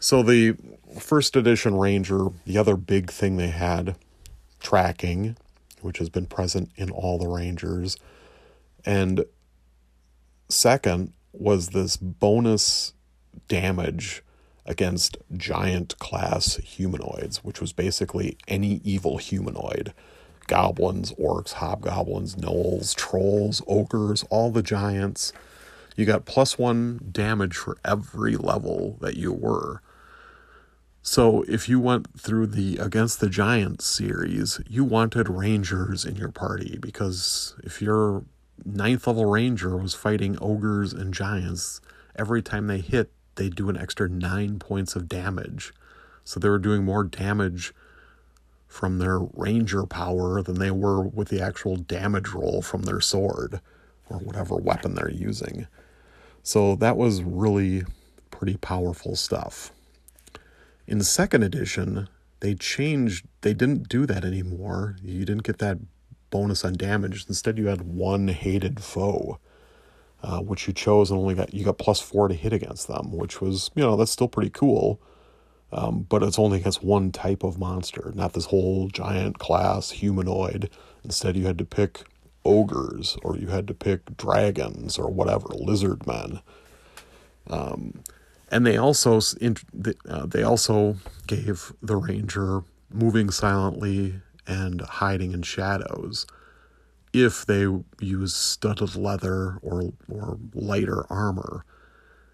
So 0.00 0.22
the 0.22 0.56
first 0.98 1.36
edition 1.36 1.76
Ranger, 1.76 2.28
the 2.46 2.58
other 2.58 2.76
big 2.76 3.10
thing 3.10 3.36
they 3.36 3.48
had, 3.48 3.96
tracking, 4.60 5.36
which 5.82 5.98
has 5.98 6.08
been 6.08 6.26
present 6.26 6.70
in 6.76 6.90
all 6.90 7.18
the 7.18 7.28
Rangers, 7.28 7.96
and 8.84 9.24
second 10.48 11.12
was 11.32 11.68
this 11.68 11.96
bonus 11.96 12.94
damage 13.48 14.22
against 14.66 15.16
giant 15.36 15.98
class 15.98 16.56
humanoids, 16.56 17.42
which 17.42 17.60
was 17.60 17.72
basically 17.72 18.36
any 18.46 18.80
evil 18.84 19.16
humanoid 19.16 19.94
goblins, 20.46 21.12
orcs, 21.12 21.52
hobgoblins, 21.54 22.34
gnolls, 22.34 22.94
trolls, 22.96 23.62
ogres, 23.68 24.24
all 24.30 24.50
the 24.50 24.62
giants. 24.62 25.32
You 25.94 26.06
got 26.06 26.24
plus 26.24 26.58
one 26.58 27.00
damage 27.12 27.56
for 27.56 27.76
every 27.84 28.36
level 28.36 28.96
that 29.00 29.16
you 29.16 29.32
were. 29.32 29.82
So 31.10 31.42
if 31.48 31.70
you 31.70 31.80
went 31.80 32.20
through 32.20 32.48
the 32.48 32.76
Against 32.76 33.20
the 33.20 33.30
Giants 33.30 33.86
series, 33.86 34.60
you 34.68 34.84
wanted 34.84 35.30
rangers 35.30 36.04
in 36.04 36.16
your 36.16 36.30
party 36.30 36.76
because 36.78 37.56
if 37.64 37.80
your 37.80 38.26
ninth 38.62 39.06
level 39.06 39.24
ranger 39.24 39.74
was 39.78 39.94
fighting 39.94 40.36
ogres 40.38 40.92
and 40.92 41.14
giants, 41.14 41.80
every 42.14 42.42
time 42.42 42.66
they 42.66 42.80
hit, 42.80 43.10
they 43.36 43.48
do 43.48 43.70
an 43.70 43.76
extra 43.78 44.06
nine 44.06 44.58
points 44.58 44.96
of 44.96 45.08
damage. 45.08 45.72
So 46.24 46.38
they 46.38 46.50
were 46.50 46.58
doing 46.58 46.84
more 46.84 47.04
damage 47.04 47.72
from 48.66 48.98
their 48.98 49.18
ranger 49.18 49.86
power 49.86 50.42
than 50.42 50.58
they 50.58 50.70
were 50.70 51.00
with 51.00 51.28
the 51.28 51.40
actual 51.40 51.76
damage 51.76 52.28
roll 52.28 52.60
from 52.60 52.82
their 52.82 53.00
sword 53.00 53.62
or 54.10 54.18
whatever 54.18 54.56
weapon 54.56 54.94
they're 54.94 55.10
using. 55.10 55.68
So 56.42 56.76
that 56.76 56.98
was 56.98 57.22
really 57.22 57.84
pretty 58.30 58.58
powerful 58.58 59.16
stuff. 59.16 59.72
In 60.88 61.02
second 61.02 61.44
edition, 61.44 62.08
they 62.40 62.54
changed, 62.54 63.26
they 63.42 63.54
didn't 63.54 63.88
do 63.88 64.06
that 64.06 64.24
anymore. 64.24 64.96
You 65.02 65.24
didn't 65.24 65.44
get 65.44 65.58
that 65.58 65.78
bonus 66.30 66.64
on 66.64 66.74
damage. 66.74 67.26
Instead, 67.28 67.58
you 67.58 67.66
had 67.66 67.82
one 67.82 68.28
hated 68.28 68.82
foe 68.82 69.38
uh, 70.22 70.40
which 70.40 70.66
you 70.66 70.72
chose 70.72 71.10
and 71.10 71.20
only 71.20 71.34
got 71.34 71.54
you 71.54 71.64
got 71.64 71.78
plus 71.78 72.00
four 72.00 72.28
to 72.28 72.34
hit 72.34 72.52
against 72.52 72.88
them, 72.88 73.12
which 73.12 73.40
was 73.40 73.70
you 73.74 73.82
know 73.82 73.96
that's 73.96 74.10
still 74.10 74.28
pretty 74.28 74.50
cool. 74.50 75.00
Um, 75.70 76.06
but 76.08 76.22
it's 76.22 76.38
only 76.38 76.60
against 76.60 76.82
one 76.82 77.12
type 77.12 77.44
of 77.44 77.58
monster, 77.58 78.12
not 78.14 78.32
this 78.32 78.46
whole 78.46 78.88
giant 78.88 79.38
class 79.38 79.90
humanoid. 79.90 80.70
Instead, 81.04 81.36
you 81.36 81.46
had 81.46 81.58
to 81.58 81.64
pick 81.64 82.04
ogres 82.44 83.18
or 83.22 83.36
you 83.36 83.48
had 83.48 83.66
to 83.68 83.74
pick 83.74 84.16
dragons 84.16 84.98
or 84.98 85.10
whatever 85.10 85.48
lizard 85.48 86.06
men. 86.06 86.40
Um, 87.50 88.02
and 88.50 88.66
they 88.66 88.76
also 88.76 89.20
uh, 90.08 90.26
they 90.26 90.42
also 90.42 90.96
gave 91.26 91.72
the 91.82 91.96
ranger 91.96 92.62
moving 92.90 93.30
silently 93.30 94.20
and 94.46 94.80
hiding 94.80 95.32
in 95.32 95.42
shadows 95.42 96.26
if 97.12 97.44
they 97.46 97.66
use 98.00 98.34
studded 98.34 98.96
leather 98.96 99.58
or 99.62 99.92
or 100.10 100.38
lighter 100.54 101.06
armor. 101.10 101.64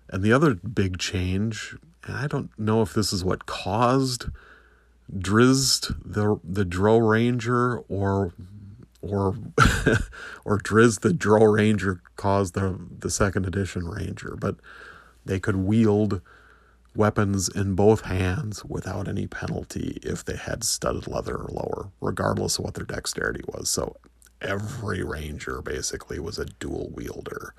And 0.09 0.23
the 0.23 0.33
other 0.33 0.55
big 0.55 0.99
change, 0.99 1.77
and 2.05 2.17
I 2.17 2.27
don't 2.27 2.57
know 2.59 2.83
if 2.83 2.93
this 2.93 3.13
is 3.13 3.25
what 3.25 3.47
caused 3.47 4.27
Drizzt 5.13 5.95
the 6.05 6.39
the 6.45 6.65
Drow 6.65 6.99
Ranger 6.99 7.79
or 7.89 8.33
or 9.01 9.37
or 10.45 10.59
Driz 10.59 11.01
the 11.01 11.13
Dro 11.13 11.45
Ranger 11.45 12.01
caused 12.17 12.55
the 12.55 12.79
the 12.99 13.11
second 13.11 13.47
edition 13.47 13.87
Ranger, 13.89 14.37
but 14.39 14.57
they 15.25 15.41
could 15.41 15.57
wield 15.57 16.21
weapons 16.95 17.49
in 17.49 17.75
both 17.75 18.03
hands 18.03 18.65
without 18.65 19.09
any 19.09 19.27
penalty 19.27 19.99
if 20.03 20.25
they 20.25 20.37
had 20.37 20.63
studded 20.63 21.07
leather 21.07 21.37
or 21.37 21.51
lower, 21.51 21.91
regardless 22.01 22.59
of 22.59 22.65
what 22.65 22.75
their 22.75 22.85
dexterity 22.85 23.43
was. 23.49 23.69
So 23.69 23.97
every 24.41 25.03
ranger 25.03 25.61
basically 25.61 26.19
was 26.19 26.39
a 26.39 26.45
dual 26.45 26.91
wielder, 26.95 27.55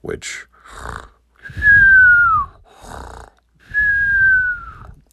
which 0.00 0.46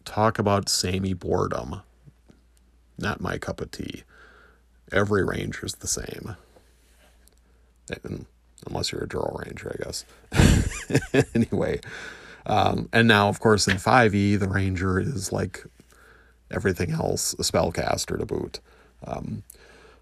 talk 0.04 0.38
about 0.38 0.68
samey 0.68 1.12
boredom. 1.12 1.82
Not 2.98 3.20
my 3.20 3.38
cup 3.38 3.60
of 3.60 3.70
tea. 3.70 4.04
Every 4.92 5.24
ranger's 5.24 5.74
the 5.76 5.88
same. 5.88 6.36
And, 8.02 8.26
unless 8.66 8.92
you're 8.92 9.04
a 9.04 9.08
Drow 9.08 9.40
Ranger, 9.44 9.76
I 9.78 9.84
guess. 9.84 10.04
anyway, 11.34 11.80
um, 12.46 12.88
and 12.92 13.08
now, 13.08 13.28
of 13.28 13.40
course, 13.40 13.66
in 13.68 13.76
5e, 13.76 14.38
the 14.38 14.48
Ranger 14.48 15.00
is 15.00 15.32
like 15.32 15.64
everything 16.50 16.90
else, 16.92 17.34
a 17.34 17.42
spellcaster 17.42 18.18
to 18.18 18.26
boot. 18.26 18.60
Um, 19.06 19.42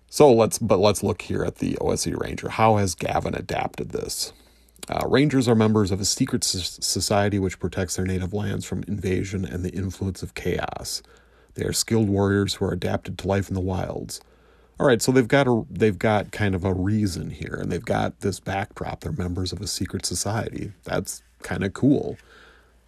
so 0.09 0.33
let's, 0.33 0.59
but 0.59 0.79
let's 0.79 1.03
look 1.03 1.23
here 1.23 1.45
at 1.45 1.57
the 1.57 1.79
OSE 1.81 2.09
Ranger. 2.09 2.51
How 2.51 2.77
has 2.77 2.95
Gavin 2.95 3.35
adapted 3.35 3.91
this? 3.91 4.33
Uh, 4.89 5.07
Rangers 5.09 5.49
are 5.49 5.55
members 5.55 5.91
of 5.91 6.01
a 6.01 6.05
secret 6.05 6.43
society 6.45 7.39
which 7.39 7.61
protects 7.61 7.97
their 7.97 8.05
native 8.05 8.35
lands 8.35 8.65
from 8.65 8.83
invasion 8.89 9.45
and 9.45 9.65
the 9.65 9.71
influence 9.71 10.23
of 10.23 10.35
chaos. 10.35 11.03
They 11.55 11.65
are 11.65 11.73
skilled 11.73 12.09
warriors 12.09 12.55
who 12.55 12.65
are 12.65 12.73
adapted 12.73 13.19
to 13.19 13.29
life 13.29 13.49
in 13.49 13.55
the 13.55 13.61
wilds. 13.61 14.21
All 14.81 14.87
right, 14.87 15.01
so 15.01 15.13
they've 15.13 15.29
got 15.29 15.47
a 15.47 15.65
they've 15.71 15.99
got 15.99 16.33
kind 16.33 16.55
of 16.55 16.65
a 16.65 16.73
reason 16.73 17.31
here, 17.31 17.59
and 17.61 17.71
they've 17.71 17.85
got 17.85 18.21
this 18.21 18.41
backdrop. 18.41 19.01
They're 19.01 19.13
members 19.13 19.53
of 19.53 19.61
a 19.61 19.67
secret 19.67 20.05
society. 20.07 20.73
That's 20.85 21.23
kind 21.43 21.63
of 21.63 21.73
cool 21.73 22.17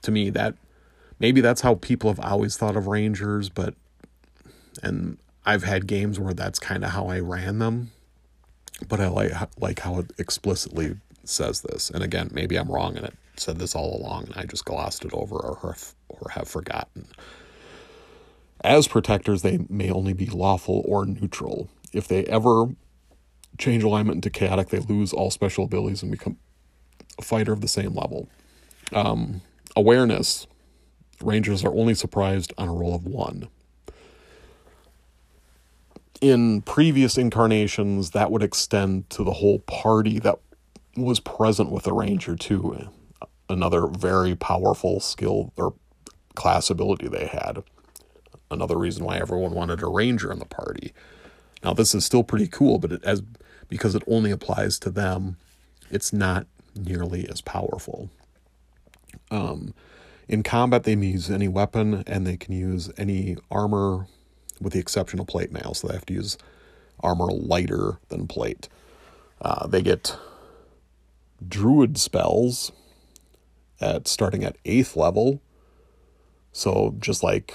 to 0.02 0.10
me. 0.10 0.30
That 0.30 0.54
maybe 1.18 1.40
that's 1.40 1.60
how 1.60 1.76
people 1.76 2.10
have 2.10 2.20
always 2.20 2.56
thought 2.56 2.76
of 2.76 2.86
Rangers, 2.86 3.48
but 3.48 3.74
and 4.82 5.18
I've 5.46 5.64
had 5.64 5.86
games 5.86 6.18
where 6.18 6.34
that's 6.34 6.58
kind 6.58 6.84
of 6.84 6.90
how 6.90 7.08
I 7.08 7.20
ran 7.20 7.58
them. 7.58 7.92
But 8.88 9.00
I 9.00 9.08
like 9.08 9.32
like 9.60 9.80
how 9.80 10.00
it 10.00 10.10
explicitly 10.18 10.96
says 11.24 11.62
this. 11.62 11.90
And 11.90 12.02
again, 12.02 12.30
maybe 12.32 12.56
I'm 12.56 12.70
wrong 12.70 12.96
and 12.96 13.06
it 13.06 13.14
said 13.36 13.58
this 13.58 13.74
all 13.74 13.96
along 13.96 14.24
and 14.26 14.34
I 14.36 14.44
just 14.44 14.64
glossed 14.64 15.04
it 15.04 15.12
over 15.12 15.36
or 15.36 15.76
or 16.08 16.30
have 16.30 16.48
forgotten. 16.48 17.06
As 18.64 18.88
protectors, 18.88 19.42
they 19.42 19.58
may 19.68 19.90
only 19.90 20.14
be 20.14 20.24
lawful 20.24 20.82
or 20.86 21.04
neutral. 21.04 21.68
If 21.92 22.08
they 22.08 22.24
ever 22.24 22.74
change 23.58 23.84
alignment 23.84 24.16
into 24.16 24.30
chaotic, 24.30 24.70
they 24.70 24.78
lose 24.78 25.12
all 25.12 25.30
special 25.30 25.64
abilities 25.64 26.02
and 26.02 26.10
become 26.10 26.38
a 27.18 27.22
fighter 27.22 27.52
of 27.52 27.60
the 27.60 27.68
same 27.68 27.94
level. 27.94 28.26
Um, 28.90 29.42
awareness 29.76 30.46
rangers 31.22 31.62
are 31.62 31.74
only 31.74 31.94
surprised 31.94 32.54
on 32.56 32.68
a 32.68 32.72
roll 32.72 32.94
of 32.94 33.06
one. 33.06 33.48
In 36.22 36.62
previous 36.62 37.18
incarnations, 37.18 38.12
that 38.12 38.30
would 38.30 38.42
extend 38.42 39.10
to 39.10 39.24
the 39.24 39.32
whole 39.34 39.58
party 39.60 40.18
that 40.20 40.38
was 40.96 41.20
present 41.20 41.70
with 41.70 41.84
the 41.84 41.92
ranger 41.92 42.34
too. 42.34 42.88
Another 43.50 43.86
very 43.86 44.34
powerful 44.34 45.00
skill 45.00 45.52
or 45.58 45.74
class 46.34 46.70
ability 46.70 47.08
they 47.08 47.26
had. 47.26 47.62
Another 48.54 48.78
reason 48.78 49.04
why 49.04 49.18
everyone 49.18 49.52
wanted 49.52 49.82
a 49.82 49.86
ranger 49.86 50.32
in 50.32 50.38
the 50.38 50.46
party. 50.46 50.92
Now 51.62 51.74
this 51.74 51.94
is 51.94 52.04
still 52.04 52.24
pretty 52.24 52.46
cool, 52.46 52.78
but 52.78 52.92
it 52.92 53.04
as 53.04 53.22
because 53.68 53.94
it 53.94 54.02
only 54.06 54.30
applies 54.30 54.78
to 54.80 54.90
them, 54.90 55.36
it's 55.90 56.12
not 56.12 56.46
nearly 56.76 57.28
as 57.28 57.40
powerful. 57.40 58.10
Um, 59.30 59.74
in 60.28 60.42
combat, 60.42 60.84
they 60.84 60.96
may 60.96 61.08
use 61.08 61.30
any 61.30 61.48
weapon 61.48 62.04
and 62.06 62.26
they 62.26 62.36
can 62.36 62.54
use 62.54 62.90
any 62.96 63.36
armor, 63.50 64.06
with 64.60 64.72
the 64.72 64.78
exception 64.78 65.20
of 65.20 65.26
plate 65.26 65.52
mail. 65.52 65.74
So 65.74 65.88
they 65.88 65.94
have 65.94 66.06
to 66.06 66.14
use 66.14 66.38
armor 67.00 67.26
lighter 67.26 67.98
than 68.08 68.26
plate. 68.26 68.68
Uh, 69.40 69.66
they 69.66 69.82
get 69.82 70.16
druid 71.46 71.98
spells 71.98 72.72
at 73.80 74.08
starting 74.08 74.44
at 74.44 74.56
eighth 74.64 74.96
level. 74.96 75.42
So 76.52 76.94
just 76.98 77.22
like 77.22 77.54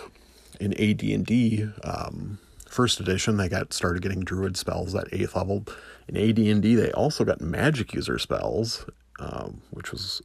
in 0.59 0.73
AD&D 0.73 1.67
um, 1.83 2.39
first 2.67 2.99
edition, 2.99 3.37
they 3.37 3.49
got 3.49 3.73
started 3.73 4.01
getting 4.01 4.21
druid 4.21 4.57
spells 4.57 4.95
at 4.95 5.07
eighth 5.11 5.35
level. 5.35 5.65
In 6.07 6.17
AD&D, 6.17 6.75
they 6.75 6.91
also 6.91 7.23
got 7.23 7.41
magic 7.41 7.93
user 7.93 8.19
spells, 8.19 8.85
um, 9.19 9.61
which 9.71 9.91
was 9.91 10.21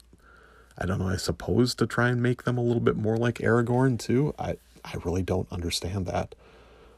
I 0.76 0.87
don't 0.87 0.99
know. 0.99 1.09
I 1.09 1.16
suppose 1.16 1.74
to 1.76 1.87
try 1.87 2.09
and 2.09 2.20
make 2.20 2.43
them 2.43 2.59
a 2.59 2.62
little 2.62 2.80
bit 2.80 2.97
more 2.97 3.16
like 3.16 3.37
Aragorn 3.37 3.99
too. 3.99 4.35
I 4.39 4.57
I 4.85 4.95
really 5.05 5.22
don't 5.22 5.51
understand 5.53 6.07
that. 6.07 6.35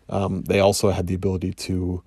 Um, 0.09 0.43
they 0.43 0.61
also 0.61 0.91
had 0.91 1.07
the 1.07 1.15
ability 1.15 1.53
to 1.53 2.03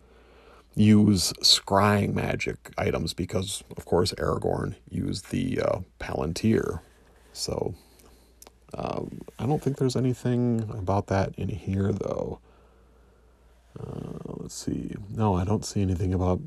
use 0.75 1.34
scrying 1.41 2.13
magic 2.13 2.71
items 2.77 3.13
because, 3.13 3.63
of 3.75 3.86
course, 3.86 4.13
Aragorn 4.13 4.75
used 4.89 5.32
the 5.32 5.61
uh, 5.61 5.80
Palantir. 5.99 6.80
So 7.34 7.75
um, 8.74 9.22
I 9.38 9.45
don't 9.45 9.61
think 9.61 9.78
there's 9.78 9.95
anything 9.95 10.70
about 10.78 11.07
that 11.07 11.34
in 11.38 11.49
here, 11.49 11.91
though. 11.91 12.39
Uh, 13.80 14.34
let's 14.38 14.55
see. 14.55 14.95
No, 15.09 15.36
I 15.36 15.43
don't 15.43 15.65
see 15.65 15.82
anything 15.82 16.13
about 16.13 16.41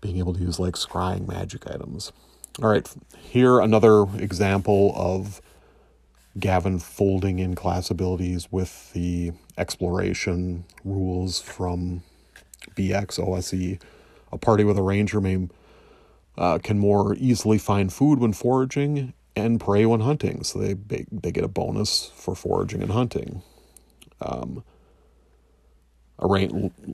being 0.00 0.18
able 0.18 0.34
to 0.34 0.40
use 0.40 0.58
like 0.58 0.74
scrying 0.74 1.26
magic 1.26 1.66
items. 1.66 2.12
All 2.62 2.68
right, 2.68 2.86
here 3.18 3.60
another 3.60 4.02
example 4.18 4.92
of 4.94 5.40
Gavin 6.38 6.78
folding 6.78 7.38
in 7.38 7.54
class 7.54 7.90
abilities 7.90 8.50
with 8.50 8.92
the 8.92 9.32
exploration 9.56 10.64
rules 10.84 11.40
from 11.40 12.02
BX 12.74 13.18
OSE. 13.18 13.78
A 14.32 14.38
party 14.38 14.64
with 14.64 14.78
a 14.78 14.82
ranger 14.82 15.20
may 15.20 15.48
uh, 16.36 16.58
can 16.58 16.78
more 16.78 17.14
easily 17.14 17.58
find 17.58 17.92
food 17.92 18.18
when 18.18 18.32
foraging 18.32 19.14
and 19.36 19.60
prey 19.60 19.86
when 19.86 20.00
hunting, 20.00 20.44
so 20.44 20.58
they 20.58 20.74
they 21.10 21.32
get 21.32 21.44
a 21.44 21.48
bonus 21.48 22.10
for 22.14 22.34
foraging 22.34 22.82
and 22.82 22.92
hunting. 22.92 23.42
Um, 24.20 24.64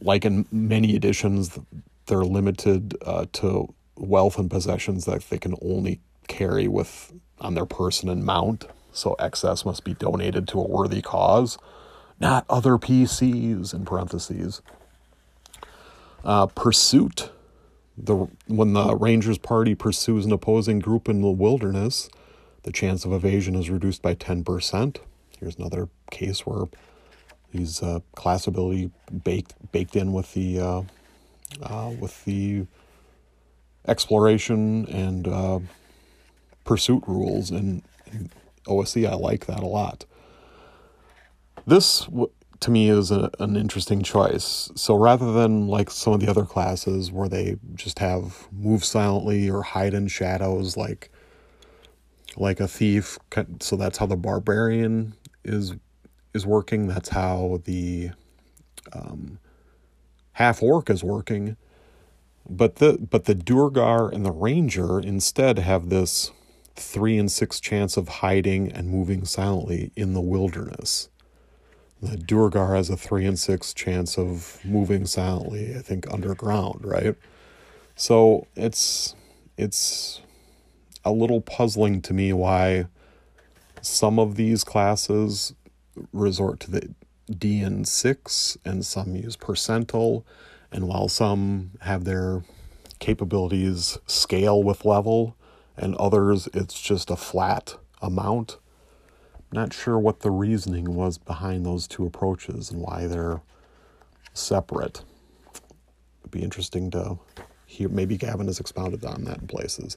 like 0.00 0.24
in 0.24 0.46
many 0.50 0.96
editions, 0.96 1.58
they're 2.06 2.24
limited 2.24 2.96
uh, 3.04 3.26
to 3.34 3.74
wealth 3.96 4.38
and 4.38 4.50
possessions 4.50 5.04
that 5.04 5.22
they 5.28 5.38
can 5.38 5.54
only 5.62 6.00
carry 6.28 6.68
with 6.68 7.12
on 7.40 7.54
their 7.54 7.66
person 7.66 8.08
and 8.08 8.24
mount. 8.24 8.66
So 8.92 9.14
excess 9.18 9.64
must 9.64 9.84
be 9.84 9.94
donated 9.94 10.48
to 10.48 10.60
a 10.60 10.66
worthy 10.66 11.02
cause, 11.02 11.58
not 12.20 12.44
other 12.48 12.72
PCs 12.72 13.74
in 13.74 13.84
parentheses. 13.84 14.62
Uh, 16.24 16.46
pursuit. 16.46 17.30
The 17.96 18.28
when 18.46 18.74
the 18.74 18.94
Rangers 18.96 19.38
party 19.38 19.74
pursues 19.74 20.24
an 20.24 20.32
opposing 20.32 20.78
group 20.78 21.08
in 21.08 21.20
the 21.20 21.30
wilderness, 21.30 22.08
the 22.62 22.72
chance 22.72 23.04
of 23.04 23.12
evasion 23.12 23.54
is 23.54 23.70
reduced 23.70 24.02
by 24.02 24.14
ten 24.14 24.44
percent. 24.44 25.00
Here's 25.38 25.56
another 25.56 25.88
case 26.10 26.40
where 26.40 26.64
these 27.52 27.82
uh, 27.82 28.00
class 28.14 28.46
ability 28.46 28.90
baked 29.24 29.54
baked 29.72 29.96
in 29.96 30.12
with 30.12 30.34
the 30.34 30.60
uh, 30.60 30.82
uh, 31.62 31.90
with 31.98 32.24
the 32.24 32.66
exploration 33.86 34.86
and 34.86 35.26
uh, 35.26 35.60
pursuit 36.64 37.02
rules 37.06 37.50
in, 37.50 37.82
in 38.12 38.30
OSE. 38.66 38.98
I 38.98 39.14
like 39.14 39.46
that 39.46 39.60
a 39.62 39.66
lot. 39.66 40.04
This 41.66 42.06
to 42.60 42.70
me 42.70 42.90
is 42.90 43.10
a, 43.10 43.30
an 43.38 43.56
interesting 43.56 44.02
choice. 44.02 44.70
So 44.74 44.96
rather 44.96 45.32
than 45.32 45.68
like 45.68 45.90
some 45.90 46.12
of 46.12 46.20
the 46.20 46.28
other 46.28 46.44
classes 46.44 47.12
where 47.12 47.28
they 47.28 47.56
just 47.74 48.00
have 48.00 48.48
move 48.52 48.84
silently 48.84 49.48
or 49.48 49.62
hide 49.62 49.94
in 49.94 50.08
shadows 50.08 50.76
like 50.76 51.10
like 52.36 52.60
a 52.60 52.68
thief 52.68 53.18
so 53.60 53.76
that's 53.76 53.98
how 53.98 54.06
the 54.06 54.16
barbarian 54.16 55.14
is 55.44 55.74
is 56.34 56.46
working 56.46 56.86
that's 56.88 57.08
how 57.08 57.60
the 57.64 58.10
um, 58.92 59.38
half 60.32 60.62
orc 60.62 60.90
is 60.90 61.02
working 61.02 61.56
but 62.48 62.76
the 62.76 62.98
but 62.98 63.26
the 63.26 63.34
Duergar 63.34 64.08
and 64.08 64.24
the 64.24 64.32
Ranger 64.32 64.98
instead 64.98 65.58
have 65.58 65.90
this 65.90 66.30
three 66.74 67.18
and 67.18 67.30
six 67.30 67.60
chance 67.60 67.96
of 67.96 68.08
hiding 68.08 68.72
and 68.72 68.88
moving 68.88 69.24
silently 69.24 69.92
in 69.96 70.14
the 70.14 70.20
wilderness. 70.20 71.08
The 72.00 72.16
Duergar 72.16 72.74
has 72.76 72.88
a 72.88 72.96
three 72.96 73.26
and 73.26 73.38
six 73.38 73.74
chance 73.74 74.16
of 74.16 74.60
moving 74.64 75.04
silently, 75.04 75.74
I 75.76 75.80
think, 75.80 76.10
underground, 76.12 76.84
right? 76.84 77.16
So 77.96 78.46
it's 78.56 79.14
it's 79.58 80.22
a 81.08 81.12
little 81.12 81.40
puzzling 81.40 82.00
to 82.02 82.14
me 82.14 82.32
why 82.32 82.86
some 83.80 84.18
of 84.18 84.36
these 84.36 84.64
classes 84.64 85.54
resort 86.12 86.60
to 86.60 86.70
the 86.70 86.94
DN6 87.30 88.56
and 88.64 88.84
some 88.84 89.16
use 89.16 89.36
percentile 89.36 90.24
And 90.70 90.86
while 90.86 91.08
some 91.08 91.72
have 91.80 92.04
their 92.04 92.42
capabilities 92.98 93.98
scale 94.06 94.62
with 94.62 94.84
level, 94.84 95.36
and 95.76 95.94
others 95.96 96.48
it's 96.52 96.80
just 96.80 97.10
a 97.10 97.16
flat 97.16 97.76
amount, 98.02 98.58
not 99.52 99.72
sure 99.72 99.98
what 99.98 100.20
the 100.20 100.30
reasoning 100.30 100.94
was 100.94 101.16
behind 101.16 101.64
those 101.64 101.88
two 101.88 102.04
approaches 102.04 102.70
and 102.70 102.82
why 102.82 103.06
they're 103.06 103.40
separate. 104.34 105.02
It'd 106.20 106.30
be 106.30 106.42
interesting 106.42 106.90
to 106.90 107.18
hear. 107.64 107.88
Maybe 107.88 108.16
Gavin 108.18 108.46
has 108.46 108.60
expounded 108.60 109.04
on 109.04 109.24
that 109.24 109.40
in 109.40 109.46
places. 109.46 109.96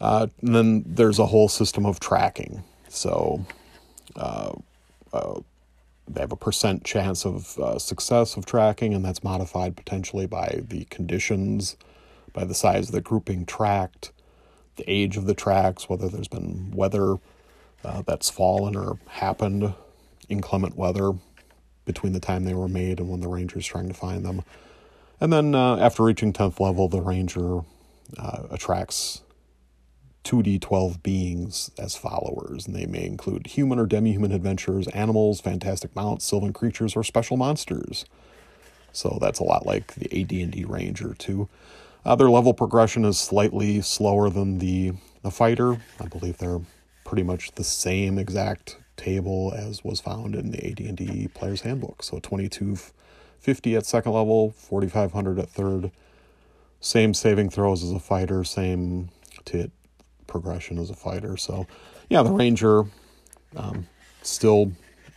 Uh, 0.00 0.28
and 0.42 0.54
then 0.54 0.84
there's 0.86 1.18
a 1.18 1.26
whole 1.26 1.48
system 1.48 1.84
of 1.84 2.00
tracking. 2.00 2.62
So 2.88 3.44
uh, 4.16 4.52
uh, 5.12 5.40
they 6.06 6.20
have 6.20 6.32
a 6.32 6.36
percent 6.36 6.84
chance 6.84 7.26
of 7.26 7.58
uh, 7.58 7.78
success 7.78 8.36
of 8.36 8.46
tracking, 8.46 8.94
and 8.94 9.04
that's 9.04 9.24
modified 9.24 9.76
potentially 9.76 10.26
by 10.26 10.60
the 10.68 10.84
conditions, 10.84 11.76
by 12.32 12.44
the 12.44 12.54
size 12.54 12.88
of 12.88 12.94
the 12.94 13.00
grouping 13.00 13.44
tracked, 13.44 14.12
the 14.76 14.88
age 14.90 15.16
of 15.16 15.26
the 15.26 15.34
tracks, 15.34 15.88
whether 15.88 16.08
there's 16.08 16.28
been 16.28 16.70
weather 16.72 17.16
uh, 17.84 18.02
that's 18.06 18.30
fallen 18.30 18.76
or 18.76 18.98
happened, 19.08 19.74
inclement 20.28 20.76
weather 20.76 21.12
between 21.84 22.12
the 22.12 22.20
time 22.20 22.44
they 22.44 22.54
were 22.54 22.68
made 22.68 23.00
and 23.00 23.08
when 23.08 23.20
the 23.20 23.28
ranger's 23.28 23.66
trying 23.66 23.88
to 23.88 23.94
find 23.94 24.24
them. 24.24 24.42
And 25.20 25.32
then 25.32 25.54
uh, 25.54 25.76
after 25.78 26.04
reaching 26.04 26.32
10th 26.32 26.60
level, 26.60 26.88
the 26.88 27.00
ranger 27.00 27.60
attracts 28.50 29.22
2d12 30.24 31.02
beings 31.02 31.70
as 31.78 31.96
followers, 31.96 32.66
and 32.66 32.74
they 32.74 32.86
may 32.86 33.04
include 33.06 33.46
human 33.48 33.78
or 33.78 33.86
demi 33.86 34.12
human 34.12 34.32
adventurers, 34.32 34.88
animals, 34.88 35.40
fantastic 35.40 35.94
mounts, 35.96 36.24
sylvan 36.24 36.52
creatures, 36.52 36.96
or 36.96 37.02
special 37.02 37.36
monsters. 37.36 38.04
So 38.92 39.18
that's 39.20 39.38
a 39.38 39.44
lot 39.44 39.66
like 39.66 39.94
the 39.94 40.20
AD&D 40.20 40.64
Ranger, 40.66 41.14
too. 41.14 41.48
Uh, 42.04 42.14
their 42.14 42.30
level 42.30 42.54
progression 42.54 43.04
is 43.04 43.18
slightly 43.18 43.80
slower 43.80 44.30
than 44.30 44.58
the, 44.58 44.92
the 45.22 45.30
fighter. 45.30 45.78
I 46.00 46.06
believe 46.06 46.38
they're 46.38 46.60
pretty 47.04 47.22
much 47.22 47.52
the 47.52 47.64
same 47.64 48.18
exact 48.18 48.78
table 48.96 49.52
as 49.56 49.84
was 49.84 50.00
found 50.00 50.34
in 50.34 50.50
the 50.50 50.66
AD&D 50.70 51.28
Player's 51.34 51.62
Handbook. 51.62 52.02
So 52.02 52.18
2250 52.18 53.76
at 53.76 53.86
second 53.86 54.12
level, 54.12 54.50
4500 54.50 55.38
at 55.38 55.48
third. 55.48 55.90
Same 56.80 57.14
saving 57.14 57.50
throws 57.50 57.82
as 57.82 57.92
a 57.92 57.98
fighter, 57.98 58.44
same 58.44 59.08
to 59.46 59.70
progression 60.28 60.78
as 60.78 60.90
a 60.90 60.94
fighter. 60.94 61.36
So, 61.36 61.66
yeah, 62.08 62.22
the 62.22 62.30
Ranger 62.30 62.84
um, 63.56 63.88
still 64.22 64.72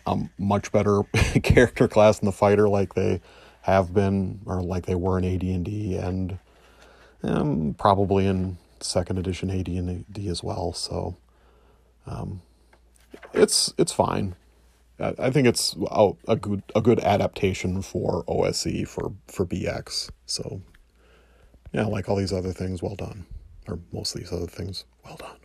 a 0.07 0.17
much 0.39 0.71
better 0.71 1.03
character 1.43 1.87
class 1.87 2.19
than 2.19 2.25
the 2.25 2.31
fighter, 2.31 2.67
like 2.67 2.95
they 2.95 3.21
have 3.61 3.93
been 3.93 4.39
or 4.47 4.63
like 4.63 4.87
they 4.87 4.95
were 4.95 5.19
in 5.19 5.25
AD&D, 5.25 5.95
and 5.95 6.39
um, 7.21 7.75
probably 7.77 8.25
in 8.25 8.57
second 8.79 9.19
edition 9.19 9.51
AD&D 9.51 10.27
as 10.27 10.43
well. 10.43 10.73
So, 10.73 11.15
um, 12.07 12.41
it's 13.33 13.73
it's 13.77 13.91
fine. 13.91 14.35
I, 14.99 15.13
I 15.19 15.29
think 15.29 15.47
it's 15.47 15.75
a, 15.91 16.13
a 16.27 16.35
good 16.35 16.63
a 16.75 16.81
good 16.81 16.99
adaptation 16.99 17.83
for 17.83 18.23
OSE 18.27 18.87
for 18.87 19.13
for 19.27 19.45
BX. 19.45 20.09
So, 20.25 20.61
yeah, 21.71 21.85
like 21.85 22.09
all 22.09 22.15
these 22.15 22.33
other 22.33 22.51
things, 22.53 22.81
well 22.81 22.95
done 22.95 23.27
or 23.67 23.79
most 23.91 24.15
of 24.15 24.21
these 24.21 24.31
other 24.31 24.47
things. 24.47 24.85
Well 25.03 25.17
done. 25.17 25.37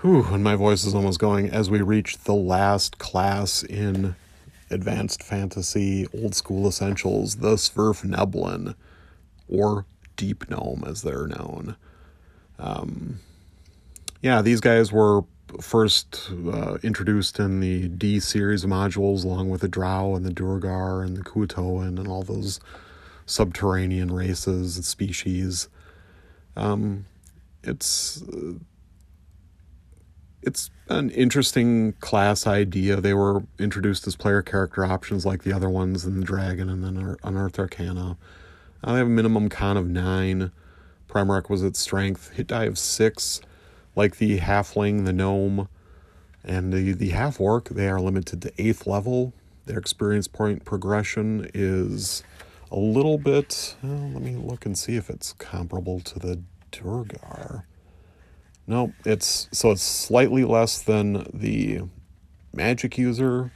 Whew, 0.00 0.24
and 0.34 0.44
my 0.44 0.54
voice 0.54 0.84
is 0.84 0.94
almost 0.94 1.18
going 1.18 1.48
as 1.48 1.70
we 1.70 1.80
reach 1.80 2.18
the 2.18 2.34
last 2.34 2.98
class 2.98 3.62
in 3.62 4.16
Advanced 4.70 5.22
Fantasy 5.22 6.06
Old 6.12 6.34
School 6.34 6.66
Essentials, 6.66 7.36
the 7.36 7.54
Svirfneblin, 7.54 8.74
or 9.48 9.86
Deep 10.16 10.48
Gnome 10.50 10.84
as 10.86 11.02
they're 11.02 11.26
known. 11.26 11.76
Um, 12.58 13.20
yeah, 14.20 14.42
these 14.42 14.60
guys 14.60 14.92
were 14.92 15.22
first 15.60 16.30
uh, 16.52 16.78
introduced 16.82 17.38
in 17.38 17.60
the 17.60 17.88
D 17.88 18.20
series 18.20 18.64
modules, 18.64 19.24
along 19.24 19.50
with 19.50 19.60
the 19.60 19.68
Drow 19.68 20.14
and 20.14 20.24
the 20.24 20.32
Duergar 20.32 21.02
and 21.02 21.16
the 21.16 21.22
Kuo-toan 21.22 21.98
and 21.98 22.08
all 22.08 22.22
those 22.22 22.60
subterranean 23.26 24.10
races 24.10 24.76
and 24.76 24.84
species. 24.84 25.68
Um, 26.56 27.06
it's 27.62 28.22
uh, 28.22 28.54
it's 30.42 30.70
an 30.88 31.10
interesting 31.10 31.94
class 31.94 32.46
idea. 32.46 33.00
They 33.00 33.14
were 33.14 33.44
introduced 33.58 34.06
as 34.06 34.16
player 34.16 34.42
character 34.42 34.84
options 34.84 35.24
like 35.24 35.42
the 35.42 35.52
other 35.52 35.70
ones 35.70 36.04
in 36.04 36.20
the 36.20 36.26
Dragon 36.26 36.68
and 36.68 36.84
then 36.84 37.16
Unearthed 37.24 37.58
Arcana. 37.58 38.18
Uh, 38.82 38.92
they 38.92 38.98
have 38.98 39.06
a 39.06 39.10
minimum 39.10 39.48
con 39.48 39.78
of 39.78 39.88
nine, 39.88 40.52
prime 41.08 41.30
requisite 41.30 41.76
strength, 41.76 42.32
hit 42.34 42.48
die 42.48 42.64
of 42.64 42.78
six, 42.78 43.40
like 43.96 44.18
the 44.18 44.38
halfling, 44.38 45.06
the 45.06 45.12
gnome, 45.12 45.68
and 46.44 46.72
the, 46.72 46.92
the 46.92 47.10
half 47.10 47.40
orc. 47.40 47.70
They 47.70 47.88
are 47.88 48.00
limited 48.00 48.42
to 48.42 48.52
eighth 48.58 48.86
level. 48.86 49.32
Their 49.64 49.78
experience 49.78 50.28
point 50.28 50.66
progression 50.66 51.50
is 51.54 52.22
a 52.74 52.78
little 52.78 53.18
bit. 53.18 53.76
Well, 53.82 54.10
let 54.12 54.22
me 54.22 54.34
look 54.34 54.66
and 54.66 54.76
see 54.76 54.96
if 54.96 55.08
it's 55.08 55.32
comparable 55.34 56.00
to 56.00 56.18
the 56.18 56.42
Duergar. 56.72 57.66
No, 58.66 58.92
it's 59.04 59.48
so 59.52 59.70
it's 59.70 59.82
slightly 59.82 60.44
less 60.44 60.82
than 60.82 61.26
the 61.32 61.82
magic 62.52 62.98
user, 62.98 63.52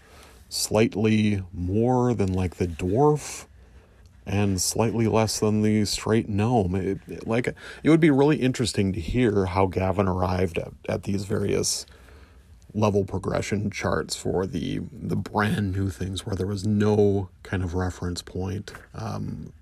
slightly 0.49 1.43
more 1.53 2.15
than 2.15 2.33
like 2.33 2.57
the 2.57 2.69
dwarf, 2.69 3.47
and 4.25 4.61
slightly 4.61 5.09
less 5.09 5.41
than 5.41 5.63
the 5.63 5.85
straight 5.85 6.29
gnome. 6.29 6.77
It, 6.77 7.01
it, 7.09 7.27
like 7.27 7.49
it 7.49 7.91
would 7.91 8.01
be 8.01 8.11
really 8.11 8.37
interesting 8.37 8.93
to 8.93 9.01
hear 9.01 9.47
how 9.47 9.67
Gavin 9.67 10.07
arrived 10.07 10.59
at, 10.59 10.75
at 10.89 11.03
these 11.05 11.25
various 11.25 11.87
level 12.75 13.05
progression 13.05 13.71
charts 13.71 14.15
for 14.15 14.47
the 14.47 14.81
the 14.93 15.17
brand 15.17 15.73
new 15.75 15.91
things 15.91 16.27
where 16.27 16.37
there 16.37 16.47
was 16.47 16.67
no 16.67 17.31
kind 17.43 17.63
of 17.63 17.75
reference 17.75 18.23
point. 18.23 18.73
Um, 18.95 19.53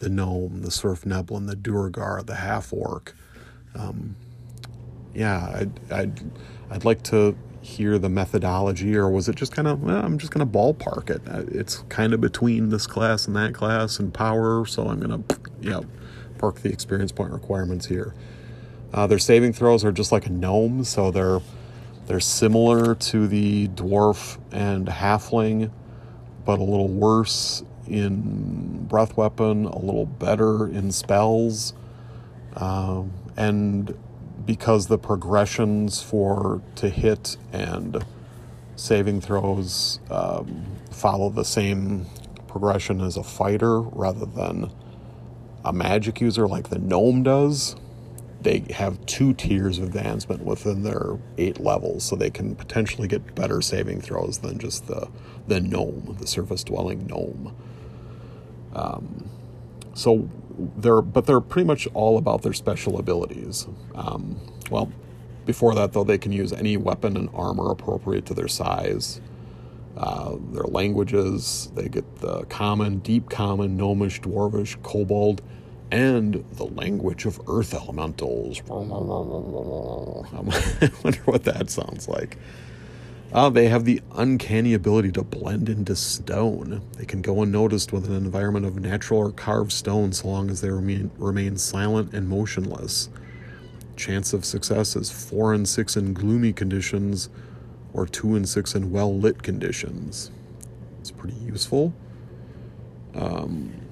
the 0.00 0.08
gnome, 0.08 0.60
the 0.60 0.68
Svirfneblin, 0.68 1.46
the 1.46 1.56
Duergar, 1.56 2.22
the 2.24 2.34
half 2.34 2.72
orc. 2.72 3.14
Um, 3.74 4.16
yeah, 5.14 5.50
I'd, 5.54 5.92
I'd 5.92 6.20
I'd 6.70 6.84
like 6.84 7.02
to 7.04 7.36
hear 7.62 7.98
the 7.98 8.10
methodology, 8.10 8.94
or 8.94 9.08
was 9.08 9.28
it 9.28 9.36
just 9.36 9.52
kind 9.52 9.66
of 9.66 9.82
well, 9.82 10.04
I'm 10.04 10.18
just 10.18 10.32
going 10.32 10.46
to 10.46 10.52
ballpark 10.58 11.10
it? 11.10 11.22
Uh, 11.26 11.44
it's 11.48 11.78
kind 11.88 12.12
of 12.12 12.20
between 12.20 12.68
this 12.68 12.86
class 12.86 13.26
and 13.26 13.34
that 13.36 13.54
class 13.54 13.98
and 13.98 14.12
power, 14.12 14.66
so 14.66 14.88
I'm 14.88 15.00
going 15.00 15.22
to 15.22 15.40
you 15.60 15.70
know 15.70 15.86
park 16.38 16.60
the 16.60 16.70
experience 16.70 17.12
point 17.12 17.32
requirements 17.32 17.86
here. 17.86 18.14
Uh, 18.92 19.06
their 19.06 19.18
saving 19.18 19.52
throws 19.52 19.84
are 19.84 19.92
just 19.92 20.12
like 20.12 20.26
a 20.26 20.30
gnome, 20.30 20.84
so 20.84 21.10
they're 21.10 21.40
they're 22.06 22.20
similar 22.20 22.94
to 22.94 23.26
the 23.26 23.68
dwarf 23.68 24.38
and 24.52 24.86
halfling, 24.86 25.70
but 26.44 26.58
a 26.58 26.62
little 26.62 26.88
worse 26.88 27.62
in 27.86 28.84
breath 28.86 29.16
weapon, 29.16 29.64
a 29.66 29.78
little 29.78 30.06
better 30.06 30.66
in 30.68 30.90
spells, 30.90 31.72
um, 32.56 33.12
and 33.36 33.96
because 34.44 34.86
the 34.86 34.98
progressions 34.98 36.02
for 36.02 36.60
to 36.76 36.88
hit 36.90 37.36
and 37.52 38.04
saving 38.76 39.20
throws 39.20 40.00
um, 40.10 40.64
follow 40.90 41.30
the 41.30 41.44
same 41.44 42.06
progression 42.46 43.00
as 43.00 43.16
a 43.16 43.22
fighter 43.22 43.80
rather 43.80 44.26
than 44.26 44.70
a 45.64 45.72
magic 45.72 46.20
user 46.20 46.46
like 46.46 46.68
the 46.68 46.78
gnome 46.78 47.22
does 47.22 47.74
they 48.44 48.64
have 48.70 49.04
two 49.06 49.32
tiers 49.34 49.78
of 49.78 49.84
advancement 49.84 50.44
within 50.44 50.82
their 50.82 51.18
eight 51.38 51.58
levels, 51.58 52.04
so 52.04 52.14
they 52.14 52.30
can 52.30 52.54
potentially 52.54 53.08
get 53.08 53.34
better 53.34 53.60
saving 53.60 54.00
throws 54.00 54.38
than 54.38 54.58
just 54.58 54.86
the 54.86 55.08
the 55.48 55.60
gnome, 55.60 56.16
the 56.20 56.26
surface 56.26 56.62
dwelling 56.62 57.06
gnome. 57.06 57.54
Um, 58.74 59.28
so 59.94 60.28
they're 60.76 61.02
but 61.02 61.26
they're 61.26 61.40
pretty 61.40 61.66
much 61.66 61.88
all 61.94 62.18
about 62.18 62.42
their 62.42 62.52
special 62.52 62.98
abilities. 62.98 63.66
Um, 63.94 64.38
well, 64.70 64.92
before 65.46 65.74
that 65.74 65.92
though, 65.92 66.04
they 66.04 66.18
can 66.18 66.32
use 66.32 66.52
any 66.52 66.76
weapon 66.76 67.16
and 67.16 67.28
armor 67.34 67.70
appropriate 67.70 68.26
to 68.26 68.34
their 68.34 68.48
size. 68.48 69.20
Uh, 69.96 70.36
their 70.50 70.64
languages, 70.64 71.70
they 71.76 71.88
get 71.88 72.16
the 72.16 72.42
common, 72.46 72.98
deep 72.98 73.30
common, 73.30 73.76
gnomish, 73.76 74.20
dwarvish, 74.20 74.80
kobold, 74.82 75.40
and 75.94 76.44
the 76.54 76.64
language 76.64 77.24
of 77.24 77.40
earth 77.46 77.72
elementals. 77.72 78.60
I 78.68 78.72
wonder 81.04 81.20
what 81.24 81.44
that 81.44 81.70
sounds 81.70 82.08
like. 82.08 82.36
Uh, 83.32 83.48
they 83.48 83.68
have 83.68 83.84
the 83.84 84.02
uncanny 84.16 84.74
ability 84.74 85.12
to 85.12 85.22
blend 85.22 85.68
into 85.68 85.94
stone. 85.94 86.82
They 86.96 87.04
can 87.04 87.22
go 87.22 87.42
unnoticed 87.42 87.92
with 87.92 88.06
an 88.06 88.16
environment 88.16 88.66
of 88.66 88.80
natural 88.80 89.20
or 89.20 89.30
carved 89.30 89.70
stone 89.70 90.12
so 90.12 90.26
long 90.26 90.50
as 90.50 90.60
they 90.60 90.70
remain, 90.70 91.12
remain 91.16 91.56
silent 91.56 92.12
and 92.12 92.28
motionless. 92.28 93.08
Chance 93.94 94.32
of 94.32 94.44
success 94.44 94.96
is 94.96 95.12
4 95.12 95.54
and 95.54 95.68
6 95.68 95.96
in 95.96 96.12
gloomy 96.12 96.52
conditions 96.52 97.28
or 97.92 98.04
2 98.04 98.34
and 98.34 98.48
6 98.48 98.74
in 98.74 98.90
well 98.90 99.16
lit 99.16 99.44
conditions. 99.44 100.32
It's 100.98 101.12
pretty 101.12 101.36
useful. 101.36 101.94
Um, 103.14 103.83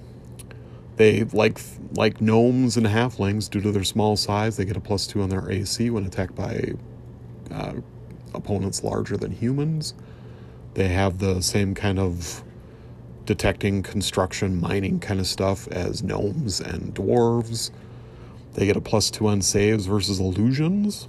They 1.03 1.25
like 1.25 1.61
like 1.95 2.21
gnomes 2.21 2.77
and 2.77 2.87
halflings 2.87 3.51
due 3.51 3.61
to 3.63 3.73
their 3.73 3.83
small 3.83 4.17
size. 4.17 4.57
They 4.57 4.65
get 4.65 4.77
a 4.77 4.81
plus 4.81 5.05
two 5.09 5.21
on 5.21 5.31
their 5.31 5.51
AC 5.51 5.91
when 5.91 6.07
attacked 6.07 6.37
by 6.37 6.75
uh, 7.51 7.73
opponents 8.33 8.85
larger 8.85 9.17
than 9.17 9.33
humans. 9.33 9.95
They 10.75 10.87
have 10.87 11.19
the 11.19 11.41
same 11.41 11.75
kind 11.75 11.99
of 11.99 12.45
detecting, 13.27 13.83
construction, 13.83 14.61
mining 14.61 15.01
kind 15.01 15.19
of 15.19 15.27
stuff 15.27 15.67
as 15.73 16.05
gnomes 16.05 16.61
and 16.61 16.95
dwarves. 16.95 17.73
They 18.55 18.67
get 18.67 18.77
a 18.77 18.81
plus 18.81 19.11
two 19.11 19.27
on 19.27 19.43
saves 19.43 19.87
versus 19.87 20.21
illusions. 20.21 21.09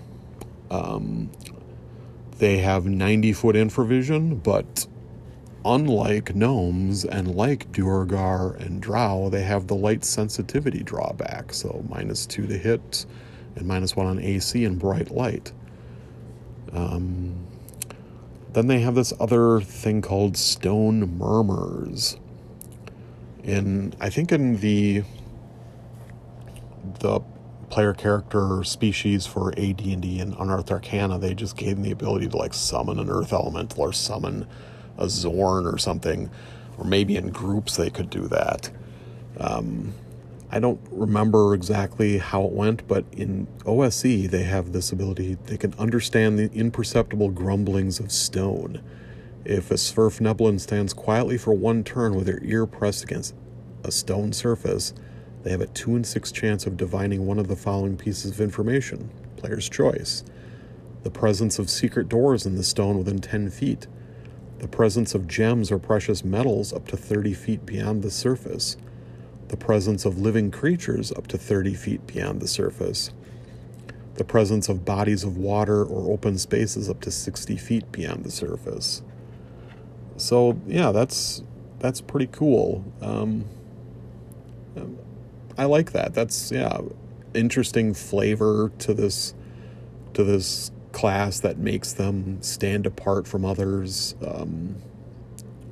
Um, 0.71 1.29
they 2.39 2.57
have 2.57 2.87
90 2.87 3.31
foot 3.33 3.55
infravision, 3.55 4.41
but 4.41 4.87
unlike 5.65 6.35
gnomes 6.35 7.05
and 7.05 7.35
like 7.35 7.71
Duergar 7.71 8.53
and 8.59 8.81
Drow, 8.81 9.29
they 9.29 9.43
have 9.43 9.67
the 9.67 9.75
light 9.75 10.03
sensitivity 10.03 10.83
drawback. 10.83 11.53
So 11.53 11.85
minus 11.89 12.25
two 12.25 12.47
to 12.47 12.57
hit 12.57 13.05
and 13.55 13.67
minus 13.67 13.95
one 13.95 14.07
on 14.07 14.19
AC 14.19 14.63
and 14.65 14.79
bright 14.79 15.11
light. 15.11 15.51
Um, 16.71 17.47
then 18.53 18.67
they 18.67 18.81
have 18.81 18.95
this 18.95 19.13
other 19.19 19.61
thing 19.61 20.01
called 20.01 20.37
Stone 20.37 21.17
Murmurs. 21.17 22.17
In 23.43 23.93
I 23.99 24.09
think 24.09 24.31
in 24.31 24.57
the 24.57 25.03
the 26.99 27.21
player 27.69 27.93
character 27.93 28.63
species 28.63 29.25
for 29.25 29.51
AD&D 29.57 30.19
and 30.19 30.35
Unearthed 30.37 30.69
Arcana, 30.69 31.17
they 31.17 31.33
just 31.33 31.57
gave 31.57 31.77
them 31.77 31.83
the 31.83 31.91
ability 31.91 32.27
to 32.27 32.37
like 32.37 32.53
summon 32.53 32.99
an 32.99 33.09
earth 33.09 33.33
elemental 33.33 33.81
or 33.81 33.91
summon 33.91 34.47
a 34.97 35.05
Xorn 35.05 35.71
or 35.71 35.77
something, 35.77 36.29
or 36.77 36.85
maybe 36.85 37.15
in 37.15 37.29
groups 37.29 37.77
they 37.77 37.89
could 37.89 38.09
do 38.09 38.27
that. 38.27 38.71
Um, 39.39 39.93
I 40.51 40.59
don't 40.59 40.79
remember 40.91 41.55
exactly 41.55 42.19
how 42.19 42.43
it 42.43 42.51
went, 42.51 42.87
but 42.87 43.05
in 43.11 43.47
OSE 43.65 44.29
they 44.29 44.43
have 44.43 44.71
this 44.71 44.91
ability. 44.91 45.37
They 45.45 45.57
can 45.57 45.73
understand 45.79 46.37
the 46.37 46.51
imperceptible 46.53 47.29
grumblings 47.29 47.99
of 47.99 48.11
stone. 48.11 48.83
If 49.45 49.71
a 49.71 49.75
Svirfneblin 49.75 50.59
stands 50.59 50.93
quietly 50.93 51.37
for 51.37 51.53
one 51.53 51.83
turn 51.83 52.15
with 52.15 52.27
their 52.27 52.43
ear 52.43 52.65
pressed 52.67 53.03
against 53.03 53.33
a 53.83 53.91
stone 53.91 54.31
surface, 54.31 54.93
they 55.41 55.49
have 55.49 55.61
a 55.61 55.67
2 55.67 55.95
in 55.97 56.03
6 56.03 56.31
chance 56.31 56.65
of 56.65 56.77
divining 56.77 57.25
one 57.25 57.39
of 57.39 57.47
the 57.47 57.55
following 57.55 57.97
pieces 57.97 58.31
of 58.31 58.39
information. 58.39 59.09
Player's 59.35 59.67
choice. 59.67 60.23
The 61.01 61.09
presence 61.09 61.59
of 61.59 61.69
secret 61.69 62.07
doors 62.07 62.45
in 62.45 62.55
the 62.55 62.63
stone 62.63 62.97
within 62.97 63.19
10 63.19 63.49
feet. 63.49 63.87
The 64.63 64.69
presence 64.69 65.13
of 65.13 65.27
gems 65.27 65.73
or 65.73 65.77
precious 65.77 66.23
metals 66.23 66.71
up 66.71 66.87
to 66.87 66.95
30 66.95 67.33
feet 67.33 67.65
beyond 67.65 68.01
the 68.01 68.09
surface. 68.09 68.77
The 69.49 69.57
presence 69.57 70.05
of 70.05 70.19
living 70.19 70.51
creatures 70.51 71.11
up 71.11 71.27
to 71.27 71.37
30 71.37 71.73
feet 71.73 72.07
beyond 72.07 72.41
the 72.41 72.47
surface. 72.47 73.11
The 74.13 74.23
presence 74.23 74.69
of 74.69 74.85
bodies 74.85 75.25
of 75.25 75.35
water 75.35 75.83
or 75.83 76.09
open 76.13 76.37
spaces 76.37 76.89
up 76.89 77.01
to 77.01 77.11
60 77.11 77.57
feet 77.57 77.91
beyond 77.91 78.23
the 78.23 78.31
surface. 78.31 79.01
So 80.15 80.57
yeah, 80.65 80.93
that's 80.93 81.43
that's 81.79 81.99
pretty 81.99 82.29
cool. 82.31 82.85
Um, 83.01 83.43
I 85.57 85.65
like 85.65 85.91
that. 85.91 86.13
That's 86.13 86.53
yeah, 86.53 86.79
interesting 87.33 87.93
flavor 87.93 88.71
to 88.79 88.93
this 88.93 89.33
to 90.13 90.23
this 90.23 90.71
class 90.93 91.41
that 91.41 91.57
makes 91.57 91.91
them 91.91 92.41
stand 92.41 92.85
apart 92.85 93.27
from 93.27 93.43
others. 93.43 94.15
Um, 94.25 94.77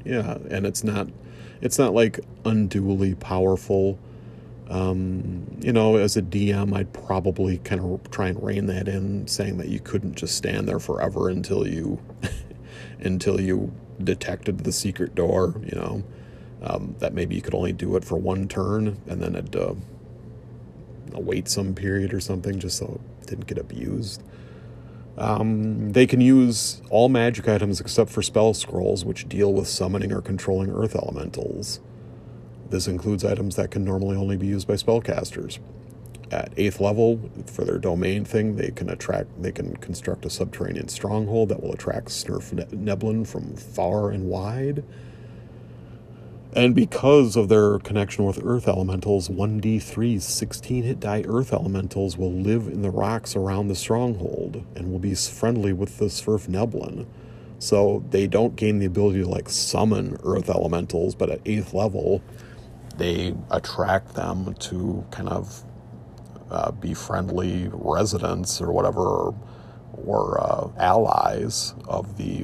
yeah, 0.03 0.38
and 0.49 0.65
it's 0.65 0.84
not 0.84 1.07
it's 1.61 1.80
not 1.80 1.93
like 1.93 2.19
unduly 2.43 3.15
powerful. 3.15 3.97
Um, 4.67 5.59
you 5.61 5.72
know, 5.72 5.97
as 5.97 6.17
a 6.17 6.22
DM, 6.22 6.76
I'd 6.76 6.91
probably 6.93 7.57
kind 7.59 7.82
of 7.82 8.09
try 8.09 8.30
and 8.30 8.41
rein 8.41 8.65
that 8.67 8.88
in, 8.88 9.28
saying 9.28 9.57
that 9.57 9.67
you 9.67 9.80
couldn't 9.80 10.15
just 10.15 10.36
stand 10.36 10.67
there 10.67 10.80
forever 10.80 11.30
until 11.30 11.67
you 11.67 11.99
until 12.99 13.39
you 13.39 13.72
detected 14.03 14.59
the 14.59 14.72
secret 14.72 15.13
door. 15.13 15.55
You 15.63 15.78
know, 15.78 16.03
um, 16.61 16.95
that 16.99 17.13
maybe 17.13 17.36
you 17.36 17.41
could 17.41 17.55
only 17.55 17.74
do 17.74 17.95
it 17.95 18.03
for 18.03 18.17
one 18.17 18.47
turn 18.47 18.97
and 19.07 19.22
then 19.22 19.36
it 19.36 19.55
uh, 19.55 19.74
wait 21.13 21.47
some 21.47 21.74
period 21.74 22.13
or 22.13 22.19
something 22.19 22.59
just 22.59 22.78
so 22.78 22.99
it 23.22 23.28
didn't 23.28 23.47
get 23.47 23.57
abused. 23.57 24.24
Um, 25.18 25.91
they 25.91 26.07
can 26.07 26.22
use 26.22 26.82
all 26.89 27.09
magic 27.09 27.47
items 27.47 27.82
except 27.82 28.09
for 28.09 28.22
spell 28.22 28.53
scrolls, 28.53 29.03
which 29.03 29.28
deal 29.28 29.53
with 29.53 29.68
summoning 29.68 30.12
or 30.12 30.22
controlling 30.22 30.72
earth 30.72 30.95
elementals. 30.95 31.80
This 32.70 32.88
includes 32.88 33.26
items 33.26 33.57
that 33.57 33.72
can 33.72 33.84
normally 33.84 34.16
only 34.16 34.38
be 34.38 34.47
used 34.47 34.68
by 34.68 34.76
spellcasters. 34.76 35.59
At 36.32 36.53
eighth 36.55 36.80
level, 36.80 37.30
for 37.45 37.66
their 37.66 37.78
domain 37.78 38.24
thing, 38.24 38.55
they 38.55 38.72
can 38.72 38.89
attract. 38.89 39.41
They 39.41 39.51
can 39.51 39.76
construct 39.78 40.26
a 40.26 40.30
subterranean 40.30 40.88
stronghold 40.88 41.49
that 41.49 41.62
will 41.62 41.74
attract 41.74 42.07
Svirfneblin 42.07 43.28
from 43.28 43.57
far 43.57 44.12
and 44.12 44.30
wide. 44.30 44.86
And 46.54 46.76
because 46.76 47.38
of 47.38 47.47
their 47.47 47.80
connection 47.80 48.26
with 48.26 48.43
earth 48.43 48.68
elementals, 48.68 49.30
1d3's 49.30 50.26
16 50.26 50.84
hit 50.84 50.99
die 50.99 51.24
earth 51.26 51.54
elementals 51.54 52.18
will 52.18 52.34
live 52.34 52.68
in 52.68 52.82
the 52.82 52.89
rocks 52.89 53.38
around 53.38 53.70
the 53.70 53.76
stronghold 53.76 54.66
and 54.76 54.91
will 54.91 54.99
be 54.99 55.16
friendly 55.16 55.72
with 55.72 55.97
the 55.97 56.06
Svirfneblin. 56.06 57.08
So 57.60 58.04
they 58.10 58.28
don't 58.28 58.58
gain 58.58 58.80
the 58.80 58.86
ability 58.86 59.22
to 59.22 59.30
like 59.30 59.47
summon 59.47 60.18
earth 60.26 60.49
elementals, 60.49 61.16
but 61.16 61.30
at 61.30 61.41
8th 61.45 61.74
level, 61.74 62.22
they 62.97 63.34
attract 63.49 64.16
them 64.16 64.54
to 64.56 65.06
kind 65.10 65.30
of 65.30 65.64
uh, 66.49 66.72
be 66.72 66.93
friendly 66.93 67.70
residents 67.72 68.60
or 68.60 68.74
whatever, 68.74 68.99
or, 68.99 69.36
or 70.06 70.41
uh, 70.41 70.68
allies 70.78 71.76
of 71.88 72.18
the, 72.18 72.41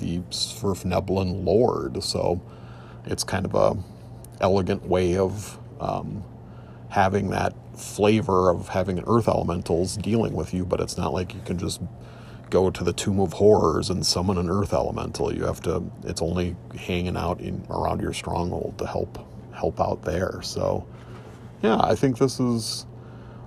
the 0.00 0.20
Svirfneblin 0.30 1.44
Lord. 1.44 2.02
So 2.02 2.40
it's 3.08 3.24
kind 3.24 3.44
of 3.44 3.54
a 3.54 3.76
elegant 4.40 4.86
way 4.86 5.16
of 5.16 5.58
um, 5.80 6.22
having 6.90 7.30
that 7.30 7.54
flavor 7.76 8.50
of 8.50 8.68
having 8.68 9.02
earth 9.06 9.28
elementals 9.28 9.96
dealing 9.96 10.34
with 10.34 10.52
you, 10.52 10.64
but 10.64 10.80
it's 10.80 10.96
not 10.96 11.12
like 11.12 11.34
you 11.34 11.40
can 11.44 11.58
just 11.58 11.80
go 12.50 12.70
to 12.70 12.82
the 12.82 12.92
Tomb 12.92 13.20
of 13.20 13.34
Horrors 13.34 13.90
and 13.90 14.04
summon 14.04 14.38
an 14.38 14.50
earth 14.50 14.72
elemental. 14.72 15.34
You 15.34 15.44
have 15.44 15.60
to. 15.62 15.82
It's 16.04 16.22
only 16.22 16.56
hanging 16.76 17.16
out 17.16 17.40
in 17.40 17.64
around 17.70 18.00
your 18.00 18.12
stronghold 18.12 18.78
to 18.78 18.86
help 18.86 19.18
help 19.52 19.80
out 19.80 20.02
there. 20.02 20.40
So, 20.42 20.86
yeah, 21.62 21.78
I 21.80 21.94
think 21.94 22.18
this 22.18 22.40
is 22.40 22.86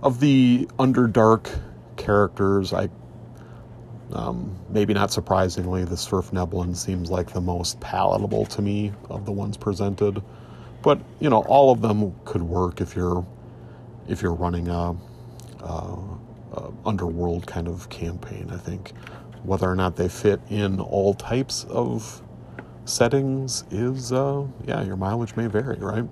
of 0.03 0.20
the 0.20 0.68
Underdark 0.80 1.49
characters. 1.97 2.74
I 2.74 2.89
um, 4.14 4.55
maybe 4.70 4.93
not 4.93 5.12
surprisingly, 5.12 5.84
the 5.86 5.95
Svirfneblin 5.95 6.76
seems 6.76 7.09
like 7.09 7.32
the 7.32 7.41
most 7.41 7.80
palatable 7.80 8.45
to 8.47 8.62
me 8.62 8.91
of 9.09 9.26
the 9.26 9.32
ones 9.32 9.57
presented. 9.57 10.22
But 10.82 10.99
you 11.20 11.30
know, 11.30 11.43
all 11.43 11.72
of 11.72 11.82
them 11.82 12.14
could 12.26 12.41
work 12.43 12.82
if 12.82 12.95
you're 12.95 13.26
if 14.07 14.22
you're 14.22 14.34
running 14.34 14.68
a, 14.68 14.95
a, 15.62 15.97
a 16.53 16.72
underworld 16.86 17.47
kind 17.47 17.68
of 17.68 17.89
campaign. 17.89 18.49
I 18.51 18.57
think 18.57 18.93
whether 19.43 19.70
or 19.70 19.76
not 19.76 19.95
they 19.95 20.09
fit 20.09 20.41
in 20.49 20.80
all 20.80 21.14
types 21.14 21.66
of 21.66 22.22
settings 22.86 23.64
is 23.72 24.12
uh, 24.12 24.45
yeah, 24.66 24.82
your 24.84 24.97
mileage 24.97 25.36
may 25.36 25.47
vary, 25.47 25.78
right? 25.78 26.07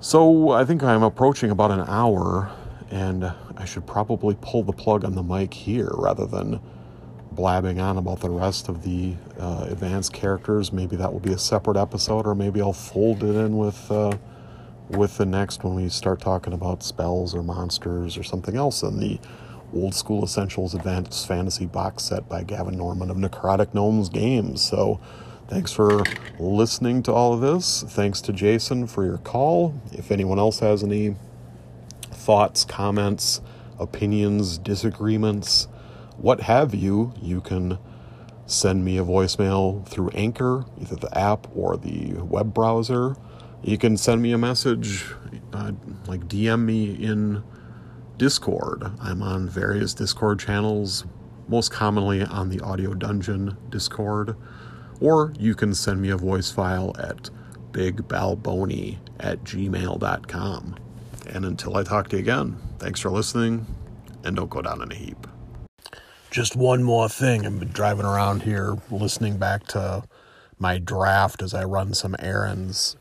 So 0.00 0.50
I 0.50 0.64
think 0.64 0.82
I'm 0.82 1.02
approaching 1.02 1.50
about 1.50 1.70
an 1.70 1.84
hour, 1.88 2.50
and 2.90 3.32
I 3.56 3.64
should 3.64 3.86
probably 3.86 4.36
pull 4.40 4.62
the 4.62 4.72
plug 4.72 5.04
on 5.04 5.14
the 5.14 5.22
mic 5.22 5.52
here 5.52 5.90
rather 5.92 6.26
than 6.26 6.60
blabbing 7.38 7.78
on 7.78 7.96
about 7.98 8.18
the 8.18 8.28
rest 8.28 8.68
of 8.68 8.82
the 8.82 9.14
uh, 9.38 9.68
advanced 9.70 10.12
characters. 10.12 10.72
Maybe 10.72 10.96
that 10.96 11.12
will 11.12 11.20
be 11.20 11.32
a 11.32 11.38
separate 11.38 11.76
episode, 11.76 12.26
or 12.26 12.34
maybe 12.34 12.60
I'll 12.60 12.72
fold 12.72 13.22
it 13.22 13.36
in 13.36 13.56
with 13.56 13.88
uh, 13.92 14.18
with 14.88 15.18
the 15.18 15.24
next 15.24 15.62
when 15.62 15.76
we 15.76 15.88
start 15.88 16.20
talking 16.20 16.52
about 16.52 16.82
spells 16.82 17.36
or 17.36 17.44
monsters 17.44 18.18
or 18.18 18.24
something 18.24 18.56
else 18.56 18.82
in 18.82 18.98
the 18.98 19.20
old 19.72 19.94
school 19.94 20.24
essentials 20.24 20.74
advanced 20.74 21.28
fantasy 21.28 21.66
box 21.66 22.02
set 22.02 22.28
by 22.28 22.42
Gavin 22.42 22.76
Norman 22.76 23.08
of 23.08 23.16
Necrotic 23.16 23.72
Gnomes 23.72 24.10
Games. 24.10 24.60
So. 24.60 25.00
Thanks 25.48 25.72
for 25.72 26.02
listening 26.38 27.02
to 27.04 27.12
all 27.14 27.32
of 27.32 27.40
this. 27.40 27.82
Thanks 27.82 28.20
to 28.20 28.34
Jason 28.34 28.86
for 28.86 29.02
your 29.02 29.16
call. 29.16 29.80
If 29.92 30.10
anyone 30.10 30.38
else 30.38 30.58
has 30.58 30.84
any 30.84 31.16
thoughts, 32.10 32.66
comments, 32.66 33.40
opinions, 33.78 34.58
disagreements, 34.58 35.66
what 36.18 36.40
have 36.42 36.74
you, 36.74 37.12
you 37.22 37.40
can 37.40 37.78
send 38.46 38.84
me 38.84 38.98
a 38.98 39.04
voicemail 39.04 39.86
through 39.86 40.08
Anchor, 40.10 40.64
either 40.80 40.96
the 40.96 41.16
app 41.16 41.46
or 41.54 41.76
the 41.76 42.14
web 42.14 42.54
browser. 42.54 43.14
You 43.62 43.78
can 43.78 43.96
send 43.96 44.22
me 44.22 44.32
a 44.32 44.38
message, 44.38 45.04
uh, 45.52 45.72
like 46.06 46.26
DM 46.28 46.64
me 46.64 46.92
in 46.92 47.42
Discord. 48.16 48.90
I'm 49.00 49.22
on 49.22 49.48
various 49.48 49.94
Discord 49.94 50.40
channels, 50.40 51.04
most 51.46 51.70
commonly 51.70 52.22
on 52.22 52.48
the 52.48 52.60
Audio 52.60 52.94
Dungeon 52.94 53.56
Discord. 53.70 54.36
Or 55.00 55.32
you 55.38 55.54
can 55.54 55.74
send 55.74 56.02
me 56.02 56.10
a 56.10 56.16
voice 56.16 56.50
file 56.50 56.96
at 56.98 57.30
bigbalboni 57.72 58.98
at 59.20 59.44
gmail.com. 59.44 60.76
And 61.28 61.44
until 61.44 61.76
I 61.76 61.82
talk 61.82 62.08
to 62.08 62.16
you 62.16 62.22
again, 62.22 62.56
thanks 62.78 63.00
for 63.00 63.10
listening 63.10 63.66
and 64.24 64.34
don't 64.34 64.50
go 64.50 64.62
down 64.62 64.82
in 64.82 64.90
a 64.90 64.94
heap. 64.94 65.26
Just 66.30 66.54
one 66.54 66.82
more 66.82 67.08
thing. 67.08 67.46
I've 67.46 67.58
been 67.58 67.68
driving 67.68 68.04
around 68.04 68.42
here 68.42 68.76
listening 68.90 69.38
back 69.38 69.66
to 69.68 70.04
my 70.58 70.78
draft 70.78 71.42
as 71.42 71.54
I 71.54 71.64
run 71.64 71.94
some 71.94 72.14
errands. 72.18 72.96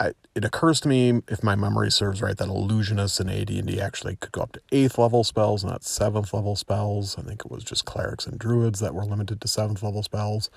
I, 0.00 0.14
it 0.34 0.44
occurs 0.44 0.80
to 0.80 0.88
me, 0.88 1.22
if 1.28 1.44
my 1.44 1.54
memory 1.54 1.90
serves 1.90 2.20
right, 2.20 2.36
that 2.36 2.48
illusionists 2.48 3.20
and 3.20 3.30
AD&D 3.30 3.80
actually 3.80 4.16
could 4.16 4.32
go 4.32 4.40
up 4.40 4.52
to 4.52 4.60
eighth 4.72 4.98
level 4.98 5.22
spells, 5.22 5.64
not 5.64 5.84
seventh 5.84 6.34
level 6.34 6.56
spells. 6.56 7.16
I 7.16 7.22
think 7.22 7.42
it 7.44 7.50
was 7.50 7.62
just 7.62 7.84
clerics 7.84 8.26
and 8.26 8.38
druids 8.38 8.80
that 8.80 8.92
were 8.92 9.04
limited 9.04 9.40
to 9.40 9.48
seventh 9.48 9.82
level 9.82 10.02
spells. 10.02 10.50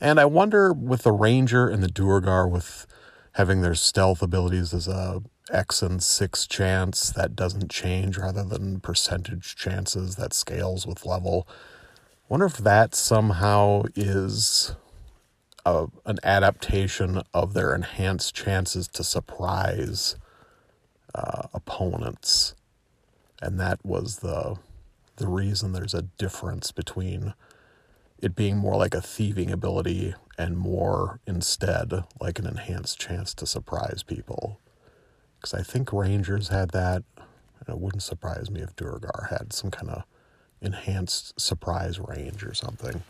And 0.00 0.20
I 0.20 0.24
wonder 0.24 0.72
with 0.72 1.02
the 1.02 1.12
ranger 1.12 1.68
and 1.68 1.82
the 1.82 1.88
duergar 1.88 2.46
with 2.46 2.86
having 3.32 3.62
their 3.62 3.74
stealth 3.74 4.22
abilities 4.22 4.72
as 4.72 4.86
a 4.86 5.22
X 5.50 5.82
and 5.82 6.02
six 6.02 6.46
chance 6.46 7.10
that 7.10 7.36
doesn't 7.36 7.70
change 7.70 8.16
rather 8.16 8.44
than 8.44 8.80
percentage 8.80 9.56
chances 9.56 10.16
that 10.16 10.32
scales 10.32 10.86
with 10.86 11.04
level. 11.04 11.46
Wonder 12.28 12.46
if 12.46 12.56
that 12.58 12.94
somehow 12.94 13.82
is 13.94 14.74
a, 15.66 15.86
an 16.06 16.18
adaptation 16.22 17.22
of 17.34 17.52
their 17.52 17.74
enhanced 17.74 18.34
chances 18.34 18.88
to 18.88 19.04
surprise 19.04 20.16
uh, 21.14 21.48
opponents, 21.52 22.54
and 23.42 23.60
that 23.60 23.84
was 23.84 24.18
the 24.20 24.56
the 25.16 25.28
reason 25.28 25.72
there's 25.72 25.94
a 25.94 26.02
difference 26.02 26.72
between 26.72 27.34
it 28.18 28.34
being 28.34 28.56
more 28.56 28.76
like 28.76 28.94
a 28.94 29.00
thieving 29.02 29.52
ability 29.52 30.14
and 30.36 30.56
more 30.56 31.20
instead 31.26 32.02
like 32.20 32.40
an 32.40 32.46
enhanced 32.46 32.98
chance 32.98 33.32
to 33.32 33.46
surprise 33.46 34.02
people 34.02 34.58
I 35.52 35.62
think 35.62 35.92
Rangers 35.92 36.48
had 36.48 36.70
that. 36.70 37.02
And 37.66 37.68
it 37.68 37.78
wouldn't 37.78 38.02
surprise 38.02 38.50
me 38.50 38.60
if 38.60 38.76
Duergar 38.76 39.28
had 39.30 39.52
some 39.52 39.70
kind 39.70 39.90
of 39.90 40.04
enhanced 40.60 41.38
surprise 41.40 41.98
range 41.98 42.44
or 42.44 42.54
something. 42.54 43.02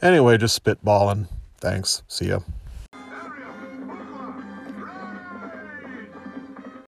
Anyway, 0.00 0.38
just 0.38 0.62
spitballing. 0.62 1.26
Thanks. 1.58 2.02
See 2.08 2.28
ya. 2.28 2.40